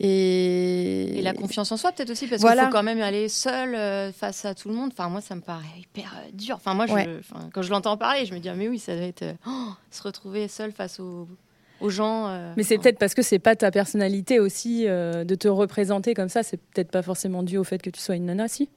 et, 0.00 1.18
Et 1.18 1.22
la 1.22 1.32
confiance 1.34 1.70
en 1.72 1.76
soi, 1.76 1.92
peut-être 1.92 2.10
aussi, 2.10 2.26
parce 2.26 2.40
Voilà. 2.42 2.62
qu'il 2.62 2.70
faut 2.70 2.76
quand 2.76 2.82
même 2.82 3.00
aller 3.00 3.28
seul 3.28 3.74
euh, 3.74 4.12
face 4.12 4.44
à 4.44 4.54
tout 4.54 4.68
le 4.68 4.74
monde. 4.74 4.90
Enfin, 4.92 5.08
moi, 5.08 5.20
ça 5.20 5.34
me 5.34 5.40
paraît 5.40 5.64
hyper 5.78 6.12
euh, 6.16 6.30
dur. 6.32 6.56
Enfin, 6.56 6.74
moi, 6.74 6.86
je, 6.86 6.92
Ouais. 6.92 7.08
enfin, 7.20 7.48
quand 7.52 7.62
je 7.62 7.70
l'entends 7.70 7.96
parler, 7.96 8.26
je 8.26 8.34
me 8.34 8.38
dis, 8.40 8.48
ah, 8.48 8.54
mais 8.54 8.68
oui, 8.68 8.78
ça 8.78 8.94
doit 8.96 9.04
être 9.06 9.22
euh, 9.22 9.32
oh, 9.46 9.68
se 9.90 10.02
retrouver 10.02 10.48
seul 10.48 10.72
face 10.72 11.00
aux, 11.00 11.28
aux 11.80 11.90
gens. 11.90 12.28
Mais 12.56 12.62
c'est 12.62 12.78
peut-être 12.78 12.98
parce 12.98 13.14
que 13.14 13.22
c'est 13.22 13.38
pas 13.38 13.56
ta 13.56 13.70
personnalité 13.70 14.40
aussi 14.40 14.84
de 14.84 15.34
te 15.34 15.48
représenter 15.48 16.14
comme 16.14 16.28
ça. 16.28 16.42
C'est 16.42 16.56
peut-être 16.58 16.90
pas 16.90 17.02
forcément 17.02 17.42
dû 17.42 17.56
au 17.58 17.64
fait 17.64 17.80
que 17.82 17.90
tu 17.90 18.00
sois 18.00 18.16
une 18.16 18.26
nana, 18.26 18.48
si. 18.48 18.68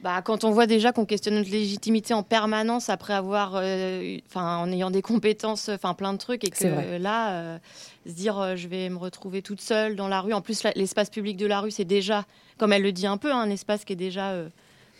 Bah, 0.00 0.22
quand 0.22 0.44
on 0.44 0.52
voit 0.52 0.66
déjà 0.68 0.92
qu'on 0.92 1.04
questionne 1.04 1.34
notre 1.34 1.50
légitimité 1.50 2.14
en 2.14 2.22
permanence 2.22 2.88
après 2.88 3.14
avoir, 3.14 3.56
euh, 3.56 4.00
eu- 4.00 4.20
enfin, 4.28 4.58
en 4.58 4.70
ayant 4.70 4.92
des 4.92 5.02
compétences, 5.02 5.68
enfin, 5.70 5.92
plein 5.94 6.12
de 6.12 6.18
trucs, 6.18 6.44
et 6.44 6.50
que 6.50 6.56
euh, 6.78 6.98
là, 6.98 7.32
euh, 7.32 7.58
se 8.06 8.12
dire, 8.12 8.38
euh, 8.38 8.54
je 8.54 8.68
vais 8.68 8.88
me 8.90 8.96
retrouver 8.98 9.42
toute 9.42 9.60
seule 9.60 9.96
dans 9.96 10.06
la 10.06 10.20
rue. 10.20 10.32
En 10.32 10.40
plus, 10.40 10.62
l'espace 10.76 11.10
public 11.10 11.36
de 11.36 11.46
la 11.46 11.60
rue, 11.60 11.72
c'est 11.72 11.84
déjà, 11.84 12.26
comme 12.58 12.72
elle 12.72 12.82
le 12.82 12.92
dit 12.92 13.08
un 13.08 13.16
peu, 13.16 13.32
hein, 13.32 13.40
un 13.40 13.50
espace 13.50 13.84
qui 13.84 13.92
est 13.92 13.96
déjà 13.96 14.34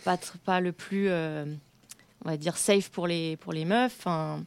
pas, 0.03 0.17
pas 0.45 0.59
le 0.59 0.73
plus, 0.73 1.09
on 1.09 2.29
va 2.29 2.35
dire, 2.35 2.57
safe 2.57 2.89
pour 2.89 3.07
les, 3.07 3.37
pour 3.37 3.53
les 3.53 3.63
meufs. 3.63 3.95
Enfin, 3.99 4.43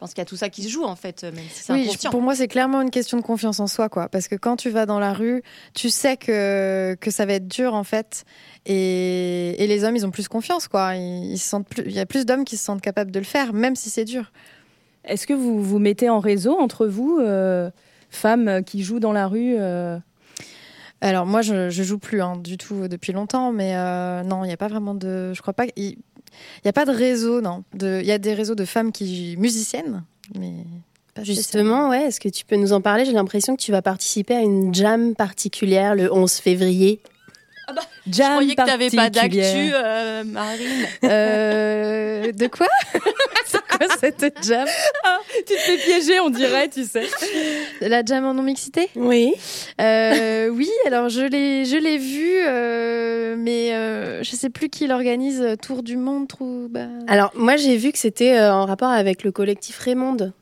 pense 0.00 0.10
qu'il 0.10 0.18
y 0.18 0.22
a 0.22 0.26
tout 0.26 0.36
ça 0.36 0.48
qui 0.48 0.62
se 0.62 0.68
joue, 0.68 0.84
en 0.84 0.96
fait, 0.96 1.22
même 1.22 1.34
si 1.50 1.62
c'est 1.62 1.72
Oui, 1.72 1.82
inconscient. 1.82 2.10
pour 2.10 2.22
moi, 2.22 2.34
c'est 2.34 2.48
clairement 2.48 2.80
une 2.80 2.90
question 2.90 3.16
de 3.18 3.22
confiance 3.22 3.60
en 3.60 3.66
soi, 3.66 3.88
quoi. 3.88 4.08
Parce 4.08 4.26
que 4.26 4.34
quand 4.34 4.56
tu 4.56 4.70
vas 4.70 4.86
dans 4.86 4.98
la 4.98 5.12
rue, 5.12 5.42
tu 5.74 5.90
sais 5.90 6.16
que, 6.16 6.96
que 7.00 7.10
ça 7.10 7.26
va 7.26 7.34
être 7.34 7.46
dur, 7.46 7.74
en 7.74 7.84
fait. 7.84 8.24
Et, 8.66 9.62
et 9.62 9.66
les 9.66 9.84
hommes, 9.84 9.94
ils 9.96 10.06
ont 10.06 10.10
plus 10.10 10.26
confiance, 10.28 10.66
quoi. 10.68 10.96
Ils, 10.96 11.32
ils 11.32 11.38
se 11.38 11.48
sentent 11.48 11.68
plus, 11.68 11.84
il 11.86 11.92
y 11.92 12.00
a 12.00 12.06
plus 12.06 12.26
d'hommes 12.26 12.44
qui 12.44 12.56
se 12.56 12.64
sentent 12.64 12.80
capables 12.82 13.10
de 13.10 13.18
le 13.18 13.24
faire, 13.24 13.52
même 13.52 13.76
si 13.76 13.90
c'est 13.90 14.04
dur. 14.04 14.32
Est-ce 15.04 15.26
que 15.26 15.34
vous 15.34 15.62
vous 15.62 15.78
mettez 15.78 16.08
en 16.10 16.18
réseau 16.20 16.58
entre 16.58 16.86
vous, 16.86 17.18
euh, 17.20 17.70
femmes 18.10 18.62
qui 18.64 18.82
jouent 18.82 19.00
dans 19.00 19.12
la 19.12 19.28
rue 19.28 19.54
euh, 19.58 19.98
Alors, 21.00 21.24
moi, 21.26 21.42
je, 21.42 21.70
je 21.70 21.82
joue 21.82 21.98
plus 21.98 22.20
hein, 22.20 22.36
du 22.36 22.58
tout 22.58 22.86
depuis 22.88 23.12
longtemps, 23.12 23.52
mais 23.52 23.76
euh, 23.76 24.22
non, 24.22 24.44
il 24.44 24.48
n'y 24.48 24.52
a 24.52 24.58
pas 24.58 24.68
vraiment 24.68 24.94
de. 24.94 25.32
Je 25.32 25.40
crois 25.40 25.54
pas. 25.54 25.64
Il 26.56 26.66
n'y 26.66 26.68
a 26.70 26.72
pas 26.72 26.84
de 26.84 26.92
réseau, 26.92 27.40
non. 27.40 27.64
Il 27.80 28.04
y 28.04 28.12
a 28.12 28.18
des 28.18 28.34
réseaux 28.34 28.54
de 28.54 28.64
femmes 28.64 28.92
qui 28.92 29.36
musiciennes, 29.38 30.04
mais. 30.38 30.64
Justement, 31.22 31.90
ouais, 31.90 32.04
est-ce 32.04 32.20
que 32.20 32.28
tu 32.28 32.44
peux 32.44 32.56
nous 32.56 32.72
en 32.72 32.80
parler? 32.80 33.04
J'ai 33.04 33.12
l'impression 33.12 33.56
que 33.56 33.60
tu 33.60 33.72
vas 33.72 33.82
participer 33.82 34.34
à 34.34 34.40
une 34.40 34.72
jam 34.72 35.14
particulière 35.14 35.94
le 35.94 36.10
11 36.10 36.32
février. 36.34 37.00
Je 38.12 38.22
croyais 38.22 38.54
que 38.54 38.60
tu 38.62 38.66
n'avais 38.66 38.90
pas 38.90 39.10
d'actu, 39.10 39.38
euh, 39.74 40.24
Marine. 40.24 40.86
Euh, 41.04 42.32
de 42.32 42.46
quoi? 42.46 42.66
C'est 43.46 43.60
quoi 43.66 43.86
cette 44.00 44.44
jam? 44.44 44.66
Tu 45.46 45.54
te 45.54 45.58
fais 45.58 45.76
piéger, 45.78 46.20
on 46.20 46.30
dirait, 46.30 46.68
tu 46.68 46.84
sais. 46.84 47.06
La 47.80 48.04
jam 48.04 48.24
en 48.24 48.34
non-mixité? 48.34 48.88
Oui. 48.96 49.32
Euh, 49.80 50.48
oui, 50.48 50.68
alors 50.86 51.08
je 51.08 51.22
l'ai, 51.22 51.64
je 51.64 51.76
l'ai 51.76 51.98
vu, 51.98 52.30
euh, 52.46 53.34
mais 53.38 53.74
euh, 53.74 54.22
je 54.22 54.30
sais 54.36 54.50
plus 54.50 54.68
qui 54.68 54.86
l'organise. 54.86 55.44
Tour 55.62 55.82
du 55.82 55.96
monde, 55.96 56.28
trou. 56.28 56.68
bah, 56.70 56.86
Alors, 57.08 57.30
moi, 57.34 57.56
j'ai 57.56 57.76
vu 57.76 57.90
que 57.92 57.98
c'était 57.98 58.36
euh, 58.38 58.52
en 58.52 58.66
rapport 58.66 58.90
avec 58.90 59.24
le 59.24 59.32
collectif 59.32 59.78
Raymonde. 59.78 60.32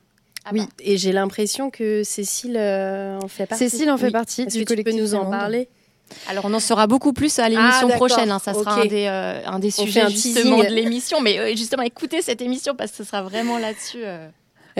oui. 0.51 0.63
Et 0.83 0.97
j'ai 0.97 1.11
l'impression 1.11 1.69
que 1.69 2.03
Cécile 2.03 2.57
euh, 2.57 3.17
en 3.23 3.27
fait 3.27 3.45
partie. 3.47 3.69
Cécile 3.69 3.89
en 3.91 3.97
fait 3.97 4.07
Oui. 4.07 4.11
partie 4.11 4.41
Est-ce 4.43 4.59
que 4.59 4.73
tu 4.75 4.83
peux 4.83 4.91
nous 4.91 5.15
en 5.15 5.29
parler? 5.29 5.69
Alors, 6.27 6.45
on 6.45 6.53
en 6.53 6.59
saura 6.59 6.87
beaucoup 6.87 7.13
plus 7.13 7.37
à 7.39 7.49
l'émission 7.49 7.89
Ah, 7.91 7.95
prochaine. 7.95 8.31
hein. 8.31 8.39
Ça 8.39 8.53
sera 8.53 8.73
un, 8.81 8.85
des, 8.85 9.05
euh, 9.07 9.41
un 9.45 9.59
des 9.59 9.71
sujets 9.71 10.01
un 10.01 10.09
justement 10.09 10.57
teasing. 10.57 10.69
de 10.69 10.75
l'émission. 10.75 11.21
Mais 11.21 11.39
euh, 11.39 11.55
justement, 11.55 11.83
écoutez 11.83 12.21
cette 12.21 12.41
émission 12.41 12.75
parce 12.75 12.91
que 12.91 12.97
ce 12.97 13.03
sera 13.03 13.21
vraiment 13.21 13.57
là-dessus. 13.57 14.01
euh. 14.03 14.27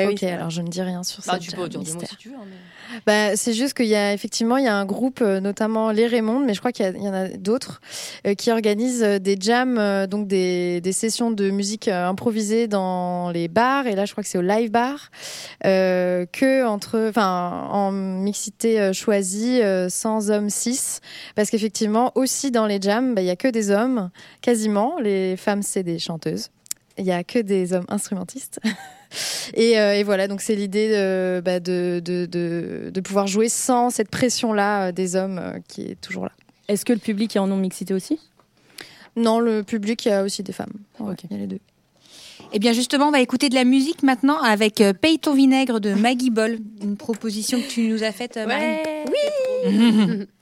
Ok, 0.07 0.23
alors 0.23 0.49
je 0.49 0.61
ne 0.61 0.67
dis 0.67 0.81
rien 0.81 1.03
sur 1.03 1.23
Bah, 1.25 1.33
ça. 1.33 1.39
tu 1.39 1.51
peux 1.51 1.67
dire 1.69 1.81
si 2.07 2.15
tu 2.17 2.29
veux. 2.29 2.35
hein, 2.35 2.45
mais- 2.47 2.99
Bah, 3.05 3.35
c'est 3.35 3.53
juste 3.53 3.75
qu'il 3.75 3.85
y 3.85 3.95
a 3.95 4.13
effectivement 4.13 4.57
il 4.57 4.65
y 4.65 4.67
a 4.67 4.75
un 4.75 4.85
groupe, 4.85 5.19
euh, 5.21 5.39
notamment 5.39 5.91
les 5.91 6.07
Raymonde, 6.07 6.43
mais 6.45 6.53
je 6.55 6.59
crois 6.59 6.71
qu'il 6.71 6.85
y, 6.97 7.07
en 7.07 7.13
a 7.13 7.27
d'autres, 7.29 7.81
euh, 8.25 8.33
qui 8.33 8.51
organisent 8.51 9.03
euh, 9.03 9.19
des 9.19 9.37
jams, 9.39 9.77
euh, 9.77 10.07
donc 10.07 10.27
des, 10.27 10.81
des 10.81 10.91
sessions 10.91 11.29
de 11.29 11.49
musique 11.51 11.87
euh, 11.87 12.07
improvisée 12.07 12.67
dans 12.67 13.29
les 13.29 13.47
bars. 13.47 13.85
Et 13.85 13.93
là, 13.95 14.05
je 14.05 14.11
crois 14.13 14.23
que 14.23 14.29
c'est 14.29 14.37
au 14.39 14.41
live 14.41 14.71
bar, 14.71 15.11
euh, 15.65 16.25
que 16.31 16.65
entre, 16.65 17.07
enfin, 17.09 17.67
en 17.71 17.91
mixité 17.91 18.79
euh, 18.79 18.91
choisie, 18.93 19.61
euh, 19.61 19.87
sans 19.89 20.31
hommes 20.31 20.49
cis, 20.49 20.99
parce 21.35 21.49
qu'effectivement 21.51 22.11
aussi 22.15 22.49
dans 22.51 22.65
les 22.65 22.81
jams, 22.81 23.13
bah, 23.13 23.21
il 23.21 23.27
y 23.27 23.31
a 23.31 23.35
que 23.35 23.47
des 23.47 23.69
hommes, 23.71 24.09
quasiment. 24.41 24.97
Les 24.99 25.37
femmes, 25.37 25.61
c'est 25.61 25.83
des 25.83 25.99
chanteuses. 25.99 26.49
Il 26.97 27.05
y 27.05 27.11
a 27.11 27.23
que 27.23 27.39
des 27.39 27.73
hommes 27.73 27.85
instrumentistes. 27.87 28.59
Et, 29.55 29.79
euh, 29.79 29.95
et 29.95 30.03
voilà, 30.03 30.27
donc 30.27 30.41
c'est 30.41 30.55
l'idée 30.55 30.89
de, 30.89 31.41
bah, 31.43 31.59
de, 31.59 32.01
de, 32.03 32.25
de, 32.25 32.91
de 32.93 33.01
pouvoir 33.01 33.27
jouer 33.27 33.49
sans 33.49 33.89
cette 33.89 34.09
pression-là 34.09 34.87
euh, 34.87 34.91
des 34.91 35.15
hommes 35.15 35.39
euh, 35.39 35.59
qui 35.67 35.81
est 35.83 35.99
toujours 35.99 36.25
là. 36.25 36.31
Est-ce 36.67 36.85
que 36.85 36.93
le 36.93 36.99
public 36.99 37.35
est 37.35 37.39
en 37.39 37.47
non-mixité 37.47 37.93
aussi? 37.93 38.19
Non, 39.15 39.39
le 39.39 39.63
public, 39.63 40.05
il 40.05 40.09
y 40.09 40.11
a 40.11 40.23
aussi 40.23 40.43
des 40.43 40.53
femmes. 40.53 40.73
Ouais, 40.99 41.15
Il 41.23 41.31
y 41.31 41.35
a 41.35 41.37
les 41.39 41.47
deux. 41.47 41.59
Eh 42.53 42.59
bien 42.59 42.71
justement, 42.73 43.07
on 43.07 43.11
va 43.11 43.19
écouter 43.21 43.49
de 43.49 43.55
la 43.55 43.63
musique 43.63 44.01
maintenant 44.01 44.41
avec 44.41 44.81
euh, 44.81 44.93
Paye 44.93 45.19
ton 45.19 45.33
vinaigre 45.33 45.79
de 45.79 45.93
Maggie 45.93 46.29
Boll, 46.31 46.57
une 46.81 46.97
proposition 46.97 47.59
que 47.61 47.67
tu 47.67 47.81
nous 47.87 48.03
as 48.03 48.11
faite, 48.11 48.37
euh, 48.37 48.45
Marine. 48.47 48.77
Oui. 49.67 50.25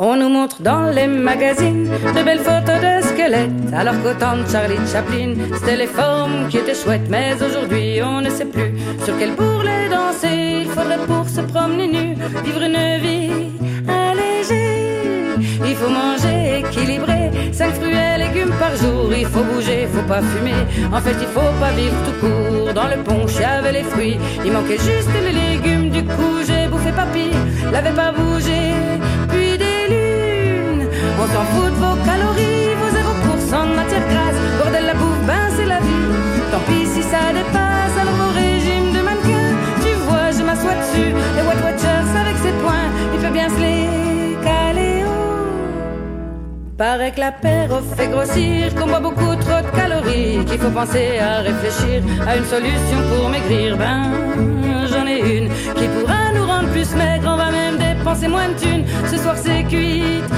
On 0.00 0.16
nous 0.16 0.28
montre 0.28 0.60
dans 0.60 0.90
les 0.90 1.06
magazines 1.06 1.84
de 1.84 2.22
belles 2.24 2.40
photos 2.40 2.80
de 2.80 3.06
squelettes, 3.06 3.72
alors 3.72 3.94
qu'au 4.02 4.12
temps 4.18 4.36
de 4.36 4.44
Charlie 4.50 4.84
Chaplin, 4.92 5.34
c'était 5.54 5.76
les 5.76 5.86
formes 5.86 6.48
qui 6.48 6.58
étaient 6.58 6.74
chouettes. 6.74 7.08
Mais 7.08 7.34
aujourd'hui, 7.34 8.02
on 8.02 8.20
ne 8.20 8.28
sait 8.28 8.46
plus 8.46 8.74
sur 9.04 9.16
quel 9.16 9.36
bourrelet 9.36 9.88
danser. 9.88 10.62
Il 10.64 10.68
faudrait 10.68 10.98
pour 11.06 11.28
se 11.28 11.42
promener 11.42 11.86
nu 11.86 12.16
vivre 12.44 12.62
une 12.62 13.00
vie 13.02 13.52
allégée. 13.86 15.36
Il 15.64 15.76
faut 15.76 15.90
manger 15.90 16.58
équilibré, 16.58 17.30
Cinq 17.52 17.74
fruits 17.74 17.94
et 17.94 18.18
légumes 18.18 18.54
par 18.58 18.74
jour, 18.74 19.12
il 19.16 19.26
faut 19.26 19.44
bouger, 19.44 19.86
faut 19.94 20.08
pas 20.08 20.22
fumer. 20.22 20.58
En 20.92 21.00
fait, 21.00 21.14
il 21.20 21.28
faut 21.28 21.54
pas 21.60 21.70
vivre 21.70 21.94
tout 22.04 22.26
court. 22.26 22.74
Dans 22.74 22.88
le 22.88 23.00
punch, 23.04 23.36
il 23.36 23.42
y 23.42 23.44
avait 23.44 23.70
les 23.70 23.84
fruits, 23.84 24.18
il 24.44 24.50
manquait 24.50 24.76
juste 24.78 25.08
les 25.14 25.30
légumes. 25.30 25.90
Du 25.90 26.02
coup, 26.02 26.38
j'ai 26.44 26.66
bouffé 26.66 26.90
papy, 26.90 27.30
l'avait 27.70 27.94
pas 27.94 28.10
bougé. 28.10 28.33
On 31.16 31.26
s'en 31.26 31.44
fout 31.52 31.70
de 31.70 31.78
vos 31.84 31.96
calories, 32.04 32.74
vos 32.80 32.90
0% 32.90 33.70
de 33.70 33.74
matière 33.76 34.06
grasse. 34.12 34.38
Bordel, 34.58 34.86
la 34.86 34.94
bouffe, 34.94 35.22
ben 35.26 35.46
c'est 35.56 35.66
la 35.66 35.78
vie. 35.78 36.10
Tant 36.50 36.60
pis 36.66 36.86
si 36.86 37.02
ça 37.02 37.32
dépasse, 37.32 37.96
alors 38.00 38.14
vos 38.14 38.32
régimes 38.34 38.90
de 38.96 39.00
mannequin. 39.08 39.48
Tu 39.84 39.94
vois, 40.06 40.30
je 40.36 40.42
m'assois 40.42 40.74
dessus, 40.82 41.10
les 41.36 41.42
White 41.46 41.62
Watchers 41.64 42.10
avec 42.20 42.36
ses 42.42 42.52
poings, 42.62 42.90
il 43.14 43.20
peut 43.20 43.32
bien 43.32 43.48
se 43.48 43.60
les 43.60 44.36
caler. 44.42 45.04
Paraît 46.76 47.12
que 47.12 47.20
l'apéro 47.20 47.76
fait 47.96 48.08
grossir, 48.08 48.74
qu'on 48.74 48.88
boit 48.88 48.98
beaucoup 48.98 49.36
trop 49.36 49.60
de 49.66 49.70
calories, 49.76 50.44
qu'il 50.44 50.58
faut 50.58 50.70
penser 50.70 51.18
à 51.20 51.38
réfléchir 51.38 52.02
à 52.26 52.36
une 52.36 52.44
solution 52.44 52.98
pour 53.10 53.28
maigrir. 53.30 53.76
Ben, 53.76 54.10
j'en 54.90 55.06
ai 55.06 55.20
une 55.36 55.48
qui 55.76 55.86
pourra 55.94 56.32
nous 56.34 56.44
rendre 56.44 56.68
plus 56.70 56.92
maigres, 56.96 57.28
on 57.32 57.36
va 57.36 57.50
même 57.52 57.76
dépenser 57.78 58.26
moins 58.26 58.48
de 58.48 58.54
thunes. 58.54 58.84
Ce 59.08 59.16
soir 59.16 59.36
c'est 59.36 59.62
cuite 59.62 60.28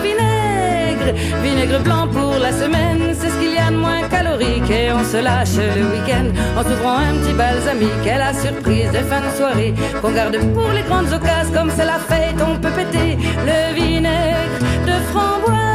vinaigre, 0.00 1.12
vinaigre 1.42 1.80
blanc 1.80 2.08
pour 2.08 2.38
la 2.38 2.52
semaine, 2.52 3.14
c'est 3.18 3.30
ce 3.30 3.38
qu'il 3.38 3.54
y 3.54 3.58
a 3.58 3.70
de 3.70 3.76
moins 3.76 4.02
calorique 4.08 4.70
et 4.70 4.92
on 4.92 5.04
se 5.04 5.18
lâche 5.22 5.56
le 5.56 5.84
week-end 5.92 6.26
en 6.56 6.62
s'ouvrant 6.62 6.98
un 6.98 7.14
petit 7.18 7.34
balsamique 7.34 8.06
et 8.06 8.18
la 8.18 8.32
surprise 8.32 8.90
de 8.92 9.02
fin 9.10 9.20
de 9.20 9.30
soirée 9.36 9.74
qu'on 10.00 10.12
garde 10.12 10.38
pour 10.54 10.70
les 10.72 10.82
grandes 10.82 11.12
occasions 11.12 11.52
comme 11.54 11.70
c'est 11.70 11.86
la 11.86 11.98
fête, 11.98 12.40
on 12.40 12.56
peut 12.58 12.70
péter 12.70 13.16
le 13.46 13.74
vinaigre 13.74 14.58
de 14.86 14.96
framboise. 15.10 15.68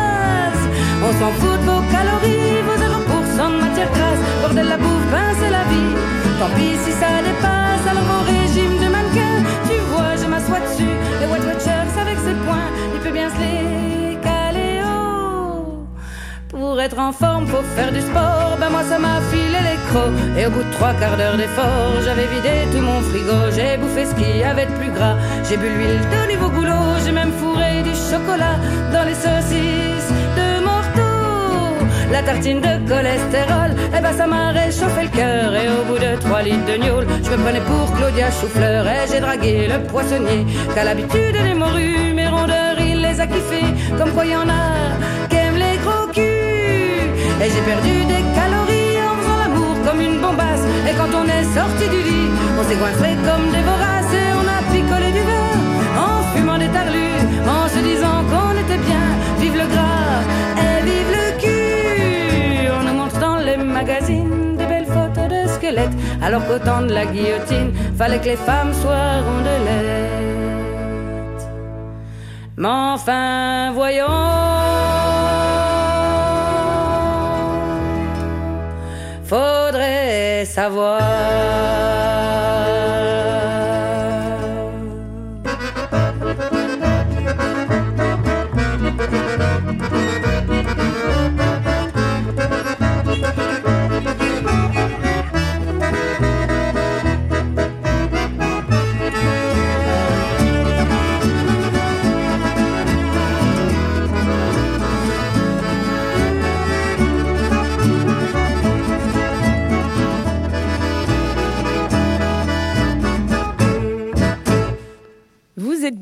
On 1.05 1.11
s'en 1.19 1.31
fout 1.39 1.59
de 1.59 1.65
vos 1.65 1.81
calories, 1.91 2.61
vos 2.67 2.77
0% 2.79 3.51
de 3.51 3.61
matière 3.61 3.91
grasse. 3.91 4.21
Bordel, 4.41 4.67
la 4.69 4.77
bouffe, 4.77 5.07
ben 5.11 5.35
c'est 5.39 5.49
la 5.49 5.63
vie. 5.71 5.93
Tant 6.39 6.49
pis 6.55 6.77
si 6.83 6.91
ça 6.91 7.21
dépasse, 7.27 7.85
alors 7.89 8.03
vos 8.03 8.23
régimes 8.25 8.77
de 8.83 8.89
mannequin. 8.89 9.35
Tu 9.67 9.77
vois, 9.91 10.15
je 10.21 10.27
m'assois 10.27 10.61
dessus. 10.61 10.95
Les 11.19 11.27
White 11.27 11.45
Watchers 11.45 11.99
avec 11.99 12.17
ses 12.19 12.35
poings, 12.45 12.71
il 12.93 12.99
peut 13.01 13.11
bien 13.11 13.29
se 13.29 13.39
les. 13.39 13.92
Pour 16.63 16.79
être 16.79 16.97
en 16.97 17.11
forme, 17.11 17.45
faut 17.45 17.61
faire 17.75 17.91
du 17.91 17.99
sport. 17.99 18.55
Ben 18.57 18.69
moi, 18.69 18.83
ça 18.89 18.97
m'a 18.97 19.19
filé 19.31 19.59
les 19.69 19.79
crocs. 19.89 20.15
Et 20.37 20.47
au 20.47 20.49
bout 20.49 20.63
de 20.63 20.71
trois 20.71 20.93
quarts 20.93 21.17
d'heure 21.17 21.35
d'effort, 21.35 21.93
j'avais 22.05 22.27
vidé 22.35 22.53
tout 22.71 22.81
mon 22.81 23.01
frigo. 23.01 23.37
J'ai 23.53 23.75
bouffé 23.75 24.05
ce 24.05 24.15
qu'il 24.15 24.37
y 24.37 24.43
avait 24.43 24.67
de 24.67 24.71
plus 24.79 24.89
gras. 24.89 25.17
J'ai 25.43 25.57
bu 25.57 25.67
l'huile 25.67 25.99
d'olive 26.11 26.41
au 26.41 26.49
goulot. 26.49 26.87
J'ai 27.03 27.11
même 27.11 27.33
fourré 27.33 27.83
du 27.83 27.93
chocolat 28.09 28.57
dans 28.93 29.03
les 29.03 29.17
saucisses 29.25 30.11
de 30.39 30.47
Morteau. 30.63 31.85
La 32.13 32.23
tartine 32.23 32.61
de 32.61 32.73
cholestérol, 32.87 33.71
eh 33.97 34.01
ben 34.01 34.13
ça 34.13 34.25
m'a 34.25 34.51
réchauffé 34.51 35.01
le 35.03 35.13
cœur. 35.19 35.53
Et 35.61 35.67
au 35.67 35.83
bout 35.87 35.99
de 35.99 36.11
trois 36.21 36.41
litres 36.43 36.65
de 36.71 36.77
gnôle, 36.77 37.07
je 37.25 37.29
me 37.29 37.43
prenais 37.43 37.65
pour 37.71 37.93
Claudia 37.97 38.31
Choufleur. 38.31 38.87
Et 38.87 39.03
j'ai 39.11 39.19
dragué 39.19 39.67
le 39.67 39.79
poissonnier, 39.91 40.45
qu'à 40.73 40.85
l'habitude 40.85 41.35
des 41.43 41.55
morues, 41.55 42.13
mes 42.15 42.29
rondeurs, 42.29 42.79
il 42.79 43.01
les 43.01 43.19
a 43.19 43.27
kiffés. 43.27 43.73
Comme 43.97 44.11
quoi 44.11 44.25
y 44.25 44.35
en 44.35 44.47
a 44.47 45.42
Et 47.43 47.49
j'ai 47.49 47.61
perdu 47.61 48.05
des 48.05 48.23
calories 48.33 48.97
en 49.05 49.17
faisant 49.17 49.37
l'amour 49.37 49.75
comme 49.85 49.99
une 49.99 50.21
bombasse. 50.21 50.63
Et 50.87 50.93
quand 50.95 51.11
on 51.13 51.25
est 51.25 51.43
sorti 51.57 51.89
du 51.89 52.01
lit, 52.09 52.29
on 52.57 52.63
s'est 52.63 52.77
goinfré 52.77 53.17
comme 53.27 53.51
des 53.51 53.63
voraces. 53.71 54.13
Et 54.13 54.29
on 54.41 54.47
a 54.47 54.59
picolé 54.71 55.11
du 55.11 55.23
verre 55.29 55.59
en 56.05 56.23
fumant 56.31 56.57
des 56.57 56.69
tarlus, 56.69 57.21
en 57.45 57.67
se 57.67 57.79
disant 57.79 58.23
qu'on 58.31 58.53
était 58.63 58.81
bien. 58.89 59.07
Vive 59.41 59.57
le 59.57 59.67
gras 59.73 60.21
et 60.63 60.85
vive 60.85 61.11
le 61.17 61.25
cul. 61.41 62.69
On 62.79 62.83
nous 62.87 62.93
montre 63.01 63.19
dans 63.19 63.35
les 63.35 63.57
magazines 63.57 64.55
des 64.55 64.65
belles 64.65 64.85
photos 64.85 65.27
de 65.27 65.45
squelettes. 65.49 65.97
Alors 66.21 66.47
qu'au 66.47 66.59
temps 66.59 66.83
de 66.83 66.93
la 66.93 67.05
guillotine, 67.05 67.73
fallait 67.97 68.19
que 68.19 68.29
les 68.29 68.37
femmes 68.37 68.73
soient 68.73 69.19
rondelettes. 69.27 70.31
Mais 72.55 72.69
enfin, 72.69 73.73
voyons. 73.73 74.62
Savoir. 80.45 81.01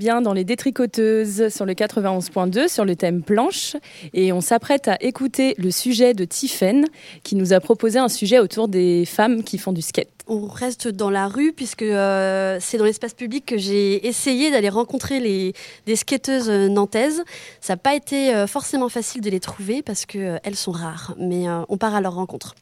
Bien 0.01 0.19
dans 0.19 0.33
les 0.33 0.43
détricoteuses 0.43 1.49
sur 1.49 1.63
le 1.63 1.73
91.2 1.73 2.67
sur 2.67 2.85
le 2.85 2.95
thème 2.95 3.21
planche 3.21 3.75
et 4.15 4.33
on 4.33 4.41
s'apprête 4.41 4.87
à 4.87 4.97
écouter 4.99 5.53
le 5.59 5.69
sujet 5.69 6.15
de 6.15 6.25
Tiffen 6.25 6.87
qui 7.21 7.35
nous 7.35 7.53
a 7.53 7.59
proposé 7.59 7.99
un 7.99 8.09
sujet 8.09 8.39
autour 8.39 8.67
des 8.67 9.05
femmes 9.05 9.43
qui 9.43 9.59
font 9.59 9.73
du 9.73 9.83
skate. 9.83 10.09
On 10.25 10.47
reste 10.47 10.87
dans 10.87 11.11
la 11.11 11.27
rue 11.27 11.53
puisque 11.53 11.83
euh, 11.83 12.57
c'est 12.59 12.79
dans 12.79 12.85
l'espace 12.85 13.13
public 13.13 13.45
que 13.45 13.59
j'ai 13.59 14.07
essayé 14.07 14.49
d'aller 14.49 14.69
rencontrer 14.69 15.19
les, 15.19 15.53
des 15.85 15.95
skateuses 15.95 16.49
euh, 16.49 16.67
nantaises. 16.67 17.23
Ça 17.59 17.73
n'a 17.73 17.77
pas 17.77 17.93
été 17.93 18.33
euh, 18.33 18.47
forcément 18.47 18.89
facile 18.89 19.21
de 19.21 19.29
les 19.29 19.39
trouver 19.39 19.83
parce 19.83 20.07
qu'elles 20.07 20.41
elles 20.43 20.55
sont 20.55 20.71
rares, 20.71 21.13
mais 21.19 21.47
euh, 21.47 21.61
on 21.69 21.77
part 21.77 21.93
à 21.93 22.01
leur 22.01 22.15
rencontre. 22.15 22.55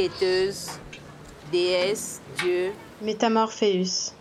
Skateuse, 0.00 0.70
déesse, 1.52 2.22
dieu. 2.38 2.72
Métamorphéus. 3.02 4.14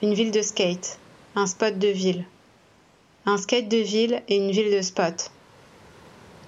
Une 0.00 0.14
ville 0.14 0.30
de 0.30 0.40
skate. 0.40 0.98
Un 1.36 1.46
spot 1.46 1.78
de 1.78 1.88
ville. 1.88 2.24
Un 3.26 3.36
skate 3.36 3.68
de 3.68 3.76
ville 3.76 4.22
et 4.28 4.36
une 4.36 4.50
ville 4.50 4.74
de 4.74 4.80
spot. 4.80 5.30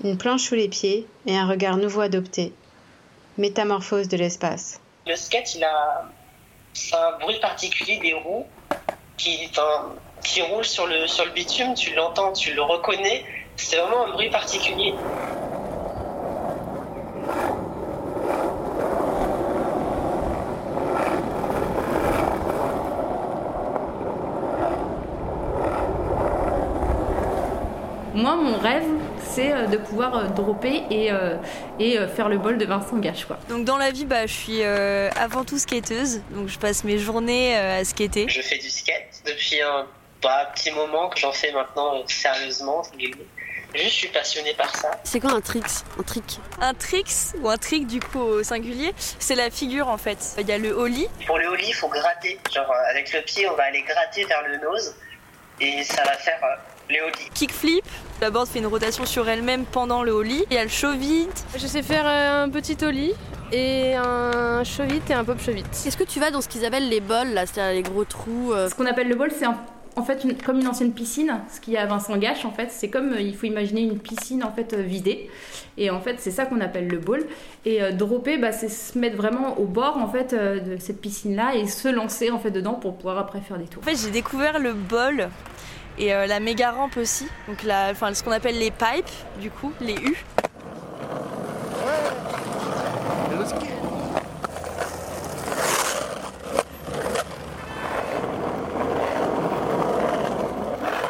Une 0.03 0.17
planche 0.17 0.45
sous 0.45 0.55
les 0.55 0.71
pieds 0.71 1.07
et 1.27 1.37
un 1.37 1.47
regard 1.47 1.77
nouveau 1.77 2.01
adopté. 2.01 2.55
Métamorphose 3.37 4.09
de 4.09 4.17
l'espace. 4.17 4.81
Le 5.07 5.17
skate, 5.17 5.57
il 5.57 5.65
a 5.65 6.11
c'est 6.73 6.97
un 6.97 7.19
bruit 7.19 7.39
particulier 7.41 7.99
des 7.99 8.15
roues 8.15 8.47
qui, 9.19 9.49
enfin, 9.51 9.97
qui 10.25 10.41
roulent 10.41 10.65
sur 10.65 10.87
le, 10.87 11.07
sur 11.09 11.27
le 11.27 11.33
bitume, 11.33 11.75
tu 11.75 11.95
l'entends, 11.95 12.33
tu 12.33 12.55
le 12.55 12.63
reconnais. 12.63 13.23
C'est 13.57 13.77
vraiment 13.77 14.07
un 14.07 14.13
bruit 14.13 14.31
particulier. 14.31 14.95
Moi, 28.15 28.37
mon 28.37 28.59
rêve, 28.59 28.85
c'est 29.25 29.53
euh, 29.53 29.67
de 29.67 29.77
pouvoir 29.77 30.17
euh, 30.17 30.25
dropper 30.29 30.85
et, 30.89 31.11
euh, 31.11 31.37
et 31.81 31.99
euh, 31.99 32.07
faire 32.07 32.29
le 32.29 32.39
bol 32.39 32.59
de 32.59 32.65
Vincent 32.65 32.97
Gage. 32.99 33.25
Quoi. 33.27 33.39
Donc 33.49 33.65
dans 33.65 33.77
la 33.77 33.91
vie, 33.91 34.05
bah, 34.05 34.27
je 34.27 34.33
suis 34.33 34.63
euh, 34.63 35.11
avant 35.17 35.45
tout 35.45 35.59
skateuse, 35.59 36.21
donc 36.31 36.49
je 36.49 36.59
passe 36.59 36.85
mes 36.85 36.99
journées 36.99 37.57
euh, 37.57 37.81
à 37.81 37.85
skater. 37.85 38.27
Je 38.29 38.41
fais 38.41 38.59
du 38.59 38.71
skate 38.71 39.21
depuis 39.27 39.61
un, 39.61 39.87
bah, 40.23 40.51
petit 40.55 40.71
moment 40.71 41.09
que 41.09 41.19
j'en 41.19 41.33
fais 41.33 41.51
maintenant 41.51 41.97
euh, 41.97 42.03
sérieusement. 42.07 42.83
Juste, 42.99 43.17
je 43.75 43.89
suis 43.89 44.09
passionné 44.09 44.55
par 44.55 44.75
ça. 44.77 44.93
C'est 45.03 45.19
quoi 45.19 45.33
un 45.33 45.41
tricks 45.41 45.65
Un 45.99 46.03
trick? 46.05 46.39
Un 46.61 46.75
tricks, 46.75 47.35
ou 47.43 47.49
un 47.49 47.57
trick 47.57 47.89
du 47.89 47.99
coup 47.99 48.21
au 48.21 48.43
singulier, 48.45 48.93
c'est 48.97 49.35
la 49.35 49.51
figure 49.51 49.89
en 49.89 49.99
fait. 49.99 50.37
Il 50.39 50.49
y 50.49 50.53
a 50.53 50.59
le 50.59 50.71
ollie. 50.71 51.09
Pour 51.27 51.39
le 51.39 51.49
ollie, 51.49 51.67
il 51.67 51.75
faut 51.75 51.89
gratter. 51.89 52.39
Genre, 52.55 52.73
avec 52.91 53.13
le 53.13 53.23
pied, 53.23 53.49
on 53.49 53.57
va 53.57 53.65
aller 53.65 53.83
gratter 53.83 54.25
vers 54.27 54.47
le 54.47 54.59
nose 54.59 54.95
et 55.61 55.83
ça 55.83 56.05
va 56.05 56.13
faire 56.13 56.39
euh, 56.45 56.55
les 56.91 57.01
ollies. 57.01 57.31
Kickflip, 57.35 57.85
la 58.21 58.31
board 58.31 58.47
fait 58.49 58.59
une 58.59 58.67
rotation 58.67 59.05
sur 59.07 59.29
elle-même 59.29 59.65
pendant 59.65 60.03
le 60.03 60.13
ollie. 60.13 60.45
Il 60.51 60.55
y 60.57 60.59
a 60.59 60.63
le 60.65 60.69
chevit. 60.71 61.27
Je 61.57 61.67
sais 61.67 61.83
faire 61.83 62.05
euh, 62.07 62.45
un 62.45 62.49
petit 62.51 62.77
ollie 62.85 63.13
et 63.53 63.95
un 63.95 64.65
chevit 64.65 65.01
et 65.09 65.13
un 65.15 65.25
pop 65.25 65.41
chevit. 65.41 65.65
Est-ce 65.87 65.97
que 65.97 66.05
tu 66.05 66.21
vas 66.21 66.31
dans 66.31 66.41
ce 66.41 66.49
qu'ils 66.49 66.65
appellent 66.65 66.89
les 66.89 67.01
bols, 67.01 67.29
là, 67.35 67.47
c'est-à-dire 67.47 67.75
les 67.75 67.83
gros 67.83 68.05
trous 68.05 68.53
euh, 68.53 68.69
Ce 68.69 68.75
qu'on 68.75 68.87
appelle 68.87 69.09
le 69.09 69.15
bol, 69.17 69.31
c'est 69.37 69.45
un 69.47 69.57
en 69.97 70.03
fait 70.03 70.25
une- 70.25 70.37
comme 70.37 70.59
une 70.59 70.67
ancienne 70.67 70.93
piscine. 70.93 71.39
Ce 71.55 71.61
qu'il 71.61 71.73
y 71.75 71.77
a 71.77 71.83
à 71.83 71.87
Vincent 71.87 72.17
Gache, 72.17 72.45
en 72.45 72.51
fait, 72.51 72.69
c'est 72.73 72.89
comme 72.91 73.13
euh, 73.13 73.21
il 73.21 73.37
faut 73.37 73.47
imaginer 73.47 73.83
une 73.83 74.01
piscine 74.01 74.43
en 74.43 74.51
fait 74.53 74.73
euh, 74.73 74.83
vidée. 74.83 75.31
Et 75.77 75.89
en 75.91 76.01
fait, 76.01 76.17
c'est 76.19 76.33
ça 76.33 76.47
qu'on 76.47 76.61
appelle 76.61 76.89
le 76.89 76.99
bowl. 76.99 77.25
Et 77.65 77.81
euh, 77.81 77.93
dropper, 77.93 78.37
bah, 78.39 78.51
c'est 78.51 78.69
se 78.69 78.99
mettre 78.99 79.17
vraiment 79.17 79.57
au 79.59 79.67
bord 79.67 79.97
en 79.99 80.09
fait 80.09 80.33
euh, 80.33 80.59
de 80.59 80.77
cette 80.81 81.01
piscine-là 81.01 81.55
et 81.55 81.69
se 81.69 81.87
lancer 81.87 82.33
en 82.33 82.41
fait 82.41 82.51
dedans 82.51 82.75
pour 82.75 82.97
pouvoir 82.97 83.19
après 83.19 83.41
faire 83.41 83.57
des 83.57 83.67
tours. 83.67 83.83
En 83.85 83.87
fait, 83.87 83.97
j'ai 83.97 84.11
découvert 84.11 84.59
le 84.59 84.73
bol 84.73 85.29
et 85.99 86.15
euh, 86.15 86.27
la 86.27 86.41
méga 86.41 86.73
rampe 86.73 86.97
aussi. 86.97 87.29
Donc, 87.49 87.63
la, 87.63 87.91
enfin, 87.91 88.13
ce 88.15 88.23
qu'on 88.23 88.33
appelle 88.33 88.59
les 88.59 88.71
pipes, 88.71 89.11
du 89.39 89.51
coup, 89.51 89.73
les 89.81 89.95
U. 89.95 90.25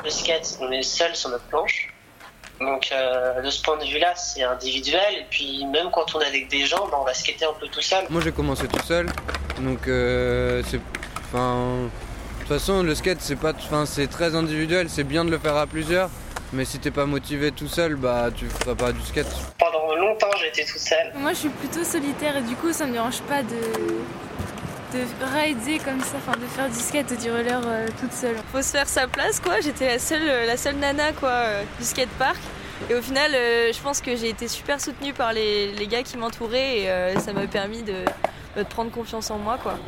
Le 0.04 0.10
skate, 0.10 0.58
on 0.60 0.70
est 0.70 0.82
seul 0.82 1.14
sur 1.16 1.30
notre 1.30 1.44
planche. 1.44 1.88
Donc 2.60 2.90
euh, 2.92 3.42
de 3.42 3.50
ce 3.50 3.62
point 3.62 3.76
de 3.78 3.84
vue-là, 3.84 4.14
c'est 4.14 4.42
individuel. 4.42 5.14
Et 5.18 5.26
puis 5.28 5.64
même 5.66 5.90
quand 5.92 6.14
on 6.14 6.20
est 6.20 6.26
avec 6.26 6.48
des 6.48 6.66
gens, 6.66 6.86
bah, 6.88 6.98
on 7.00 7.04
va 7.04 7.14
skater 7.14 7.44
un 7.44 7.52
peu 7.58 7.66
tout 7.68 7.80
seul. 7.80 8.04
Moi 8.10 8.20
j'ai 8.22 8.32
commencé 8.32 8.68
tout 8.68 8.82
seul, 8.84 9.10
donc 9.58 9.88
euh, 9.88 10.62
c'est. 10.68 10.80
Enfin. 11.32 11.88
De 12.44 12.48
toute 12.48 12.58
façon, 12.58 12.82
le 12.82 12.94
skate 12.94 13.22
c'est 13.22 13.36
pas. 13.36 13.54
Enfin, 13.56 13.86
c'est 13.86 14.06
très 14.06 14.34
individuel, 14.34 14.90
c'est 14.90 15.02
bien 15.02 15.24
de 15.24 15.30
le 15.30 15.38
faire 15.38 15.56
à 15.56 15.66
plusieurs, 15.66 16.10
mais 16.52 16.66
si 16.66 16.78
t'es 16.78 16.90
pas 16.90 17.06
motivé 17.06 17.52
tout 17.52 17.68
seul, 17.68 17.96
bah 17.96 18.28
tu 18.36 18.44
feras 18.44 18.74
pas 18.74 18.92
du 18.92 19.00
skate. 19.00 19.34
Pendant 19.58 19.94
longtemps, 19.96 20.28
j'étais 20.38 20.70
tout 20.70 20.78
seul. 20.78 21.10
Moi, 21.16 21.32
je 21.32 21.38
suis 21.38 21.48
plutôt 21.48 21.82
solitaire 21.82 22.36
et 22.36 22.42
du 22.42 22.54
coup, 22.56 22.70
ça 22.74 22.84
me 22.84 22.92
dérange 22.92 23.22
pas 23.22 23.42
de, 23.42 23.56
de 24.92 25.34
rider 25.34 25.78
comme 25.78 26.02
ça, 26.02 26.18
enfin 26.18 26.38
de 26.38 26.44
faire 26.44 26.68
du 26.68 26.78
skate 26.78 27.10
ou 27.12 27.16
du 27.16 27.30
roller 27.30 27.62
euh, 27.64 27.88
toute 27.98 28.12
seule. 28.12 28.36
Faut 28.52 28.60
se 28.60 28.72
faire 28.72 28.88
sa 28.88 29.06
place, 29.06 29.40
quoi. 29.40 29.62
J'étais 29.62 29.86
la 29.86 29.98
seule, 29.98 30.46
la 30.46 30.58
seule 30.58 30.76
nana, 30.76 31.12
quoi, 31.12 31.30
euh, 31.30 31.62
du 31.78 31.84
skatepark. 31.86 32.36
Et 32.90 32.94
au 32.94 33.00
final, 33.00 33.30
euh, 33.34 33.72
je 33.72 33.80
pense 33.80 34.02
que 34.02 34.14
j'ai 34.16 34.28
été 34.28 34.48
super 34.48 34.82
soutenue 34.82 35.14
par 35.14 35.32
les, 35.32 35.72
les 35.72 35.86
gars 35.86 36.02
qui 36.02 36.18
m'entouraient 36.18 36.80
et 36.80 36.90
euh, 36.90 37.18
ça 37.20 37.32
m'a 37.32 37.46
permis 37.46 37.82
de, 37.82 38.04
de 38.58 38.62
prendre 38.64 38.90
confiance 38.90 39.30
en 39.30 39.38
moi, 39.38 39.56
quoi. 39.62 39.78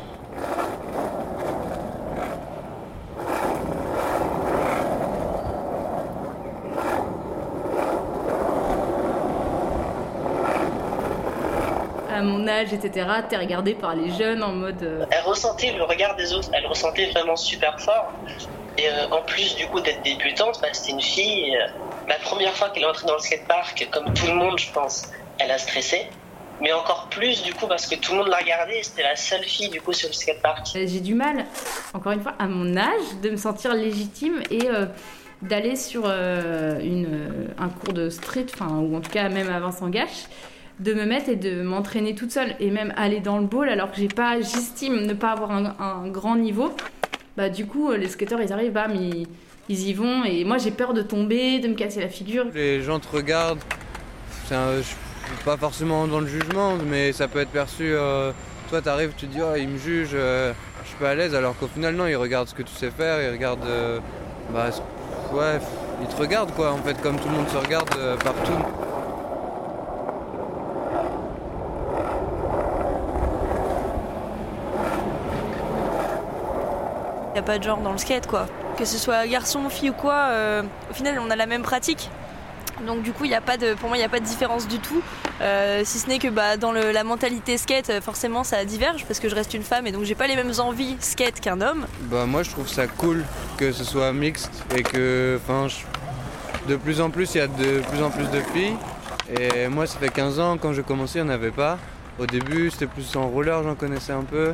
Mon 12.27 12.47
âge, 12.47 12.73
etc., 12.73 13.07
t'es 13.29 13.37
regardé 13.37 13.73
par 13.73 13.95
les 13.95 14.11
jeunes 14.11 14.43
en 14.43 14.51
mode. 14.51 14.83
euh, 14.83 15.05
Elle 15.09 15.23
ressentait 15.23 15.71
le 15.73 15.83
regard 15.83 16.15
des 16.15 16.33
autres, 16.33 16.49
elle 16.53 16.67
ressentait 16.67 17.09
vraiment 17.11 17.35
super 17.35 17.79
fort. 17.79 18.11
Et 18.77 18.87
euh, 18.87 19.07
en 19.09 19.21
plus 19.23 19.55
du 19.55 19.65
coup 19.67 19.79
d'être 19.79 20.03
débutante, 20.03 20.59
bah, 20.61 20.67
c'était 20.71 20.91
une 20.91 21.01
fille. 21.01 21.55
euh, 21.55 21.67
la 22.07 22.15
première 22.15 22.53
fois 22.53 22.69
qu'elle 22.69 22.83
est 22.83 22.87
entrée 22.87 23.07
dans 23.07 23.15
le 23.15 23.19
skatepark, 23.19 23.87
comme 23.91 24.13
tout 24.13 24.27
le 24.27 24.35
monde, 24.35 24.57
je 24.59 24.71
pense, 24.71 25.09
elle 25.39 25.51
a 25.51 25.57
stressé. 25.57 26.07
Mais 26.61 26.71
encore 26.73 27.07
plus 27.09 27.43
du 27.43 27.53
coup 27.53 27.67
parce 27.67 27.85
que 27.85 27.95
tout 27.95 28.13
le 28.13 28.19
monde 28.19 28.29
la 28.29 28.37
regardait, 28.37 28.79
et 28.79 28.83
c'était 28.83 29.03
la 29.03 29.15
seule 29.15 29.43
fille 29.43 29.69
du 29.69 29.79
coup 29.81 29.93
sur 29.93 30.07
le 30.09 30.13
skatepark. 30.13 30.65
J'ai 30.73 30.99
du 31.01 31.13
mal, 31.13 31.45
encore 31.93 32.11
une 32.13 32.21
fois, 32.21 32.33
à 32.39 32.47
mon 32.47 32.75
âge, 32.77 33.07
de 33.21 33.29
me 33.29 33.37
sentir 33.37 33.73
légitime 33.73 34.41
et 34.49 34.67
d'aller 35.43 35.75
sur 35.75 36.05
une, 36.07 37.47
un 37.59 37.69
cours 37.69 37.93
de 37.93 38.09
street, 38.09 38.47
enfin, 38.51 38.69
ou 38.79 38.95
en 38.97 39.01
tout 39.01 39.11
cas 39.11 39.29
même 39.29 39.51
à 39.51 39.59
Vincent 39.59 39.87
Gache, 39.89 40.25
de 40.79 40.93
me 40.93 41.05
mettre 41.05 41.29
et 41.29 41.35
de 41.35 41.61
m'entraîner 41.61 42.15
toute 42.15 42.31
seule 42.31 42.55
et 42.59 42.69
même 42.69 42.93
aller 42.97 43.19
dans 43.19 43.39
le 43.39 43.45
bowl 43.45 43.69
alors 43.69 43.91
que 43.91 43.97
j'ai 43.97 44.07
pas, 44.07 44.39
j'estime 44.41 45.05
ne 45.05 45.13
pas 45.13 45.31
avoir 45.31 45.51
un, 45.51 46.07
grand 46.07 46.35
niveau. 46.35 46.75
Bah 47.35 47.49
du 47.49 47.65
coup, 47.65 47.91
les 47.91 48.07
skateurs 48.07 48.41
ils 48.41 48.51
arrivent, 48.53 48.73
bam, 48.73 48.93
ils, 48.95 49.27
y 49.69 49.93
vont 49.93 50.23
et 50.23 50.43
moi 50.43 50.57
j'ai 50.57 50.71
peur 50.71 50.93
de 50.93 51.01
tomber, 51.01 51.59
de 51.59 51.67
me 51.67 51.75
casser 51.75 52.01
la 52.01 52.09
figure. 52.09 52.45
Les 52.53 52.81
gens 52.81 52.99
te 52.99 53.07
regardent, 53.07 53.59
un- 54.51 54.81
je 54.81 55.43
pas 55.43 55.57
forcément 55.57 56.07
dans 56.07 56.19
le 56.19 56.27
jugement, 56.27 56.75
mais 56.89 57.11
ça 57.11 57.27
peut 57.27 57.39
être 57.39 57.49
perçu. 57.49 57.83
euh, 57.93 58.31
toi, 58.69 58.81
t'arrives, 58.81 59.13
tu 59.17 59.27
te 59.27 59.31
dis, 59.33 59.39
oh, 59.41 59.55
ils 59.57 59.67
me 59.67 59.77
jugent, 59.77 60.09
euh, 60.13 60.53
je 60.83 60.89
suis 60.89 60.97
pas 60.97 61.11
à 61.11 61.15
l'aise, 61.15 61.33
alors 61.35 61.57
qu'au 61.57 61.67
final, 61.67 61.95
non, 61.95 62.05
ils 62.07 62.15
regardent 62.15 62.47
ce 62.47 62.53
que 62.53 62.63
tu 62.63 62.73
sais 62.73 62.91
faire, 62.91 63.21
ils 63.21 63.31
regardent. 63.31 63.65
euh, 63.65 63.99
bah, 64.53 64.69
ouais, 65.33 65.59
ils 66.01 66.07
te 66.07 66.15
regardent, 66.15 66.53
quoi, 66.53 66.71
en 66.71 66.77
fait, 66.77 66.99
comme 67.01 67.17
tout 67.17 67.27
le 67.29 67.35
monde 67.35 67.49
se 67.49 67.57
regarde 67.57 67.89
euh, 67.97 68.17
partout. 68.17 68.53
A 77.37 77.41
pas 77.43 77.57
de 77.57 77.63
genre 77.63 77.79
dans 77.79 77.91
le 77.91 77.97
skate, 77.97 78.27
quoi. 78.27 78.45
Que 78.77 78.85
ce 78.85 78.97
soit 78.97 79.25
garçon, 79.27 79.69
fille 79.69 79.89
ou 79.89 79.93
quoi, 79.93 80.13
euh, 80.29 80.63
au 80.89 80.93
final, 80.93 81.19
on 81.25 81.29
a 81.29 81.35
la 81.35 81.45
même 81.45 81.61
pratique. 81.63 82.09
Donc 82.85 83.01
du 83.01 83.11
coup, 83.11 83.25
il 83.25 83.33
a 83.33 83.41
pas 83.41 83.57
de, 83.57 83.73
pour 83.73 83.87
moi, 83.89 83.97
il 83.97 84.01
n'y 84.01 84.05
a 84.05 84.09
pas 84.09 84.19
de 84.19 84.25
différence 84.25 84.67
du 84.67 84.77
tout. 84.77 85.01
Euh, 85.41 85.81
si 85.83 85.97
ce 85.97 86.07
n'est 86.07 86.19
que 86.19 86.27
bah, 86.27 86.57
dans 86.57 86.71
la 86.71 87.03
mentalité 87.03 87.57
skate, 87.57 87.89
euh, 87.89 88.01
forcément, 88.01 88.43
ça 88.43 88.63
diverge 88.65 89.03
parce 89.05 89.19
que 89.19 89.29
je 89.29 89.35
reste 89.35 89.53
une 89.55 89.63
femme 89.63 89.87
et 89.87 89.91
donc 89.91 90.03
j'ai 90.03 90.13
pas 90.13 90.27
les 90.27 90.35
mêmes 90.35 90.51
envies 90.59 90.95
skate 90.99 91.39
qu'un 91.39 91.59
homme. 91.61 91.87
Bah, 92.01 92.25
moi, 92.27 92.43
je 92.43 92.51
trouve 92.51 92.67
ça 92.67 92.85
cool 92.85 93.23
que 93.57 93.71
ce 93.71 93.83
soit 93.83 94.13
mixte 94.13 94.51
et 94.75 94.83
que, 94.83 95.39
enfin, 95.43 95.67
je- 95.67 96.69
de 96.71 96.75
plus 96.75 97.01
en 97.01 97.09
plus, 97.09 97.33
il 97.33 97.37
y 97.39 97.41
a 97.41 97.47
de 97.47 97.79
plus 97.89 98.03
en 98.03 98.11
plus 98.11 98.25
de 98.29 98.41
filles. 98.53 98.75
Et 99.39 99.67
moi, 99.67 99.87
ça 99.87 99.97
fait 99.97 100.09
15 100.09 100.39
ans, 100.39 100.57
quand 100.57 100.71
j'ai 100.73 100.83
commencé, 100.83 101.17
il 101.19 101.23
n'y 101.25 101.29
en 101.31 101.33
avait 101.33 101.51
pas. 101.51 101.77
Au 102.19 102.25
début, 102.27 102.69
c'était 102.69 102.85
plus 102.87 103.15
en 103.15 103.27
roller, 103.27 103.63
j'en 103.63 103.73
connaissais 103.75 104.13
un 104.13 104.23
peu. 104.23 104.53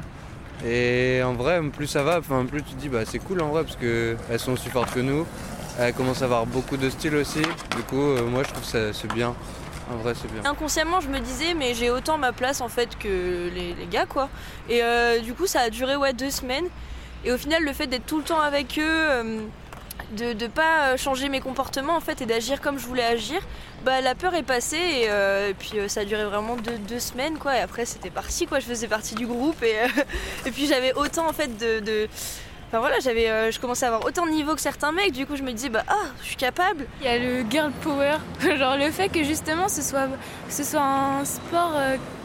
Et 0.65 1.21
en 1.23 1.33
vrai, 1.33 1.61
plus 1.61 1.87
ça 1.87 2.03
va, 2.03 2.21
plus 2.21 2.63
tu 2.63 2.73
te 2.73 2.79
dis, 2.79 2.89
bah, 2.89 3.03
c'est 3.05 3.19
cool 3.19 3.41
en 3.41 3.49
vrai, 3.49 3.63
parce 3.63 3.75
qu'elles 3.75 4.39
sont 4.39 4.53
aussi 4.53 4.69
fortes 4.69 4.93
que 4.93 4.99
nous. 4.99 5.25
Elles 5.79 5.93
commencent 5.93 6.21
à 6.21 6.25
avoir 6.25 6.45
beaucoup 6.45 6.77
de 6.77 6.89
style 6.89 7.15
aussi. 7.15 7.41
Du 7.41 7.83
coup, 7.89 7.99
euh, 7.99 8.25
moi, 8.25 8.43
je 8.43 8.49
trouve 8.49 8.71
que 8.71 8.93
c'est 8.93 9.13
bien. 9.13 9.33
En 9.91 9.97
vrai, 9.97 10.13
c'est 10.19 10.31
bien. 10.31 10.49
Inconsciemment, 10.49 11.01
je 11.01 11.09
me 11.09 11.19
disais, 11.19 11.53
mais 11.55 11.73
j'ai 11.73 11.89
autant 11.89 12.17
ma 12.17 12.31
place 12.31 12.61
en 12.61 12.69
fait 12.69 12.97
que 12.97 13.49
les, 13.53 13.73
les 13.73 13.87
gars, 13.89 14.05
quoi. 14.05 14.29
Et 14.69 14.81
euh, 14.83 15.19
du 15.19 15.33
coup, 15.33 15.47
ça 15.47 15.61
a 15.61 15.69
duré 15.69 15.95
ouais 15.95 16.13
deux 16.13 16.29
semaines. 16.29 16.67
Et 17.25 17.31
au 17.31 17.37
final, 17.37 17.63
le 17.63 17.73
fait 17.73 17.87
d'être 17.87 18.05
tout 18.05 18.17
le 18.17 18.23
temps 18.23 18.39
avec 18.39 18.77
eux, 18.77 18.81
euh, 18.83 19.39
de 20.15 20.33
ne 20.33 20.47
pas 20.47 20.95
changer 20.97 21.29
mes 21.29 21.39
comportements 21.39 21.95
en 21.95 21.99
fait 21.99 22.21
et 22.21 22.25
d'agir 22.25 22.61
comme 22.61 22.77
je 22.77 22.85
voulais 22.85 23.03
agir, 23.03 23.41
bah 23.83 24.01
la 24.01 24.15
peur 24.15 24.33
est 24.33 24.43
passée 24.43 24.77
et, 24.77 25.09
euh, 25.09 25.53
puis 25.57 25.71
euh, 25.75 25.87
ça 25.87 26.01
a 26.01 26.05
duré 26.05 26.23
vraiment 26.23 26.55
deux, 26.55 26.77
deux 26.87 26.99
semaines 26.99 27.37
quoi. 27.37 27.57
Et 27.57 27.59
après, 27.59 27.85
c'était 27.85 28.09
parti 28.09 28.45
quoi. 28.45 28.59
Je 28.59 28.65
faisais 28.65 28.87
partie 28.87 29.15
du 29.15 29.27
groupe 29.27 29.61
et, 29.61 29.79
euh, 29.79 30.03
et 30.45 30.51
puis 30.51 30.67
j'avais 30.67 30.93
autant 30.93 31.27
en 31.27 31.33
fait 31.33 31.57
de, 31.57 32.07
Enfin 32.67 32.79
voilà, 32.79 32.99
j'avais, 33.01 33.51
je 33.51 33.59
commençais 33.59 33.85
à 33.85 33.89
avoir 33.89 34.03
autant 34.03 34.25
de 34.25 34.31
niveau 34.31 34.55
que 34.55 34.61
certains 34.61 34.91
mecs. 34.91 35.11
Du 35.11 35.27
coup, 35.27 35.35
je 35.35 35.43
me 35.43 35.51
disais 35.51 35.69
bah 35.69 35.83
ah, 35.87 36.07
je 36.21 36.27
suis 36.29 36.35
capable. 36.35 36.87
Il 37.01 37.05
y 37.05 37.07
a 37.07 37.19
le 37.19 37.45
girl 37.47 37.71
power, 37.83 38.17
genre 38.57 38.77
le 38.77 38.89
fait 38.89 39.09
que 39.09 39.23
justement 39.23 39.69
ce 39.69 39.83
soit, 39.83 40.07
ce 40.49 40.63
soit 40.63 40.81
un 40.81 41.23
sport 41.23 41.73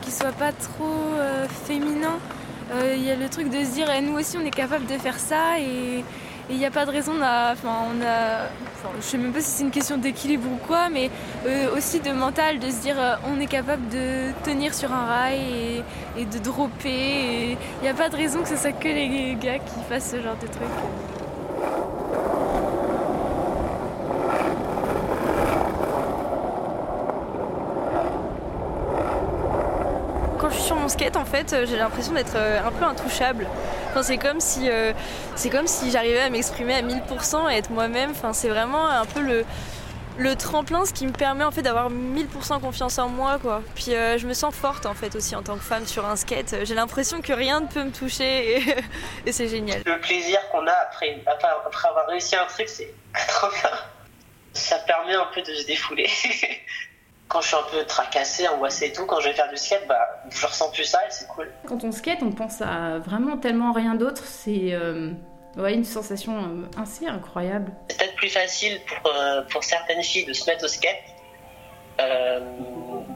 qui 0.01 0.11
soit 0.11 0.33
pas 0.33 0.53
trop 0.53 1.11
féminin. 1.67 2.19
Il 2.95 3.03
y 3.03 3.11
a 3.11 3.17
le 3.17 3.29
truc 3.29 3.51
de 3.51 3.63
se 3.63 3.75
dire 3.75 3.91
eh, 3.91 4.01
nous 4.01 4.19
aussi 4.19 4.39
on 4.39 4.47
est 4.47 4.51
capable 4.51 4.87
de 4.87 4.97
faire 4.97 5.19
ça 5.19 5.59
et 5.61 6.03
il 6.51 6.57
n'y 6.59 6.67
a 6.67 6.71
pas 6.71 6.87
de 6.87 6.91
raison. 6.91 7.13
on 7.19 7.23
a- 7.23 7.53
Enfin, 7.53 7.69
on 8.95 9.01
je 9.01 9.05
sais 9.05 9.19
même 9.19 9.33
pas 9.33 9.41
si 9.41 9.51
c'est 9.51 9.65
une 9.65 9.71
question 9.73 9.97
d'équilibre 9.99 10.49
ou 10.51 10.57
quoi, 10.67 10.89
mais 10.89 11.11
euh, 11.47 11.77
aussi 11.77 11.99
de 12.01 12.13
mental, 12.13 12.59
de 12.61 12.71
se 12.71 12.77
dire 12.81 12.95
euh, 12.99 13.15
on 13.27 13.41
est 13.41 13.47
capable 13.47 13.89
de 13.89 14.31
tenir 14.45 14.73
sur 14.73 14.93
un 14.93 15.05
rail 15.07 15.41
et, 16.17 16.21
et 16.21 16.25
de 16.25 16.39
dropper. 16.39 16.89
et 16.89 17.53
Il 17.81 17.83
n'y 17.83 17.89
a 17.89 17.95
pas 17.95 18.09
de 18.09 18.17
raison 18.17 18.41
que 18.43 18.49
ce 18.49 18.57
soit 18.57 18.73
que 18.73 18.87
les 18.89 19.35
gars 19.41 19.59
qui 19.59 19.81
fassent 19.89 20.11
ce 20.13 20.23
genre 20.23 20.37
de 20.41 20.47
trucs. 20.47 20.69
Sur 30.51 30.77
mon 30.77 30.89
skate, 30.89 31.17
en 31.17 31.25
fait, 31.25 31.53
euh, 31.53 31.67
j'ai 31.67 31.77
l'impression 31.77 32.13
d'être 32.13 32.37
euh, 32.37 32.61
un 32.65 32.71
peu 32.71 32.85
intouchable. 32.85 33.47
Enfin, 33.91 34.03
c'est 34.03 34.19
comme 34.19 34.41
si, 34.41 34.69
euh, 34.71 34.93
si 35.37 35.91
j'arrivais 35.91 36.21
à 36.21 36.31
m'exprimer 36.31 36.75
à 36.75 36.83
1000% 36.83 37.51
et 37.51 37.57
être 37.57 37.71
moi-même. 37.71 38.11
Enfin, 38.11 38.33
c'est 38.33 38.49
vraiment 38.49 38.87
un 38.87 39.05
peu 39.05 39.21
le, 39.21 39.45
le 40.17 40.37
tremplin, 40.37 40.85
ce 40.85 40.93
qui 40.93 41.07
me 41.07 41.13
permet 41.13 41.45
en 41.45 41.51
fait 41.51 41.63
d'avoir 41.63 41.91
1000% 41.91 42.61
confiance 42.61 42.99
en 42.99 43.09
moi, 43.09 43.39
quoi. 43.41 43.63
Puis 43.75 43.93
je 43.93 44.27
me 44.27 44.35
sens 44.35 44.55
forte 44.55 44.87
en 44.87 44.95
fait 44.95 45.15
aussi 45.17 45.37
en 45.37 45.43
tant 45.43 45.57
que 45.57 45.65
femme 45.65 45.87
sur 45.87 46.07
un 46.07 46.17
skate. 46.17 46.57
J'ai 46.65 46.75
l'impression 46.75 47.21
que 47.21 47.33
rien 47.33 47.61
ne 47.61 47.67
peut 47.67 47.85
me 47.85 47.93
toucher 47.93 48.59
et, 49.27 49.33
c'est 49.33 49.49
génial. 49.49 49.83
Le 49.87 50.01
plaisir 50.01 50.39
qu'on 50.51 50.67
a 50.67 50.73
après, 50.73 51.23
après, 51.27 51.49
après 51.67 51.89
avoir 51.89 52.07
réussi 52.07 52.37
un 52.37 52.47
truc, 52.47 52.69
c'est 52.69 52.93
trop 53.29 53.49
bien. 53.51 53.71
Ça 54.53 54.79
permet 54.79 55.15
un 55.15 55.29
peu 55.35 55.43
de 55.43 55.55
se 55.55 55.67
défouler. 55.67 56.09
quand 57.29 57.41
je 57.43 57.49
suis 57.49 57.57
un 57.57 57.71
peu 57.71 57.85
tracassé, 57.85 58.49
angoissé 58.49 58.87
et 58.87 58.93
tout, 58.93 59.05
quand 59.07 59.21
je 59.21 59.29
vais 59.29 59.35
faire 59.35 59.49
du 59.51 59.57
skate, 59.57 59.87
bah, 59.87 60.23
je 60.31 60.47
ressens 60.47 60.71
plus 60.71 60.85
ça 60.85 60.99
et 61.07 61.11
c'est 61.11 61.27
cool. 61.29 61.51
Quand 61.67 61.85
on 61.85 61.93
skate, 61.93 62.23
on 62.23 62.33
pense 62.33 62.63
à 62.63 62.99
vraiment 62.99 63.37
tellement 63.37 63.73
rien 63.73 63.95
d'autre. 63.95 64.23
C'est 64.25 64.73
euh, 64.73 65.11
ouais, 65.57 65.75
une 65.75 65.85
sensation 65.85 66.37
euh, 66.39 66.81
assez 66.83 67.07
incroyable. 67.07 67.71
C'est 67.89 67.99
peut-être 67.99 68.17
plus 68.17 68.31
facile 68.31 68.81
pour, 68.87 69.13
euh, 69.13 69.43
pour 69.51 69.63
certaines 69.63 70.03
filles 70.03 70.25
de 70.25 70.33
se 70.33 70.49
mettre 70.51 70.65
au 70.65 70.69
skate. 70.69 70.97
euh, 72.01 72.41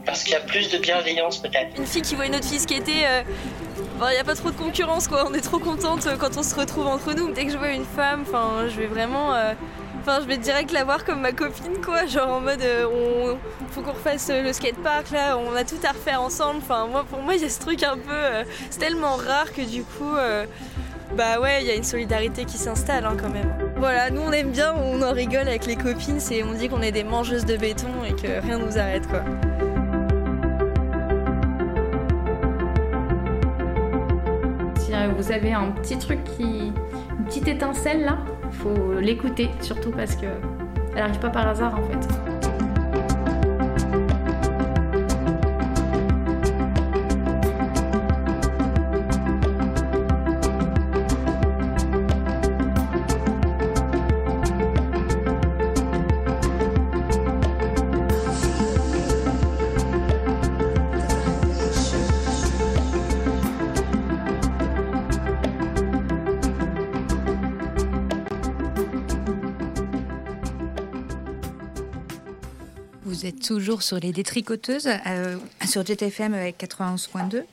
parce 0.05 0.23
qu'il 0.23 0.33
y 0.33 0.35
a 0.35 0.41
plus 0.41 0.69
de 0.69 0.77
bienveillance 0.77 1.37
peut-être. 1.37 1.77
Une 1.77 1.85
fille 1.85 2.01
qui 2.01 2.15
voit 2.15 2.25
une 2.25 2.35
autre 2.35 2.45
fille 2.47 2.59
skater, 2.59 3.07
euh, 3.07 3.21
il 4.01 4.13
n'y 4.13 4.17
a 4.17 4.23
pas 4.23 4.35
trop 4.35 4.51
de 4.51 4.57
concurrence 4.57 5.07
quoi. 5.07 5.25
On 5.29 5.33
est 5.33 5.41
trop 5.41 5.59
contente 5.59 6.07
quand 6.19 6.37
on 6.37 6.43
se 6.43 6.53
retrouve 6.55 6.87
entre 6.87 7.13
nous. 7.13 7.31
Dès 7.31 7.45
que 7.45 7.51
je 7.51 7.57
vois 7.57 7.69
une 7.71 7.85
femme, 7.85 8.25
enfin, 8.27 8.67
je 8.67 8.79
vais 8.81 8.87
vraiment. 8.87 9.33
Enfin, 10.05 10.19
je 10.21 10.27
vais 10.27 10.37
direct 10.37 10.73
la 10.73 10.83
voir 10.83 11.05
comme 11.05 11.21
ma 11.21 11.31
copine, 11.31 11.79
quoi. 11.81 12.05
Genre 12.05 12.29
en 12.29 12.41
mode, 12.41 12.61
euh, 12.61 13.35
faut 13.71 13.81
qu'on 13.81 13.93
refasse 13.93 14.29
euh, 14.29 14.43
le 14.43 14.51
skatepark 14.51 15.11
là, 15.11 15.37
on 15.37 15.55
a 15.55 15.63
tout 15.63 15.77
à 15.81 15.93
refaire 15.93 16.21
ensemble. 16.21 16.57
Enfin, 16.57 16.87
moi, 16.87 17.05
pour 17.09 17.21
moi, 17.21 17.35
il 17.35 17.41
y 17.41 17.45
a 17.45 17.49
ce 17.49 17.61
truc 17.61 17.83
un 17.83 17.95
peu. 17.97 18.11
euh, 18.11 18.43
c'est 18.69 18.79
tellement 18.79 19.15
rare 19.15 19.53
que 19.53 19.61
du 19.61 19.83
coup, 19.83 20.11
bah 21.15 21.39
ouais, 21.39 21.61
il 21.61 21.67
y 21.67 21.71
a 21.71 21.75
une 21.75 21.85
solidarité 21.85 22.43
qui 22.43 22.57
s'installe 22.57 23.05
hein, 23.05 23.15
quand 23.17 23.29
même. 23.29 23.53
Voilà, 23.77 24.09
nous 24.09 24.21
on 24.21 24.31
aime 24.33 24.51
bien, 24.51 24.73
on 24.75 25.01
en 25.01 25.13
rigole 25.13 25.47
avec 25.47 25.65
les 25.67 25.77
copines, 25.77 26.19
c'est 26.19 26.43
on 26.43 26.53
dit 26.53 26.67
qu'on 26.67 26.81
est 26.81 26.91
des 26.91 27.03
mangeuses 27.05 27.45
de 27.45 27.55
béton 27.55 27.87
et 28.05 28.13
que 28.13 28.41
rien 28.41 28.57
nous 28.57 28.77
arrête 28.77 29.07
quoi. 29.07 29.23
Vous 35.17 35.31
avez 35.31 35.53
un 35.53 35.71
petit 35.71 35.97
truc 35.97 36.19
qui. 36.35 36.43
une 37.17 37.25
petite 37.25 37.47
étincelle 37.47 38.01
là, 38.03 38.17
faut 38.53 38.99
l'écouter 38.99 39.49
surtout 39.61 39.91
parce 39.91 40.15
que 40.15 40.27
elle 40.95 41.01
arrive 41.01 41.19
pas 41.19 41.29
par 41.29 41.47
hasard 41.47 41.75
en 41.77 41.83
fait. 41.83 42.32
Toujours 73.43 73.83
sur 73.83 73.99
les 73.99 74.11
détricoteuses, 74.11 74.87
euh, 74.87 75.37
sur 75.67 75.85
JTFM 75.85 76.33
avec 76.33 76.57
91.2. 76.57 77.43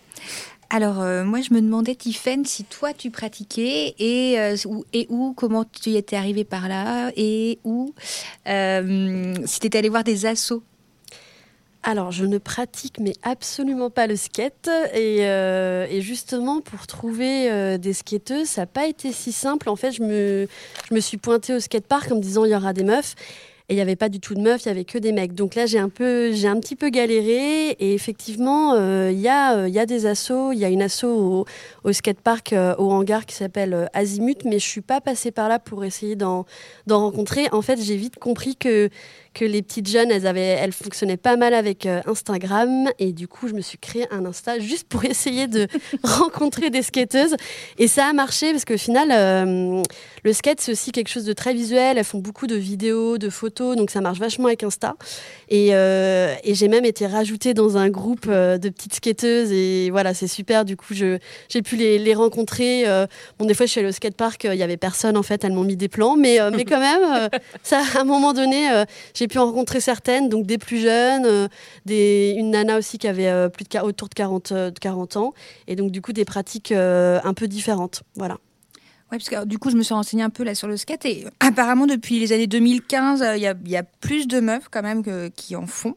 Alors, 0.70 1.01
euh, 1.01 1.24
moi, 1.24 1.41
je 1.41 1.53
me 1.53 1.61
demandais, 1.61 1.97
Tiffaine, 1.97 2.45
si 2.45 2.64
toi, 2.64 2.95
tu 2.95 3.11
pratiquais 3.11 3.95
et, 3.99 4.38
euh, 4.38 4.57
où, 5.09 5.34
comment 5.34 5.64
tu 5.64 5.91
y 5.91 5.97
étais 5.97 6.16
arrivée 6.16 6.45
par 6.45 6.68
là 6.68 7.11
et 7.16 7.59
où, 7.64 7.93
si 8.47 9.61
tu 9.61 9.66
étais 9.66 9.78
allée 9.78 9.88
voir 9.88 10.05
des 10.05 10.26
assos. 10.26 10.62
Alors, 11.82 12.12
je 12.12 12.26
ne 12.26 12.36
pratique 12.38 12.99
mais 13.01 13.14
absolument 13.22 13.91
pas 13.91 14.07
le 14.07 14.14
skate. 14.14 14.70
Et, 14.95 16.01
justement, 16.01 16.61
pour 16.61 16.86
trouver 16.86 17.78
des 17.78 17.93
skateuses, 17.93 18.49
ça 18.49 18.62
n'a 18.62 18.66
pas 18.66 18.86
été 18.86 19.12
si 19.12 19.32
simple. 19.32 19.68
En 19.68 19.76
fait, 19.76 19.91
je 19.91 20.03
me, 20.03 20.47
je 20.88 20.95
me 20.95 21.01
suis 21.01 21.16
pointée 21.16 21.55
au 21.55 21.61
skatepark 21.61 22.12
en 22.12 22.16
me 22.16 22.22
disant 22.22 22.45
il 22.45 22.53
y 22.53 22.55
aura 22.55 22.72
des 22.72 22.84
meufs. 22.84 23.16
Et 23.71 23.75
il 23.75 23.77
n'y 23.77 23.83
avait 23.83 23.95
pas 23.95 24.09
du 24.09 24.18
tout 24.18 24.35
de 24.35 24.41
meufs, 24.41 24.64
il 24.64 24.66
y 24.66 24.71
avait 24.73 24.85
que 24.85 24.99
des 24.99 25.12
mecs. 25.12 25.33
Donc 25.33 25.55
là, 25.55 25.64
j'ai 25.64 25.79
un 25.79 25.89
peu, 25.89 26.33
j'ai 26.33 26.49
un 26.49 26.59
petit 26.59 26.75
peu 26.75 26.89
galéré. 26.89 27.71
Et 27.79 27.95
effectivement, 27.95 28.75
euh, 28.75 29.12
il 29.12 29.21
y, 29.21 29.29
a, 29.29 29.59
euh, 29.59 29.68
y 29.68 29.79
a 29.79 29.87
des 29.87 30.07
assos. 30.07 30.51
Il 30.51 30.59
y 30.59 30.64
a 30.64 30.68
une 30.71 30.83
asso 30.83 31.05
au, 31.05 31.93
skatepark, 31.93 32.53
euh, 32.53 32.75
au 32.79 32.91
hangar, 32.91 33.27
qui 33.27 33.37
s'appelle 33.37 33.89
Azimut. 33.95 34.45
Mais 34.45 34.59
je 34.59 34.66
suis 34.66 34.81
pas 34.81 35.01
passée 35.01 35.31
par 35.31 35.49
là 35.49 35.61
pour 35.61 35.85
essayer 35.85 36.16
d'en 36.16 36.47
rencontrer. 36.89 37.47
En 37.53 37.62
fait, 37.62 37.81
j'ai 37.81 37.95
vite 37.95 38.18
compris 38.18 38.57
que 38.57 38.91
que 39.33 39.45
les 39.45 39.62
petites 39.62 39.89
jeunes, 39.89 40.11
elles, 40.11 40.26
avaient, 40.26 40.41
elles 40.41 40.72
fonctionnaient 40.72 41.16
pas 41.16 41.37
mal 41.37 41.55
avec 41.55 41.87
euh, 41.87 42.01
Instagram. 42.07 42.89
Et 42.99 43.12
du 43.12 43.28
coup, 43.28 43.49
je 43.49 43.55
me 43.55 43.61
suis 43.61 43.78
créé 43.78 44.07
un 44.11 44.24
Insta 44.24 44.59
juste 44.59 44.89
pour 44.89 45.05
essayer 45.11 45.47
de 45.47 45.68
rencontrer 46.03 46.70
des 46.70 46.83
skateuses. 46.83 47.37
Et 47.78 47.87
ça 47.87 48.07
a 48.07 48.12
marché 48.12 48.51
parce 48.51 48.64
qu'au 48.64 48.78
final, 48.78 49.11
euh, 49.12 49.83
le 50.24 50.33
skate, 50.33 50.61
c'est 50.61 50.72
aussi 50.72 50.93
quelque 50.93 51.09
chose 51.09 51.24
de 51.24 51.33
très 51.33 51.55
visuel. 51.55 51.97
Elles 51.99 52.05
font 52.05 52.18
beaucoup 52.18 52.47
de 52.47 52.57
vidéos, 52.57 53.18
de 53.18 53.31
photos. 53.31 53.76
Donc 53.76 53.91
ça 53.91 54.01
marche 54.01 54.18
vachement 54.18 54.47
avec 54.47 54.64
Insta. 54.64 54.97
Et, 55.49 55.74
euh, 55.74 56.35
j'ai 56.45 56.68
même 56.68 56.85
été 56.85 57.07
rajoutée 57.07 57.55
dans 57.55 57.76
un 57.76 57.89
groupe 57.89 58.28
de 58.28 58.68
petites 58.68 58.95
skateuses. 58.95 59.53
Et 59.53 59.91
voilà, 59.91 60.14
c'est 60.14 60.26
super. 60.26 60.64
Du 60.64 60.76
coup, 60.76 60.95
j'ai 60.95 61.62
pu 61.62 61.76
les, 61.76 61.99
les 61.99 62.14
rencontrer. 62.14 62.85
Bon, 63.39 63.47
des 63.47 63.55
fois, 63.55 63.66
je 63.66 63.70
suis 63.70 63.78
allée 63.78 63.89
au 63.89 63.93
skatepark. 63.93 64.45
Il 64.45 64.55
y 64.55 64.62
avait 64.62 64.76
personne, 64.76 65.16
en 65.16 65.22
fait. 65.22 65.45
Elles 65.45 65.53
m'ont 65.53 65.64
mis 65.64 65.76
des 65.76 65.89
plans. 65.89 66.16
Mais, 66.16 66.39
mais 66.51 66.64
quand 66.64 66.81
même, 66.81 67.31
ça, 67.62 67.81
à 67.95 68.01
un 68.01 68.05
moment 68.05 68.33
donné, 68.33 68.68
j'ai 69.21 69.29
pu 69.29 69.39
en 69.39 69.47
rencontrer 69.47 69.81
certaines. 69.81 70.29
Donc 70.29 70.47
des 70.47 70.57
plus 70.57 70.79
jeunes, 70.79 71.27
euh, 71.27 71.49
une 71.89 72.51
nana 72.51 72.79
aussi 72.79 72.97
qui 72.99 73.07
avait 73.07 73.29
euh, 73.29 73.49
plus 73.51 73.64
de, 73.64 73.79
autour 73.81 74.09
de 74.09 74.14
40, 74.14 74.53
euh, 74.53 74.71
de 74.71 74.79
40 74.79 75.16
ans. 75.16 75.35
Et 75.68 75.77
donc, 75.77 75.91
du 75.91 76.01
coup, 76.01 76.12
des 76.12 76.25
pratiques 76.25 76.73
euh, 76.73 77.21
un 77.23 77.35
peu 77.35 77.47
différentes. 77.47 78.03
Voilà. 78.16 78.39
Ouais, 79.12 79.18
parce 79.18 79.29
que 79.29 79.45
du 79.45 79.59
coup, 79.59 79.71
je 79.71 79.77
me 79.77 79.83
suis 79.83 79.93
renseignée 79.93 80.23
un 80.23 80.31
peu 80.31 80.43
là 80.43 80.55
sur 80.55 80.68
le 80.68 80.77
skate 80.77 81.05
et 81.05 81.27
euh, 81.27 81.31
apparemment, 81.41 81.87
depuis 81.87 82.18
les 82.18 82.33
années 82.33 82.47
2015, 82.47 83.23
euh, 83.23 83.37
il 83.37 83.43
y, 83.43 83.77
a, 83.77 83.83
plus 83.83 84.27
de 84.27 84.41
meufs 84.41 84.68
quand 84.71 84.83
même 84.83 85.03
qui 85.33 85.55
en 85.55 85.66
font. 85.66 85.97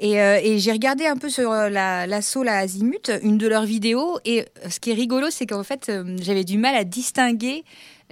Et, 0.00 0.20
euh, 0.20 0.58
j'ai 0.58 0.72
regardé 0.72 1.06
un 1.06 1.16
peu 1.16 1.30
sur 1.30 1.50
euh, 1.50 1.68
la- 1.70 2.06
l'assaut, 2.06 2.42
la, 2.42 2.58
Azimut, 2.58 3.10
une 3.22 3.38
de 3.38 3.46
leurs 3.46 3.64
vidéos. 3.64 4.18
Et 4.24 4.42
euh, 4.42 4.68
ce 4.68 4.80
qui 4.80 4.90
est 4.90 4.94
rigolo, 4.94 5.28
c'est 5.30 5.46
qu'en 5.46 5.62
fait, 5.62 5.88
euh, 5.88 6.16
j'avais 6.20 6.44
du 6.44 6.58
mal 6.58 6.74
à 6.74 6.84
distinguer 6.84 7.64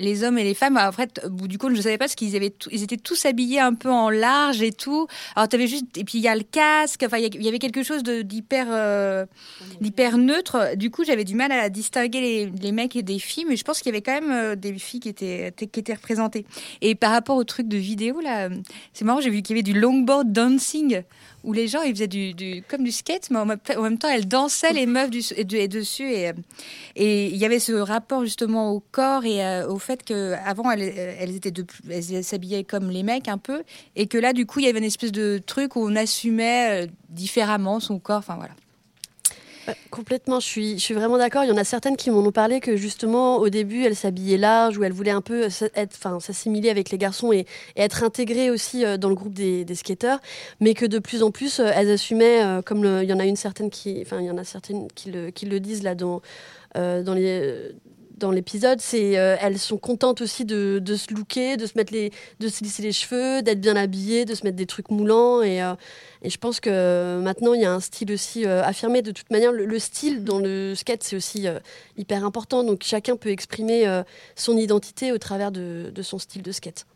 les 0.03 0.25
hommes 0.25 0.39
et 0.39 0.45
les 0.45 0.55
femmes. 0.55 0.77
En 0.77 0.93
fait, 0.93 1.27
du 1.31 1.59
compte, 1.59 1.73
je 1.73 1.77
ne 1.77 1.83
savais 1.83 1.99
pas 1.99 2.05
parce 2.05 2.15
qu'ils 2.15 2.37
avaient 2.37 2.53
ils 2.71 2.83
étaient 2.83 2.97
tous 2.97 3.25
habillés 3.25 3.61
un 3.61 3.75
peu 3.75 3.91
en 3.91 4.11
large 4.11 4.63
et 4.63 4.73
tout. 4.73 5.07
Alors, 5.37 5.49
tu 5.49 5.57
avais 5.57 5.67
juste. 5.67 5.97
Et 5.97 6.05
puis, 6.05 6.19
il 6.19 6.23
y 6.23 6.29
a 6.29 6.35
le 6.35 6.43
casque. 6.43 7.03
Enfin, 7.07 7.19
il 7.19 7.43
y 7.43 7.49
avait 7.49 7.59
quelque 7.59 7.83
chose 7.83 8.03
euh, 8.09 8.23
d'hyper 8.23 10.19
neutre. 10.19 10.77
Du 10.77 10.91
coup, 10.91 11.05
j'avais 11.05 11.25
du 11.25 11.35
mal 11.35 11.53
à 11.53 11.69
distinguer 11.69 12.21
les, 12.21 12.47
les 12.47 12.73
mecs 12.73 12.97
et 12.97 13.03
des 13.03 13.19
filles. 13.19 13.47
Mais 13.49 13.57
je 13.57 13.65
pense 13.65 13.79
qu'il 13.79 13.87
y 13.87 13.95
avait 13.95 14.03
quand 14.03 14.21
même 14.21 14.31
euh, 14.31 14.57
des 14.57 14.75
filles 14.75 15.01
qui 15.01 15.09
étaient, 15.09 15.53
qui 15.57 15.81
étaient 15.81 15.95
représentées. 15.95 16.45
Et 16.81 16.95
par 16.95 17.13
rapport 17.13 17.37
au 17.37 17.45
truc 17.45 17.69
de 17.69 17.77
vidéo, 17.77 18.21
là, 18.21 18.49
euh, 18.49 18.51
c'est 18.93 19.05
marrant, 19.05 19.21
j'ai 19.21 19.31
vu 19.31 19.43
qu'il 19.43 19.57
y 19.57 19.59
avait 19.59 19.63
du 19.63 19.79
longboard 19.79 20.33
dancing 20.33 21.03
où 21.45 21.53
les 21.53 21.69
gens 21.69 21.83
ils 21.83 21.93
faisaient 21.95 22.07
du, 22.07 22.63
comme 22.69 22.85
du 22.85 22.93
skate, 22.93 23.31
mais 23.31 23.39
en 23.39 23.47
même, 23.47 23.99
temps 23.99 24.09
elles 24.09 24.29
dansaient 24.29 24.73
les 24.73 24.87
meufs 24.87 25.11
du, 25.11 25.21
et, 25.37 25.45
de- 25.45 25.57
et 25.57 25.69
dessus 25.69 26.11
et 26.11 26.29
euh, 26.29 26.33
et 26.97 27.27
il 27.29 27.37
y 27.37 27.45
avait 27.45 27.59
ce 27.59 27.73
rapport 27.73 28.23
justement 28.25 28.71
au 28.73 28.81
corps 28.81 29.25
et 29.25 29.45
euh, 29.45 29.67
au 29.69 29.79
fait 29.79 30.05
que 30.05 30.35
avant 30.45 30.71
elles, 30.71 30.83
elles 31.19 31.35
étaient 31.37 31.53
elles 31.91 32.25
s'habillaient 32.25 32.65
comme 32.65 32.91
les 32.91 33.03
mecs 33.03 33.29
un 33.29 33.39
peu 33.39 33.63
et 33.97 34.07
que 34.07 34.19
là 34.19 34.33
du 34.33 34.47
coup 34.47 34.61
il 34.61 34.67
y 34.67 34.69
avait 34.69 34.79
une 34.79 34.85
espèce 34.85 35.13
de 35.13 35.39
truc 35.45 35.77
où 35.77 35.81
on 35.81 35.97
assumait 35.97 36.85
euh, 36.85 36.87
différemment 37.09 37.81
son 37.81 37.99
corps. 37.99 38.19
Enfin 38.19 38.37
voilà. 38.37 38.55
Euh, 39.69 39.73
Complètement, 39.91 40.41
je 40.41 40.47
suis, 40.47 40.95
vraiment 40.95 41.19
d'accord. 41.19 41.45
Il 41.45 41.49
y 41.49 41.53
en 41.53 41.57
a 41.57 41.65
certaines 41.65 41.97
qui 41.97 42.11
m'en 42.11 42.21
ont 42.21 42.33
parlé 42.33 42.61
que 42.61 42.77
justement 42.77 43.37
au 43.37 43.49
début 43.49 43.85
elles 43.85 43.97
s'habillaient 43.97 44.39
large 44.39 44.79
ou 44.79 44.85
elles 44.85 44.93
voulaient 44.93 45.11
un 45.11 45.21
peu 45.21 45.45
s- 45.45 45.65
être, 45.75 45.95
enfin, 45.97 46.19
s'assimiler 46.21 46.71
avec 46.71 46.91
les 46.91 46.99
garçons 46.99 47.33
et, 47.33 47.47
être 47.77 48.03
intégrées 48.03 48.51
aussi 48.51 48.85
euh, 48.85 48.97
dans 48.97 49.09
le 49.09 49.15
groupe 49.15 49.35
des, 49.35 49.67
skateurs, 49.75 50.21
mais 50.61 50.75
que 50.75 50.87
de 50.87 50.99
plus 50.99 51.23
en 51.23 51.31
plus 51.31 51.61
euh, 51.61 51.71
elles 51.75 51.91
assumaient, 51.91 52.45
euh, 52.45 52.63
comme 52.63 52.85
il 53.03 53.09
y 53.09 53.13
en 53.13 53.19
a 53.19 53.25
une 53.25 53.37
certaine 53.37 53.71
qui, 53.71 54.05
en 54.11 54.39
a 54.39 54.45
certaines 54.45 54.89
qui 54.93 55.11
le, 55.11 55.61
disent 55.61 55.83
là 55.83 55.95
euh, 56.77 57.03
dans 57.03 57.15
les 57.15 57.73
dans 58.23 58.31
l'épisode, 58.31 58.81
c'est 58.81 59.19
euh, 59.19 59.37
elles 59.41 59.59
sont 59.59 59.79
contentes 59.79 60.21
aussi 60.21 60.45
de, 60.45 60.81
se 60.87 61.13
looker, 61.13 61.57
de 61.57 61.67
se 61.67 61.73
mettre 61.77 61.93
les, 61.93 62.13
de 62.41 62.49
se 62.49 62.63
lisser 62.63 62.83
les 62.83 62.93
cheveux, 62.93 63.43
d'être 63.43 63.61
bien 63.61 63.77
habillées, 63.77 64.25
de 64.25 64.35
se 64.35 64.45
mettre 64.45 64.57
des 64.57 64.67
trucs 64.67 64.91
moulants 64.91 65.43
et 65.43 65.63
euh, 65.63 65.75
je 66.25 66.37
pense 66.37 66.61
que 66.61 67.21
maintenant, 67.21 67.53
il 67.53 67.63
y 67.63 67.65
a 67.65 67.73
un 67.73 67.81
style 67.81 68.13
aussi 68.13 68.47
euh, 68.47 68.63
affirmé. 68.63 69.03
De 69.03 69.11
toute 69.11 69.31
manière, 69.31 69.51
le, 69.51 69.67
le 69.67 69.79
style 69.81 70.23
dans 70.23 70.39
le 70.39 70.75
skate, 70.77 71.03
c'est 71.03 71.17
aussi 71.17 71.49
euh, 71.49 71.59
hyper 71.97 72.25
important. 72.25 72.63
Donc 72.63 72.85
chacun 72.85 73.17
peut 73.17 73.31
exprimer 73.31 74.03
son 74.37 74.57
identité 74.57 75.11
au 75.13 75.19
travers 75.19 75.51
de, 75.51 75.91
de 75.93 76.03
son 76.03 76.19
style 76.19 76.43
de 76.43 76.53
skate. 76.53 76.87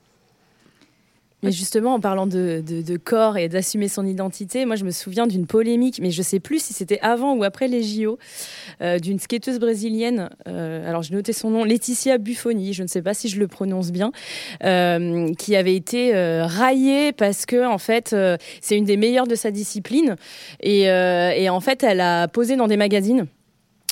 Mais 1.43 1.53
justement, 1.53 1.95
en 1.95 2.01
parlant 2.01 2.27
de, 2.27 2.97
corps 2.97 3.37
et 3.37 3.49
d'assumer 3.49 3.89
son 3.89 4.07
identité, 4.07 4.65
moi 4.65 4.77
je 4.77 4.85
me 4.85 4.91
souviens 4.91 5.27
d'une 5.27 5.47
polémique, 5.47 6.01
mais 6.01 6.11
je 6.11 6.23
sais 6.23 6.41
plus 6.41 6.63
si 6.63 6.73
c'était 6.73 6.99
avant 7.01 7.35
ou 7.35 7.45
après 7.45 7.69
les 7.69 7.83
JO, 7.83 8.19
euh, 8.81 8.99
d'une 8.99 9.19
skateuse 9.19 9.59
brésilienne. 9.59 10.31
euh, 10.49 10.89
alors 10.89 11.03
j'ai 11.03 11.15
noté 11.15 11.33
son 11.33 11.51
nom, 11.51 11.65
Laetitia 11.65 12.19
Buffoni, 12.19 12.73
je 12.73 12.83
ne 12.83 12.89
sais 12.89 13.03
pas 13.03 13.13
si 13.13 13.29
je 13.29 13.39
le 13.39 13.49
prononce 13.49 13.93
bien, 13.93 14.13
euh, 14.65 15.33
qui 15.35 15.57
avait 15.57 15.77
été 15.77 16.13
raillée 16.15 17.13
parce 17.13 17.45
que 17.45 17.67
en 17.67 17.79
fait 17.79 18.17
c'est 18.61 18.77
une 18.77 18.85
des 18.85 18.97
meilleures 18.97 19.27
de 19.27 19.35
sa 19.35 19.51
discipline 19.51 20.17
et 20.61 20.89
en 21.51 21.61
fait 21.61 21.83
elle 21.83 22.01
a 22.01 22.29
posé 22.29 22.57
dans 22.57 22.67
des 22.67 22.79
magazines. 22.79 23.27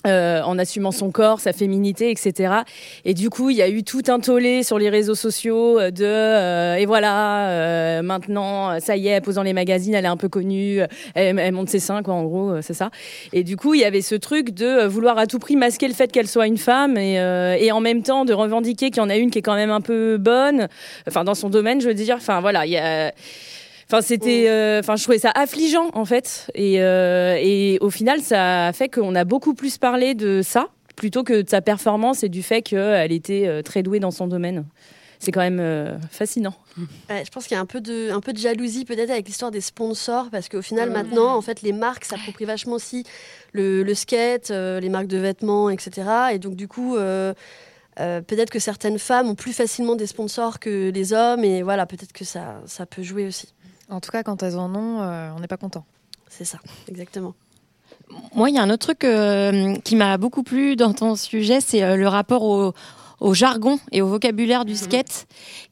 Euh, 0.06 0.42
en 0.42 0.58
assumant 0.58 0.92
son 0.92 1.10
corps, 1.10 1.40
sa 1.40 1.52
féminité, 1.52 2.10
etc. 2.10 2.54
Et 3.04 3.14
du 3.14 3.30
coup, 3.30 3.50
il 3.50 3.56
y 3.56 3.62
a 3.62 3.68
eu 3.68 3.84
tout 3.84 4.02
un 4.08 4.20
tollé 4.20 4.62
sur 4.62 4.78
les 4.78 4.88
réseaux 4.88 5.14
sociaux 5.14 5.78
euh, 5.78 5.90
de 5.90 6.04
euh, 6.04 6.74
et 6.76 6.86
voilà, 6.86 7.48
euh, 7.48 8.02
maintenant, 8.02 8.80
ça 8.80 8.96
y 8.96 9.08
est, 9.08 9.20
dans 9.32 9.42
les 9.42 9.52
magazines, 9.52 9.94
elle 9.94 10.04
est 10.04 10.08
un 10.08 10.16
peu 10.16 10.28
connue, 10.28 10.80
elle, 11.14 11.38
elle 11.38 11.52
monte 11.52 11.68
ses 11.68 11.78
seins, 11.78 12.02
quoi, 12.02 12.14
en 12.14 12.24
gros, 12.24 12.50
euh, 12.50 12.60
c'est 12.62 12.74
ça. 12.74 12.90
Et 13.32 13.42
du 13.42 13.56
coup, 13.56 13.74
il 13.74 13.80
y 13.80 13.84
avait 13.84 14.02
ce 14.02 14.14
truc 14.14 14.50
de 14.50 14.66
euh, 14.66 14.88
vouloir 14.88 15.18
à 15.18 15.26
tout 15.26 15.38
prix 15.38 15.56
masquer 15.56 15.88
le 15.88 15.94
fait 15.94 16.10
qu'elle 16.12 16.28
soit 16.28 16.46
une 16.46 16.58
femme 16.58 16.96
et, 16.96 17.18
euh, 17.20 17.56
et 17.58 17.72
en 17.72 17.80
même 17.80 18.02
temps 18.02 18.24
de 18.24 18.32
revendiquer 18.32 18.90
qu'il 18.90 18.98
y 18.98 19.04
en 19.04 19.10
a 19.10 19.16
une 19.16 19.30
qui 19.30 19.38
est 19.38 19.42
quand 19.42 19.54
même 19.54 19.70
un 19.70 19.80
peu 19.80 20.18
bonne, 20.18 20.68
enfin 21.08 21.24
dans 21.24 21.34
son 21.34 21.50
domaine, 21.50 21.80
je 21.80 21.88
veux 21.88 21.94
dire. 21.94 22.16
Enfin 22.16 22.40
voilà, 22.40 22.66
il 22.66 22.72
y 22.72 22.78
a 22.78 23.12
Enfin, 23.86 24.00
c'était, 24.00 24.46
euh, 24.48 24.80
enfin, 24.80 24.96
je 24.96 25.02
trouvais 25.02 25.18
ça 25.18 25.30
affligeant 25.34 25.90
en 25.92 26.04
fait, 26.04 26.50
et, 26.54 26.80
euh, 26.82 27.36
et 27.40 27.78
au 27.80 27.90
final, 27.90 28.20
ça 28.20 28.68
a 28.68 28.72
fait 28.72 28.88
qu'on 28.88 29.14
a 29.14 29.24
beaucoup 29.24 29.54
plus 29.54 29.76
parlé 29.78 30.14
de 30.14 30.40
ça 30.42 30.68
plutôt 30.96 31.22
que 31.24 31.42
de 31.42 31.48
sa 31.48 31.60
performance 31.60 32.22
et 32.22 32.28
du 32.28 32.42
fait 32.42 32.62
qu'elle 32.62 33.12
était 33.12 33.46
euh, 33.46 33.62
très 33.62 33.82
douée 33.82 34.00
dans 34.00 34.10
son 34.12 34.26
domaine. 34.26 34.64
C'est 35.20 35.32
quand 35.32 35.40
même 35.40 35.60
euh, 35.60 35.98
fascinant. 36.10 36.54
Ouais, 37.08 37.22
je 37.24 37.30
pense 37.30 37.46
qu'il 37.46 37.54
y 37.54 37.58
a 37.58 37.60
un 37.60 37.66
peu 37.66 37.80
de, 37.80 38.10
un 38.10 38.20
peu 38.20 38.32
de 38.32 38.38
jalousie 38.38 38.84
peut-être 38.84 39.10
avec 39.10 39.26
l'histoire 39.26 39.50
des 39.50 39.60
sponsors 39.60 40.28
parce 40.30 40.48
qu'au 40.48 40.60
final 40.60 40.88
Ouais. 40.88 40.94
maintenant 40.94 41.34
en 41.36 41.40
fait 41.40 41.62
les 41.62 41.72
marques 41.72 42.04
s'approprient 42.04 42.44
vachement 42.46 42.74
aussi 42.74 43.04
le, 43.52 43.82
le 43.84 43.94
skate, 43.94 44.50
euh, 44.50 44.80
les 44.80 44.88
marques 44.88 45.06
de 45.06 45.16
vêtements, 45.18 45.70
etc. 45.70 46.02
Et 46.32 46.38
donc 46.38 46.56
du 46.56 46.66
coup 46.68 46.96
euh, 46.96 47.32
euh, 48.00 48.20
peut-être 48.22 48.50
que 48.50 48.58
certaines 48.58 48.98
femmes 48.98 49.28
ont 49.28 49.34
plus 49.36 49.52
facilement 49.52 49.94
des 49.94 50.06
sponsors 50.08 50.58
que 50.58 50.90
les 50.90 51.12
hommes 51.12 51.44
et 51.44 51.62
voilà 51.62 51.86
peut-être 51.86 52.12
que 52.12 52.24
ça, 52.24 52.60
ça 52.66 52.84
peut 52.84 53.02
jouer 53.04 53.26
aussi. 53.26 53.53
En 53.90 54.00
tout 54.00 54.10
cas, 54.10 54.22
quand 54.22 54.42
elles 54.42 54.56
en 54.56 54.74
ont, 54.74 55.02
euh, 55.02 55.30
on 55.36 55.40
n'est 55.40 55.46
pas 55.46 55.56
content. 55.56 55.84
C'est 56.28 56.44
ça, 56.44 56.58
exactement. 56.88 57.34
Moi, 58.34 58.50
il 58.50 58.56
y 58.56 58.58
a 58.58 58.62
un 58.62 58.70
autre 58.70 58.86
truc 58.86 59.04
euh, 59.04 59.76
qui 59.84 59.96
m'a 59.96 60.18
beaucoup 60.18 60.42
plu 60.42 60.76
dans 60.76 60.92
ton 60.92 61.16
sujet, 61.16 61.60
c'est 61.60 61.82
euh, 61.82 61.96
le 61.96 62.08
rapport 62.08 62.42
au, 62.42 62.72
au 63.20 63.34
jargon 63.34 63.78
et 63.92 64.02
au 64.02 64.06
vocabulaire 64.06 64.64
du 64.64 64.74
skate, 64.76 65.26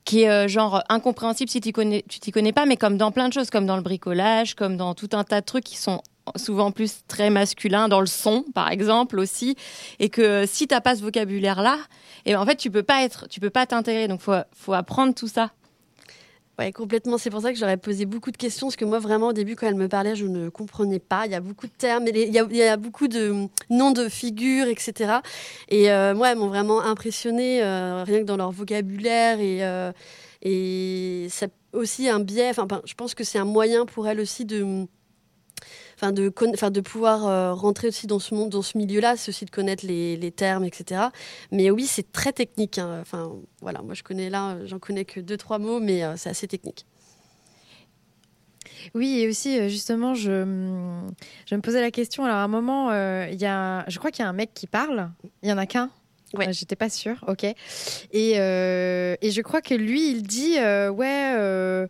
qui 0.04 0.22
est 0.22 0.30
euh, 0.30 0.48
genre 0.48 0.82
incompréhensible 0.88 1.50
si 1.50 1.60
tu 1.60 1.72
connais, 1.72 2.04
tu 2.08 2.20
t'y 2.20 2.30
connais 2.30 2.52
pas, 2.52 2.66
mais 2.66 2.76
comme 2.76 2.96
dans 2.96 3.10
plein 3.12 3.28
de 3.28 3.32
choses, 3.32 3.50
comme 3.50 3.66
dans 3.66 3.76
le 3.76 3.82
bricolage, 3.82 4.54
comme 4.54 4.76
dans 4.76 4.94
tout 4.94 5.10
un 5.12 5.24
tas 5.24 5.40
de 5.40 5.46
trucs 5.46 5.64
qui 5.64 5.76
sont 5.76 6.02
souvent 6.36 6.70
plus 6.70 7.04
très 7.08 7.30
masculins, 7.30 7.88
dans 7.88 8.00
le 8.00 8.06
son, 8.06 8.44
par 8.54 8.70
exemple 8.70 9.18
aussi, 9.18 9.56
et 9.98 10.08
que 10.08 10.46
si 10.46 10.68
t'as 10.68 10.80
pas 10.80 10.94
ce 10.94 11.02
vocabulaire-là, 11.02 11.78
et 12.24 12.36
en 12.36 12.46
fait, 12.46 12.56
tu 12.56 12.70
peux 12.70 12.84
pas 12.84 13.02
être, 13.02 13.28
tu 13.28 13.40
peux 13.40 13.50
pas 13.50 13.66
t'intégrer, 13.66 14.06
donc 14.06 14.20
faut, 14.20 14.32
faut 14.54 14.72
apprendre 14.72 15.14
tout 15.14 15.28
ça. 15.28 15.50
Ouais, 16.58 16.70
complètement. 16.70 17.16
C'est 17.16 17.30
pour 17.30 17.40
ça 17.40 17.50
que 17.52 17.58
j'aurais 17.58 17.78
posé 17.78 18.04
beaucoup 18.04 18.30
de 18.30 18.36
questions, 18.36 18.66
parce 18.66 18.76
que 18.76 18.84
moi, 18.84 18.98
vraiment, 18.98 19.28
au 19.28 19.32
début, 19.32 19.56
quand 19.56 19.66
elle 19.66 19.74
me 19.74 19.88
parlait, 19.88 20.14
je 20.14 20.26
ne 20.26 20.50
comprenais 20.50 20.98
pas. 20.98 21.24
Il 21.24 21.32
y 21.32 21.34
a 21.34 21.40
beaucoup 21.40 21.66
de 21.66 21.72
termes, 21.72 22.06
il 22.06 22.16
y 22.16 22.38
a, 22.38 22.46
il 22.50 22.56
y 22.56 22.62
a 22.62 22.76
beaucoup 22.76 23.08
de 23.08 23.48
noms 23.70 23.90
de 23.90 24.08
figures, 24.08 24.66
etc. 24.68 25.14
Et 25.68 25.90
euh, 25.90 26.14
moi, 26.14 26.30
elles 26.30 26.38
m'ont 26.38 26.48
vraiment 26.48 26.82
impressionnée, 26.82 27.62
euh, 27.62 28.04
rien 28.04 28.20
que 28.20 28.24
dans 28.24 28.36
leur 28.36 28.50
vocabulaire. 28.52 29.40
Et, 29.40 29.64
euh, 29.64 29.92
et 30.42 31.26
c'est 31.30 31.50
aussi 31.72 32.08
un 32.10 32.20
biais, 32.20 32.50
enfin, 32.50 32.66
ben, 32.66 32.82
je 32.84 32.94
pense 32.94 33.14
que 33.14 33.24
c'est 33.24 33.38
un 33.38 33.46
moyen 33.46 33.86
pour 33.86 34.06
elles 34.06 34.20
aussi 34.20 34.44
de... 34.44 34.86
De, 36.10 36.80
pouvoir 36.80 37.26
euh, 37.28 37.54
rentrer 37.54 37.86
aussi 37.86 38.08
dans 38.08 38.18
ce 38.18 38.34
monde, 38.34 38.50
dans 38.50 38.62
ce 38.62 38.76
milieu-là, 38.76 39.16
c'est 39.16 39.28
aussi 39.28 39.44
de 39.44 39.50
connaître 39.50 39.86
les, 39.86 40.32
termes, 40.34 40.64
etc. 40.64 41.02
Mais 41.52 41.70
oui, 41.70 41.86
c'est 41.86 42.10
très 42.10 42.32
technique. 42.32 42.78
hein. 42.78 42.98
Enfin, 43.00 43.32
voilà, 43.60 43.82
moi 43.82 43.94
je 43.94 44.02
connais 44.02 44.28
là, 44.28 44.56
j'en 44.64 44.80
connais 44.80 45.04
que 45.04 45.20
deux, 45.20 45.36
trois 45.36 45.60
mots, 45.60 45.78
mais 45.78 46.02
euh, 46.02 46.14
c'est 46.16 46.30
assez 46.30 46.48
technique. 46.48 46.86
Oui, 48.94 49.20
et 49.20 49.28
aussi, 49.28 49.58
euh, 49.58 49.68
justement, 49.68 50.14
je, 50.14 50.42
hum, 50.42 51.10
je 51.46 51.54
me 51.54 51.60
posais 51.60 51.80
la 51.80 51.90
question. 51.90 52.24
Alors, 52.24 52.36
à 52.36 52.42
un 52.42 52.48
moment, 52.48 52.90
euh, 52.90 53.28
y 53.30 53.46
a, 53.46 53.88
je 53.88 53.98
crois 53.98 54.10
qu'il 54.10 54.24
y 54.24 54.26
a 54.26 54.28
un 54.28 54.32
mec 54.32 54.52
qui 54.54 54.66
parle. 54.66 55.10
Il 55.42 55.48
y 55.48 55.52
en 55.52 55.58
a 55.58 55.66
qu'un. 55.66 55.90
Euh, 56.38 56.52
J'étais 56.52 56.76
pas 56.76 56.90
sûre, 56.90 57.16
ok. 57.26 57.44
Et, 57.44 57.54
euh, 58.36 59.16
et 59.20 59.30
je 59.30 59.40
crois 59.42 59.60
que 59.60 59.74
lui, 59.74 60.10
il 60.10 60.22
dit 60.22 60.58
euh, 60.58 60.90
ouais, 60.90 61.32
euh, 61.34 61.86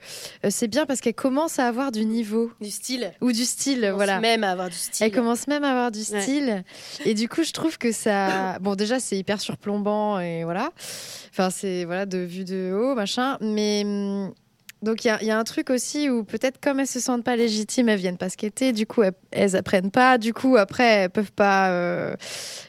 c'est 0.48 0.68
bien 0.68 0.86
parce 0.86 1.00
qu'elle 1.00 1.14
commence 1.14 1.58
à 1.58 1.66
avoir 1.66 1.92
du 1.92 2.04
niveau, 2.04 2.50
du 2.60 2.70
style, 2.70 3.12
ou 3.20 3.32
du 3.32 3.44
style, 3.44 3.80
commence 3.80 3.94
voilà. 3.94 4.20
même 4.20 4.44
à 4.44 4.50
avoir 4.52 4.68
du 4.68 4.76
style. 4.76 5.06
Elle 5.06 5.12
commence 5.12 5.46
même 5.46 5.64
à 5.64 5.70
avoir 5.70 5.90
du 5.90 6.02
style. 6.02 6.64
Et 7.04 7.14
du 7.14 7.28
coup, 7.28 7.42
je 7.42 7.52
trouve 7.52 7.78
que 7.78 7.92
ça, 7.92 8.58
bon, 8.60 8.74
déjà, 8.74 9.00
c'est 9.00 9.16
hyper 9.16 9.40
surplombant 9.40 10.20
et 10.20 10.44
voilà. 10.44 10.70
Enfin, 11.30 11.50
c'est 11.50 11.84
voilà 11.84 12.06
de 12.06 12.18
vue 12.18 12.44
de 12.44 12.72
haut, 12.72 12.94
machin. 12.94 13.38
Mais 13.40 13.82
hum, 13.84 14.32
donc 14.82 15.04
il 15.04 15.08
y 15.22 15.30
a, 15.30 15.38
un 15.38 15.44
truc 15.44 15.70
aussi 15.70 16.10
où 16.10 16.24
peut-être 16.24 16.60
comme 16.60 16.80
elles 16.80 16.88
se 16.88 16.98
sentent 16.98 17.22
pas 17.22 17.36
légitimes, 17.36 17.88
elles 17.88 18.00
viennent 18.00 18.18
pas 18.18 18.28
skater. 18.28 18.72
Du 18.72 18.84
coup, 18.86 19.02
elles, 19.30 19.56
apprennent 19.56 19.92
pas. 19.92 20.18
Du 20.18 20.34
coup, 20.34 20.56
après, 20.56 20.84
elles 20.84 21.10
peuvent 21.10 21.32
pas 21.32 21.70
euh, 21.70 22.16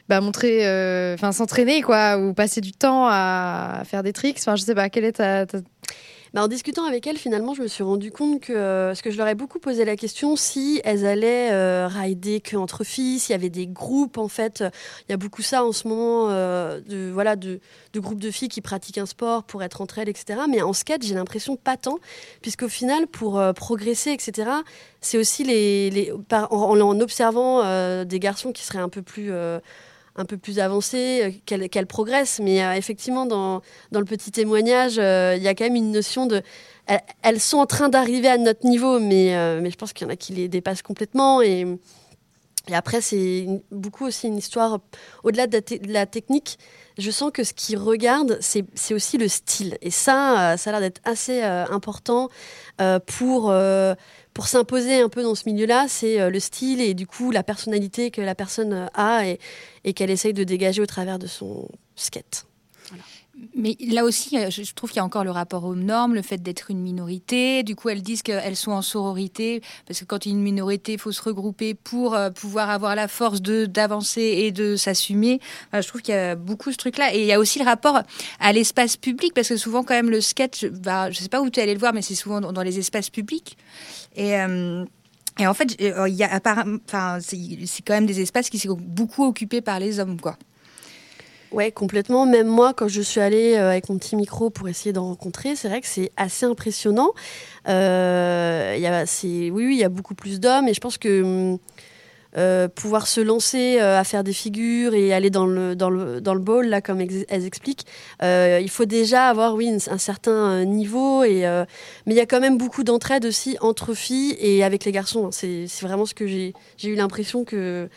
bah, 0.08 0.20
montrer, 0.20 0.66
euh, 0.66 1.14
enfin, 1.14 1.32
s'entraîner 1.32 1.82
quoi, 1.82 2.18
ou 2.18 2.32
passer 2.32 2.60
du 2.60 2.72
temps 2.72 3.06
à 3.08 3.82
faire 3.84 4.04
des 4.04 4.12
tricks. 4.12 4.38
Enfin, 4.38 4.54
je 4.54 4.62
sais 4.62 4.74
pas. 4.74 4.88
Quelle 4.90 5.04
est 5.04 5.12
ta- 5.12 5.46
Bah, 6.34 6.42
en 6.42 6.48
discutant 6.48 6.84
avec 6.84 7.06
elles, 7.06 7.16
finalement, 7.16 7.54
je 7.54 7.62
me 7.62 7.68
suis 7.68 7.84
rendu 7.84 8.10
compte 8.10 8.40
que, 8.40 8.52
euh, 8.52 8.88
parce 8.88 9.02
que 9.02 9.12
je 9.12 9.16
leur 9.16 9.28
ai 9.28 9.36
beaucoup 9.36 9.60
posé 9.60 9.84
la 9.84 9.94
question 9.94 10.34
si 10.34 10.80
elles 10.82 11.06
allaient 11.06 11.52
euh, 11.52 11.86
rider 11.86 12.40
que 12.40 12.56
entre 12.56 12.82
filles, 12.82 13.20
s'il 13.20 13.30
y 13.30 13.36
avait 13.36 13.50
des 13.50 13.68
groupes, 13.68 14.18
en 14.18 14.26
fait. 14.26 14.64
Il 15.08 15.12
y 15.12 15.14
a 15.14 15.16
beaucoup 15.16 15.42
ça 15.42 15.64
en 15.64 15.70
ce 15.70 15.86
moment, 15.86 16.30
euh, 16.30 16.80
de, 16.80 17.08
voilà, 17.12 17.36
de, 17.36 17.60
groupes 17.94 18.18
de 18.18 18.32
filles 18.32 18.48
qui 18.48 18.62
pratiquent 18.62 18.98
un 18.98 19.06
sport 19.06 19.44
pour 19.44 19.62
être 19.62 19.80
entre 19.80 20.00
elles, 20.00 20.08
etc. 20.08 20.40
Mais 20.50 20.60
en 20.60 20.72
skate, 20.72 21.04
j'ai 21.04 21.14
l'impression 21.14 21.54
pas 21.54 21.76
tant, 21.76 22.00
puisqu'au 22.42 22.68
final, 22.68 23.06
pour 23.06 23.40
progresser, 23.54 24.10
etc., 24.10 24.50
c'est 25.00 25.18
aussi 25.18 25.44
les, 25.44 26.12
en, 26.32 27.00
observant 27.00 28.04
des 28.04 28.18
garçons 28.18 28.50
qui 28.50 28.64
seraient 28.64 28.80
un 28.80 28.88
peu 28.88 29.02
plus... 29.02 29.30
un 30.16 30.24
peu 30.24 30.36
plus 30.36 30.58
avancée, 30.58 31.40
euh, 31.50 31.68
qu'elle 31.68 31.86
progresse. 31.86 32.40
Mais 32.42 32.62
euh, 32.62 32.74
effectivement, 32.74 33.26
dans, 33.26 33.62
le 33.92 34.04
petit 34.04 34.30
témoignage, 34.30 34.98
euh, 34.98 35.34
il 35.36 35.42
y 35.42 35.48
a 35.48 35.54
quand 35.54 35.64
même 35.64 35.76
une 35.76 35.92
notion 35.92 36.26
de... 36.26 36.42
Elles, 37.22 37.40
sont 37.40 37.58
en 37.58 37.66
train 37.66 37.88
d'arriver 37.88 38.28
à 38.28 38.36
notre 38.36 38.66
niveau, 38.66 39.00
mais, 39.00 39.30
je 39.30 39.76
pense 39.76 39.94
qu'il 39.94 40.06
y 40.06 40.10
en 40.10 40.12
a 40.12 40.16
qui 40.16 40.34
les 40.34 40.48
dépassent 40.48 40.82
complètement. 40.82 41.40
Et 42.68 42.74
après, 42.74 43.00
c'est 43.00 43.46
beaucoup 43.70 44.06
aussi 44.06 44.26
une 44.26 44.38
histoire, 44.38 44.80
au-delà 45.22 45.46
de, 45.46 45.62
la 45.86 46.06
technique, 46.06 46.58
je 46.96 47.10
sens 47.10 47.30
que 47.32 47.44
ce 47.44 47.52
qu'ils 47.52 47.76
regardent, 47.76 48.38
c'est 48.40 48.94
aussi 48.94 49.18
le 49.18 49.28
style. 49.28 49.76
Et 49.82 49.90
ça, 49.90 50.52
euh, 50.52 50.56
ça 50.56 50.70
a 50.70 50.72
l'air 50.72 50.80
d'être 50.80 51.00
assez 51.04 51.42
euh, 51.42 51.66
important 51.66 52.30
euh, 52.80 52.98
pour, 53.00 53.52
pour 54.32 54.46
s'imposer 54.46 55.00
un 55.00 55.08
peu 55.08 55.22
dans 55.22 55.34
ce 55.34 55.48
milieu-là. 55.48 55.86
C'est 55.88 56.30
le 56.30 56.40
style 56.40 56.80
et 56.80 56.94
du 56.94 57.06
coup 57.06 57.30
la 57.30 57.42
personnalité 57.42 58.10
que 58.10 58.22
la 58.22 58.34
personne 58.34 58.88
a 58.94 59.26
et, 59.26 59.38
et 59.84 59.92
qu'elle 59.92 60.10
essaye 60.10 60.32
de 60.32 60.44
dégager 60.44 60.80
au 60.80 60.86
travers 60.86 61.18
de 61.18 61.26
son 61.26 61.68
skate. 61.96 62.46
Mais 63.56 63.76
là 63.80 64.04
aussi, 64.04 64.38
euh, 64.38 64.50
je 64.50 64.72
trouve 64.74 64.90
qu'il 64.90 64.98
y 64.98 65.00
a 65.00 65.04
encore 65.04 65.24
le 65.24 65.30
rapport 65.30 65.64
aux 65.64 65.74
normes, 65.74 66.14
le 66.14 66.22
fait 66.22 66.38
d'être 66.38 66.70
une 66.70 66.80
minorité. 66.80 67.62
Du 67.62 67.74
coup, 67.74 67.88
elles 67.88 68.02
disent 68.02 68.22
qu'elles 68.22 68.56
sont 68.56 68.70
en 68.72 68.82
sororité, 68.82 69.60
parce 69.86 70.00
que 70.00 70.04
quand 70.04 70.24
il 70.24 70.30
y 70.30 70.32
a 70.32 70.36
une 70.36 70.42
minorité, 70.42 70.92
il 70.92 70.98
faut 70.98 71.12
se 71.12 71.22
regrouper 71.22 71.74
pour 71.74 72.14
euh, 72.14 72.30
pouvoir 72.30 72.70
avoir 72.70 72.94
la 72.94 73.08
force 73.08 73.42
d'avancer 73.42 74.22
et 74.22 74.52
de 74.52 74.76
s'assumer. 74.76 75.40
Je 75.72 75.86
trouve 75.86 76.02
qu'il 76.02 76.14
y 76.14 76.18
a 76.18 76.36
beaucoup 76.36 76.70
ce 76.70 76.76
truc-là. 76.76 77.14
Et 77.14 77.20
il 77.20 77.26
y 77.26 77.32
a 77.32 77.40
aussi 77.40 77.58
le 77.58 77.64
rapport 77.64 78.02
à 78.40 78.52
l'espace 78.52 78.96
public, 78.96 79.32
parce 79.34 79.48
que 79.48 79.56
souvent, 79.56 79.82
quand 79.82 79.94
même, 79.94 80.10
le 80.10 80.20
sketch, 80.20 80.66
bah, 80.66 81.10
je 81.10 81.18
sais 81.18 81.28
pas 81.28 81.40
où 81.40 81.50
tu 81.50 81.60
es 81.60 81.62
allé 81.62 81.74
le 81.74 81.80
voir, 81.80 81.92
mais 81.92 82.02
c'est 82.02 82.14
souvent 82.14 82.40
dans, 82.40 82.62
les 82.62 82.78
espaces 82.78 83.10
publics. 83.10 83.56
Et. 84.16 84.38
euh, 84.38 84.84
et 85.40 85.48
en 85.48 85.54
fait, 85.54 85.74
il 85.80 86.14
y 86.14 86.22
a 86.22 86.40
enfin, 86.86 87.18
c'est 87.20 87.82
quand 87.84 87.94
même 87.94 88.06
des 88.06 88.20
espaces 88.20 88.48
qui 88.50 88.60
sont 88.60 88.78
beaucoup 88.80 89.24
occupés 89.24 89.60
par 89.62 89.80
les 89.80 89.98
hommes, 89.98 90.20
quoi. 90.20 90.38
Ouais, 91.54 91.70
complètement. 91.70 92.26
Même 92.26 92.48
moi, 92.48 92.74
quand 92.74 92.88
je 92.88 93.00
suis 93.00 93.20
allée 93.20 93.54
euh, 93.54 93.70
avec 93.70 93.88
mon 93.88 93.96
petit 93.96 94.16
micro 94.16 94.50
pour 94.50 94.68
essayer 94.68 94.92
d'en 94.92 95.04
rencontrer, 95.04 95.54
c'est 95.54 95.68
vrai 95.68 95.80
que 95.80 95.86
c'est 95.86 96.10
assez 96.16 96.46
impressionnant. 96.46 97.12
Euh, 97.68 98.74
y 98.76 98.86
a, 98.86 99.04
oui, 99.22 99.50
oui, 99.52 99.74
il 99.76 99.78
y 99.78 99.84
a 99.84 99.88
beaucoup 99.88 100.16
plus 100.16 100.40
d'hommes 100.40 100.66
et 100.66 100.74
je 100.74 100.80
pense 100.80 100.98
que 100.98 101.22
hum, 101.22 101.58
euh, 102.36 102.66
pouvoir 102.66 103.06
se 103.06 103.20
lancer 103.20 103.78
euh, 103.80 103.96
à 103.96 104.02
faire 104.02 104.24
des 104.24 104.32
figures 104.32 104.94
et 104.94 105.12
aller 105.12 105.30
dans 105.30 105.46
le, 105.46 105.76
dans 105.76 105.90
le, 105.90 106.20
dans 106.20 106.34
le 106.34 106.40
ball, 106.40 106.66
là, 106.66 106.80
comme 106.80 107.00
elles 107.00 107.46
expliquent, 107.46 107.86
il 108.20 108.68
faut 108.68 108.84
déjà 108.84 109.28
avoir, 109.28 109.54
oui, 109.54 109.70
un 109.88 109.98
certain 109.98 110.64
niveau. 110.64 111.22
Et, 111.22 111.42
mais 112.06 112.14
il 112.14 112.16
y 112.16 112.20
a 112.20 112.26
quand 112.26 112.40
même 112.40 112.58
beaucoup 112.58 112.82
d'entraide 112.82 113.26
aussi 113.26 113.56
entre 113.60 113.94
filles 113.94 114.36
et 114.40 114.64
avec 114.64 114.84
les 114.84 114.90
garçons. 114.90 115.26
hein. 115.26 115.30
C'est, 115.30 115.68
vraiment 115.82 116.04
ce 116.04 116.14
que 116.14 116.26
j'ai, 116.26 116.52
eu 116.82 116.96
l'impression 116.96 117.44
que 117.44 117.88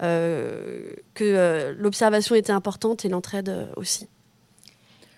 que 0.00 1.24
euh, 1.24 1.74
l'observation 1.78 2.34
était 2.34 2.52
importante 2.52 3.04
et 3.04 3.08
l'entraide 3.08 3.48
euh, 3.48 3.66
aussi. 3.76 4.06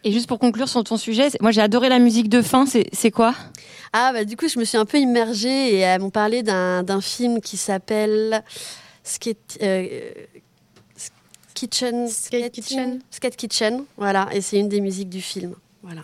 Et 0.05 0.12
juste 0.12 0.29
pour 0.29 0.39
conclure 0.39 0.68
sur 0.68 0.83
ton 0.85 0.97
sujet, 0.97 1.29
c'est- 1.31 1.41
moi 1.43 1.51
j'ai 1.51 1.61
adoré 1.61 1.89
la 1.89 1.99
musique 1.99 2.29
de 2.29 2.41
fin, 2.41 2.64
c'est 2.66 3.11
quoi? 3.11 3.35
Ah, 3.93 4.12
bah, 4.12 4.24
du 4.24 4.37
coup, 4.37 4.47
je 4.49 4.59
me 4.59 4.64
suis 4.64 4.79
un 4.79 4.85
peu 4.85 4.99
immergée 4.99 5.74
et 5.74 5.79
elles 5.79 6.01
m'ont 6.01 6.11
parlé 6.11 6.43
d'un 6.45 7.01
film 7.01 7.41
qui 7.41 7.57
s'appelle 7.57 8.45
Skate, 9.03 9.59
euh, 9.62 9.89
Kitchen, 11.55 12.07
Skate 12.09 12.53
Kitchen. 12.53 13.01
Skate 13.11 13.35
Kitchen, 13.37 13.85
voilà, 13.97 14.29
et 14.33 14.41
c'est 14.41 14.59
une 14.59 14.68
des 14.68 14.81
musiques 14.81 15.09
du 15.11 15.20
film. 15.20 15.55
Voilà. 15.83 16.03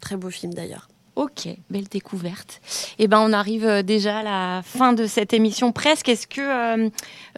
Très 0.00 0.16
beau 0.16 0.30
film 0.30 0.52
d'ailleurs. 0.52 0.88
Ok, 1.20 1.48
belle 1.68 1.84
découverte. 1.84 2.62
Eh 2.98 3.06
ben, 3.06 3.20
on 3.20 3.34
arrive 3.34 3.66
euh, 3.66 3.82
déjà 3.82 4.20
à 4.20 4.22
la 4.22 4.62
fin 4.64 4.94
de 4.94 5.06
cette 5.06 5.34
émission 5.34 5.70
presque. 5.70 6.08
Est-ce 6.08 6.26
que 6.26 6.40
euh, 6.40 6.88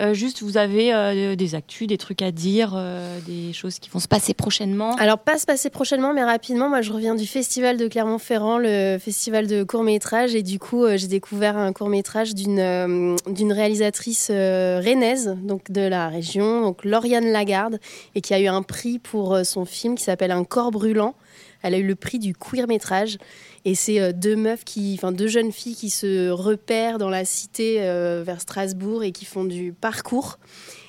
euh, 0.00 0.14
juste 0.14 0.44
vous 0.44 0.56
avez 0.56 1.34
des 1.34 1.54
actus, 1.56 1.88
des 1.88 1.98
trucs 1.98 2.22
à 2.22 2.30
dire, 2.30 2.80
des 3.26 3.52
choses 3.52 3.80
qui 3.80 3.90
vont 3.90 3.98
se 3.98 4.06
passer 4.06 4.34
prochainement? 4.34 4.94
Alors, 5.00 5.18
pas 5.18 5.36
se 5.36 5.46
passer 5.46 5.68
prochainement, 5.68 6.14
mais 6.14 6.22
rapidement, 6.22 6.68
moi 6.68 6.80
je 6.80 6.92
reviens 6.92 7.16
du 7.16 7.26
festival 7.26 7.76
de 7.76 7.88
Clermont-Ferrand, 7.88 8.58
le 8.58 8.98
festival 9.00 9.48
de 9.48 9.64
court-métrage, 9.64 10.36
et 10.36 10.44
du 10.44 10.60
coup, 10.60 10.86
j'ai 10.94 11.08
découvert 11.08 11.56
un 11.56 11.72
court-métrage 11.72 12.36
d'une 12.36 12.60
euh, 12.60 13.16
d'une 13.26 13.52
réalisatrice 13.52 14.28
rennaise, 14.30 15.36
de 15.70 15.80
la 15.80 16.08
région, 16.08 16.60
donc 16.60 16.84
Lauriane 16.84 17.32
Lagarde, 17.32 17.80
et 18.14 18.20
qui 18.20 18.32
a 18.32 18.38
eu 18.38 18.46
un 18.46 18.62
prix 18.62 19.00
pour 19.00 19.36
son 19.42 19.64
film 19.64 19.96
qui 19.96 20.04
s'appelle 20.04 20.30
Un 20.30 20.44
corps 20.44 20.70
brûlant. 20.70 21.16
Elle 21.62 21.74
a 21.74 21.78
eu 21.78 21.86
le 21.86 21.94
prix 21.94 22.18
du 22.18 22.34
queer 22.34 22.66
métrage. 22.66 23.18
Et 23.64 23.74
c'est 23.74 24.00
euh, 24.00 24.12
deux 24.12 24.36
meufs 24.36 24.64
qui, 24.64 24.94
enfin 24.98 25.12
deux 25.12 25.28
jeunes 25.28 25.52
filles 25.52 25.76
qui 25.76 25.90
se 25.90 26.30
repèrent 26.30 26.98
dans 26.98 27.10
la 27.10 27.24
cité 27.24 27.78
euh, 27.80 28.22
vers 28.24 28.40
Strasbourg 28.40 29.04
et 29.04 29.12
qui 29.12 29.24
font 29.24 29.44
du 29.44 29.72
parcours 29.72 30.38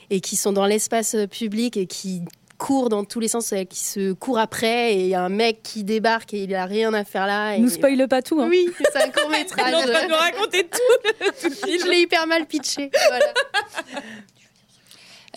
et 0.09 0.19
qui 0.21 0.35
sont 0.35 0.51
dans 0.51 0.65
l'espace 0.65 1.15
euh, 1.15 1.27
public 1.27 1.77
et 1.77 1.85
qui 1.85 2.21
courent 2.57 2.89
dans 2.89 3.03
tous 3.03 3.19
les 3.19 3.27
sens, 3.27 3.53
qui 3.69 3.79
se 3.79 4.13
courent 4.13 4.39
après 4.39 4.93
et 4.93 5.01
il 5.01 5.07
y 5.07 5.15
a 5.15 5.21
un 5.21 5.29
mec 5.29 5.61
qui 5.63 5.83
débarque 5.83 6.33
et 6.33 6.43
il 6.43 6.55
a 6.55 6.65
rien 6.65 6.93
à 6.93 7.03
faire 7.03 7.27
là. 7.27 7.55
Et... 7.55 7.59
Nous 7.59 7.69
spoile 7.69 8.07
pas 8.07 8.21
tout. 8.21 8.39
Hein. 8.41 8.47
Oui, 8.49 8.69
c'est 8.91 9.03
un 9.03 9.09
court 9.09 9.29
métrage. 9.29 9.71
Train 9.71 9.85
de 9.85 10.07
nous 10.09 10.15
raconter 10.15 10.63
tout. 10.63 11.23
tout 11.41 11.49
le 11.49 11.55
film. 11.55 11.79
Je 11.81 11.89
l'ai 11.89 11.99
hyper 11.99 12.25
mal 12.25 12.45
pitché. 12.45 12.89
Voilà. 13.09 13.33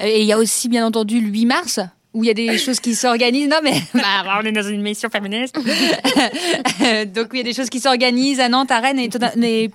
Et 0.00 0.20
il 0.20 0.26
y 0.26 0.32
a 0.32 0.38
aussi, 0.38 0.68
bien 0.68 0.86
entendu, 0.86 1.20
le 1.20 1.28
8 1.28 1.46
mars, 1.46 1.80
où 2.16 2.24
il 2.24 2.28
y 2.28 2.30
a 2.30 2.34
des 2.34 2.56
choses 2.58 2.80
qui 2.80 2.94
s'organisent. 2.94 3.48
Non, 3.48 3.58
mais 3.62 3.74
bah, 3.94 4.38
on 4.40 4.44
est 4.46 4.50
dans 4.52 4.62
une 4.66 4.80
émission 4.80 5.10
féministe. 5.10 5.54
Donc, 7.14 7.28
il 7.32 7.36
y 7.36 7.40
a 7.40 7.44
des 7.44 7.52
choses 7.52 7.68
qui 7.68 7.78
s'organisent 7.80 8.40
à 8.40 8.48
Nantes, 8.48 8.70
à 8.70 8.80
Rennes 8.80 8.98
et, 8.98 9.10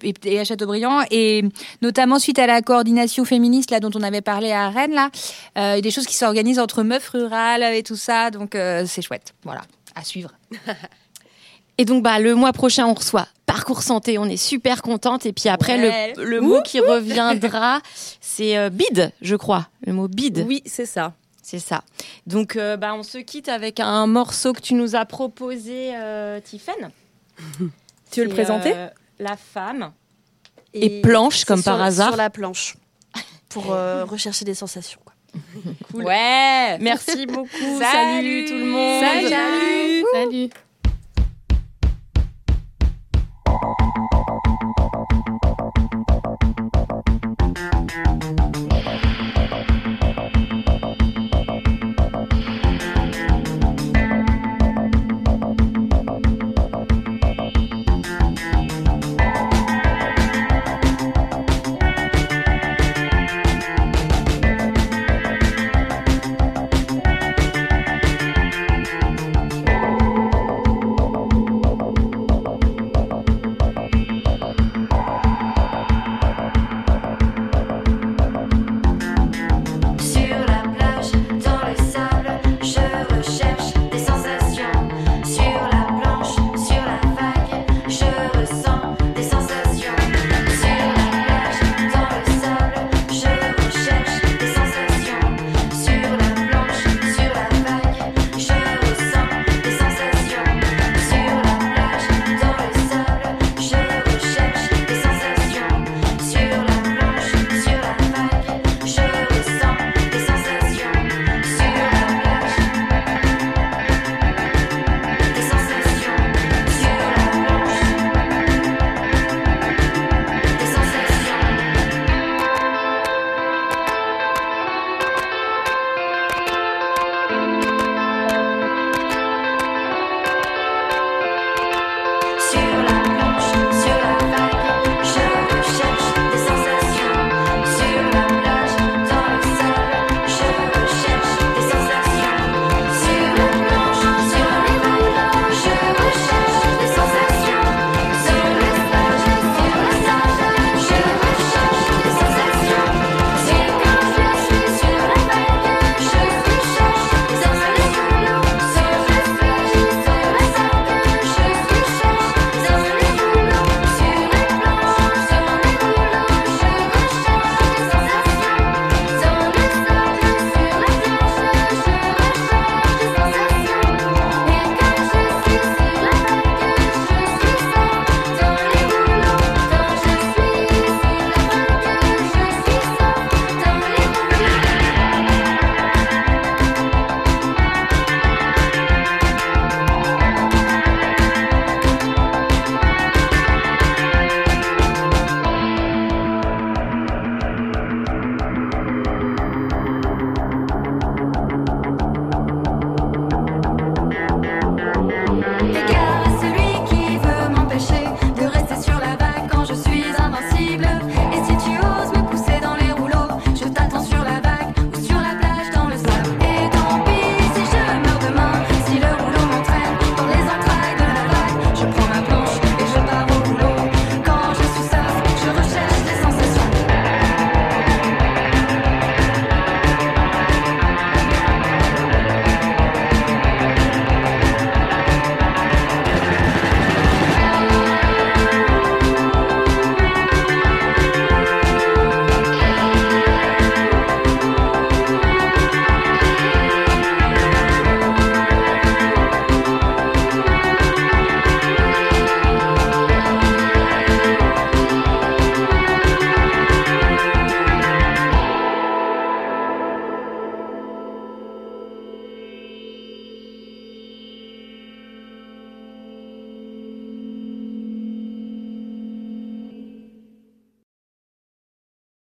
et, 0.03 0.13
et 0.25 0.39
à 0.39 0.43
Châteaubriand. 0.43 1.01
Et 1.11 1.43
notamment 1.81 2.17
suite 2.19 2.39
à 2.39 2.47
la 2.47 2.61
coordination 2.61 3.25
féministe 3.25 3.69
là, 3.71 3.79
dont 3.79 3.91
on 3.95 4.01
avait 4.01 4.21
parlé 4.21 4.51
à 4.51 4.69
Rennes, 4.69 4.93
là, 4.93 5.09
euh, 5.57 5.73
il 5.73 5.75
y 5.75 5.79
a 5.79 5.81
des 5.81 5.91
choses 5.91 6.07
qui 6.07 6.15
s'organisent 6.15 6.59
entre 6.59 6.83
meufs 6.83 7.09
rurales 7.09 7.63
et 7.75 7.83
tout 7.83 7.95
ça. 7.95 8.31
Donc, 8.31 8.55
euh, 8.55 8.85
c'est 8.87 9.01
chouette. 9.03 9.33
Voilà, 9.43 9.61
à 9.95 10.03
suivre. 10.03 10.31
Et 11.77 11.85
donc, 11.85 12.03
bah, 12.03 12.19
le 12.19 12.35
mois 12.35 12.53
prochain, 12.53 12.85
on 12.85 12.93
reçoit 12.93 13.27
Parcours 13.47 13.81
Santé. 13.81 14.17
On 14.19 14.25
est 14.25 14.37
super 14.37 14.81
contente. 14.81 15.25
Et 15.25 15.33
puis 15.33 15.49
après, 15.49 15.79
Ouais. 15.79 16.13
le, 16.17 16.25
le 16.25 16.41
mot 16.41 16.61
qui 16.63 16.79
reviendra, 16.79 17.81
c'est 18.19 18.57
euh, 18.57 18.69
bide, 18.69 19.11
je 19.21 19.35
crois. 19.35 19.67
Le 19.85 19.93
mot 19.93 20.07
bide. 20.07 20.43
Oui, 20.47 20.61
c'est 20.65 20.85
ça. 20.85 21.13
C'est 21.41 21.59
ça. 21.59 21.83
Donc, 22.27 22.55
euh, 22.55 22.77
bah, 22.77 22.93
on 22.95 23.03
se 23.03 23.17
quitte 23.17 23.49
avec 23.49 23.79
un 23.79 24.05
morceau 24.07 24.53
que 24.53 24.61
tu 24.61 24.73
nous 24.75 24.95
as 24.95 25.05
proposé, 25.05 25.91
euh, 25.95 26.39
Tiffaine. 26.39 26.91
Tu 28.11 28.19
veux 28.19 28.27
le 28.27 28.33
présenter 28.33 28.73
euh, 28.75 28.87
La 29.19 29.37
femme. 29.37 29.93
Et, 30.73 31.01
planche, 31.01 31.45
comme 31.45 31.63
par 31.63 31.77
sur- 31.77 31.83
hasard. 31.85 32.07
Sur 32.09 32.17
la 32.17 32.29
planche. 32.29 32.75
Pour 33.49 33.71
euh, 33.71 34.03
rechercher 34.05 34.43
des 34.45 34.53
sensations. 34.53 34.99
quoi. 35.03 35.13
Ouais. 35.93 36.77
Merci 36.79 37.25
beaucoup. 37.25 37.47
Salut, 37.79 38.45
tout 38.47 38.53
le 38.57 38.65
monde. 38.65 39.03
Salut. 39.03 40.05
Salut. 40.13 40.49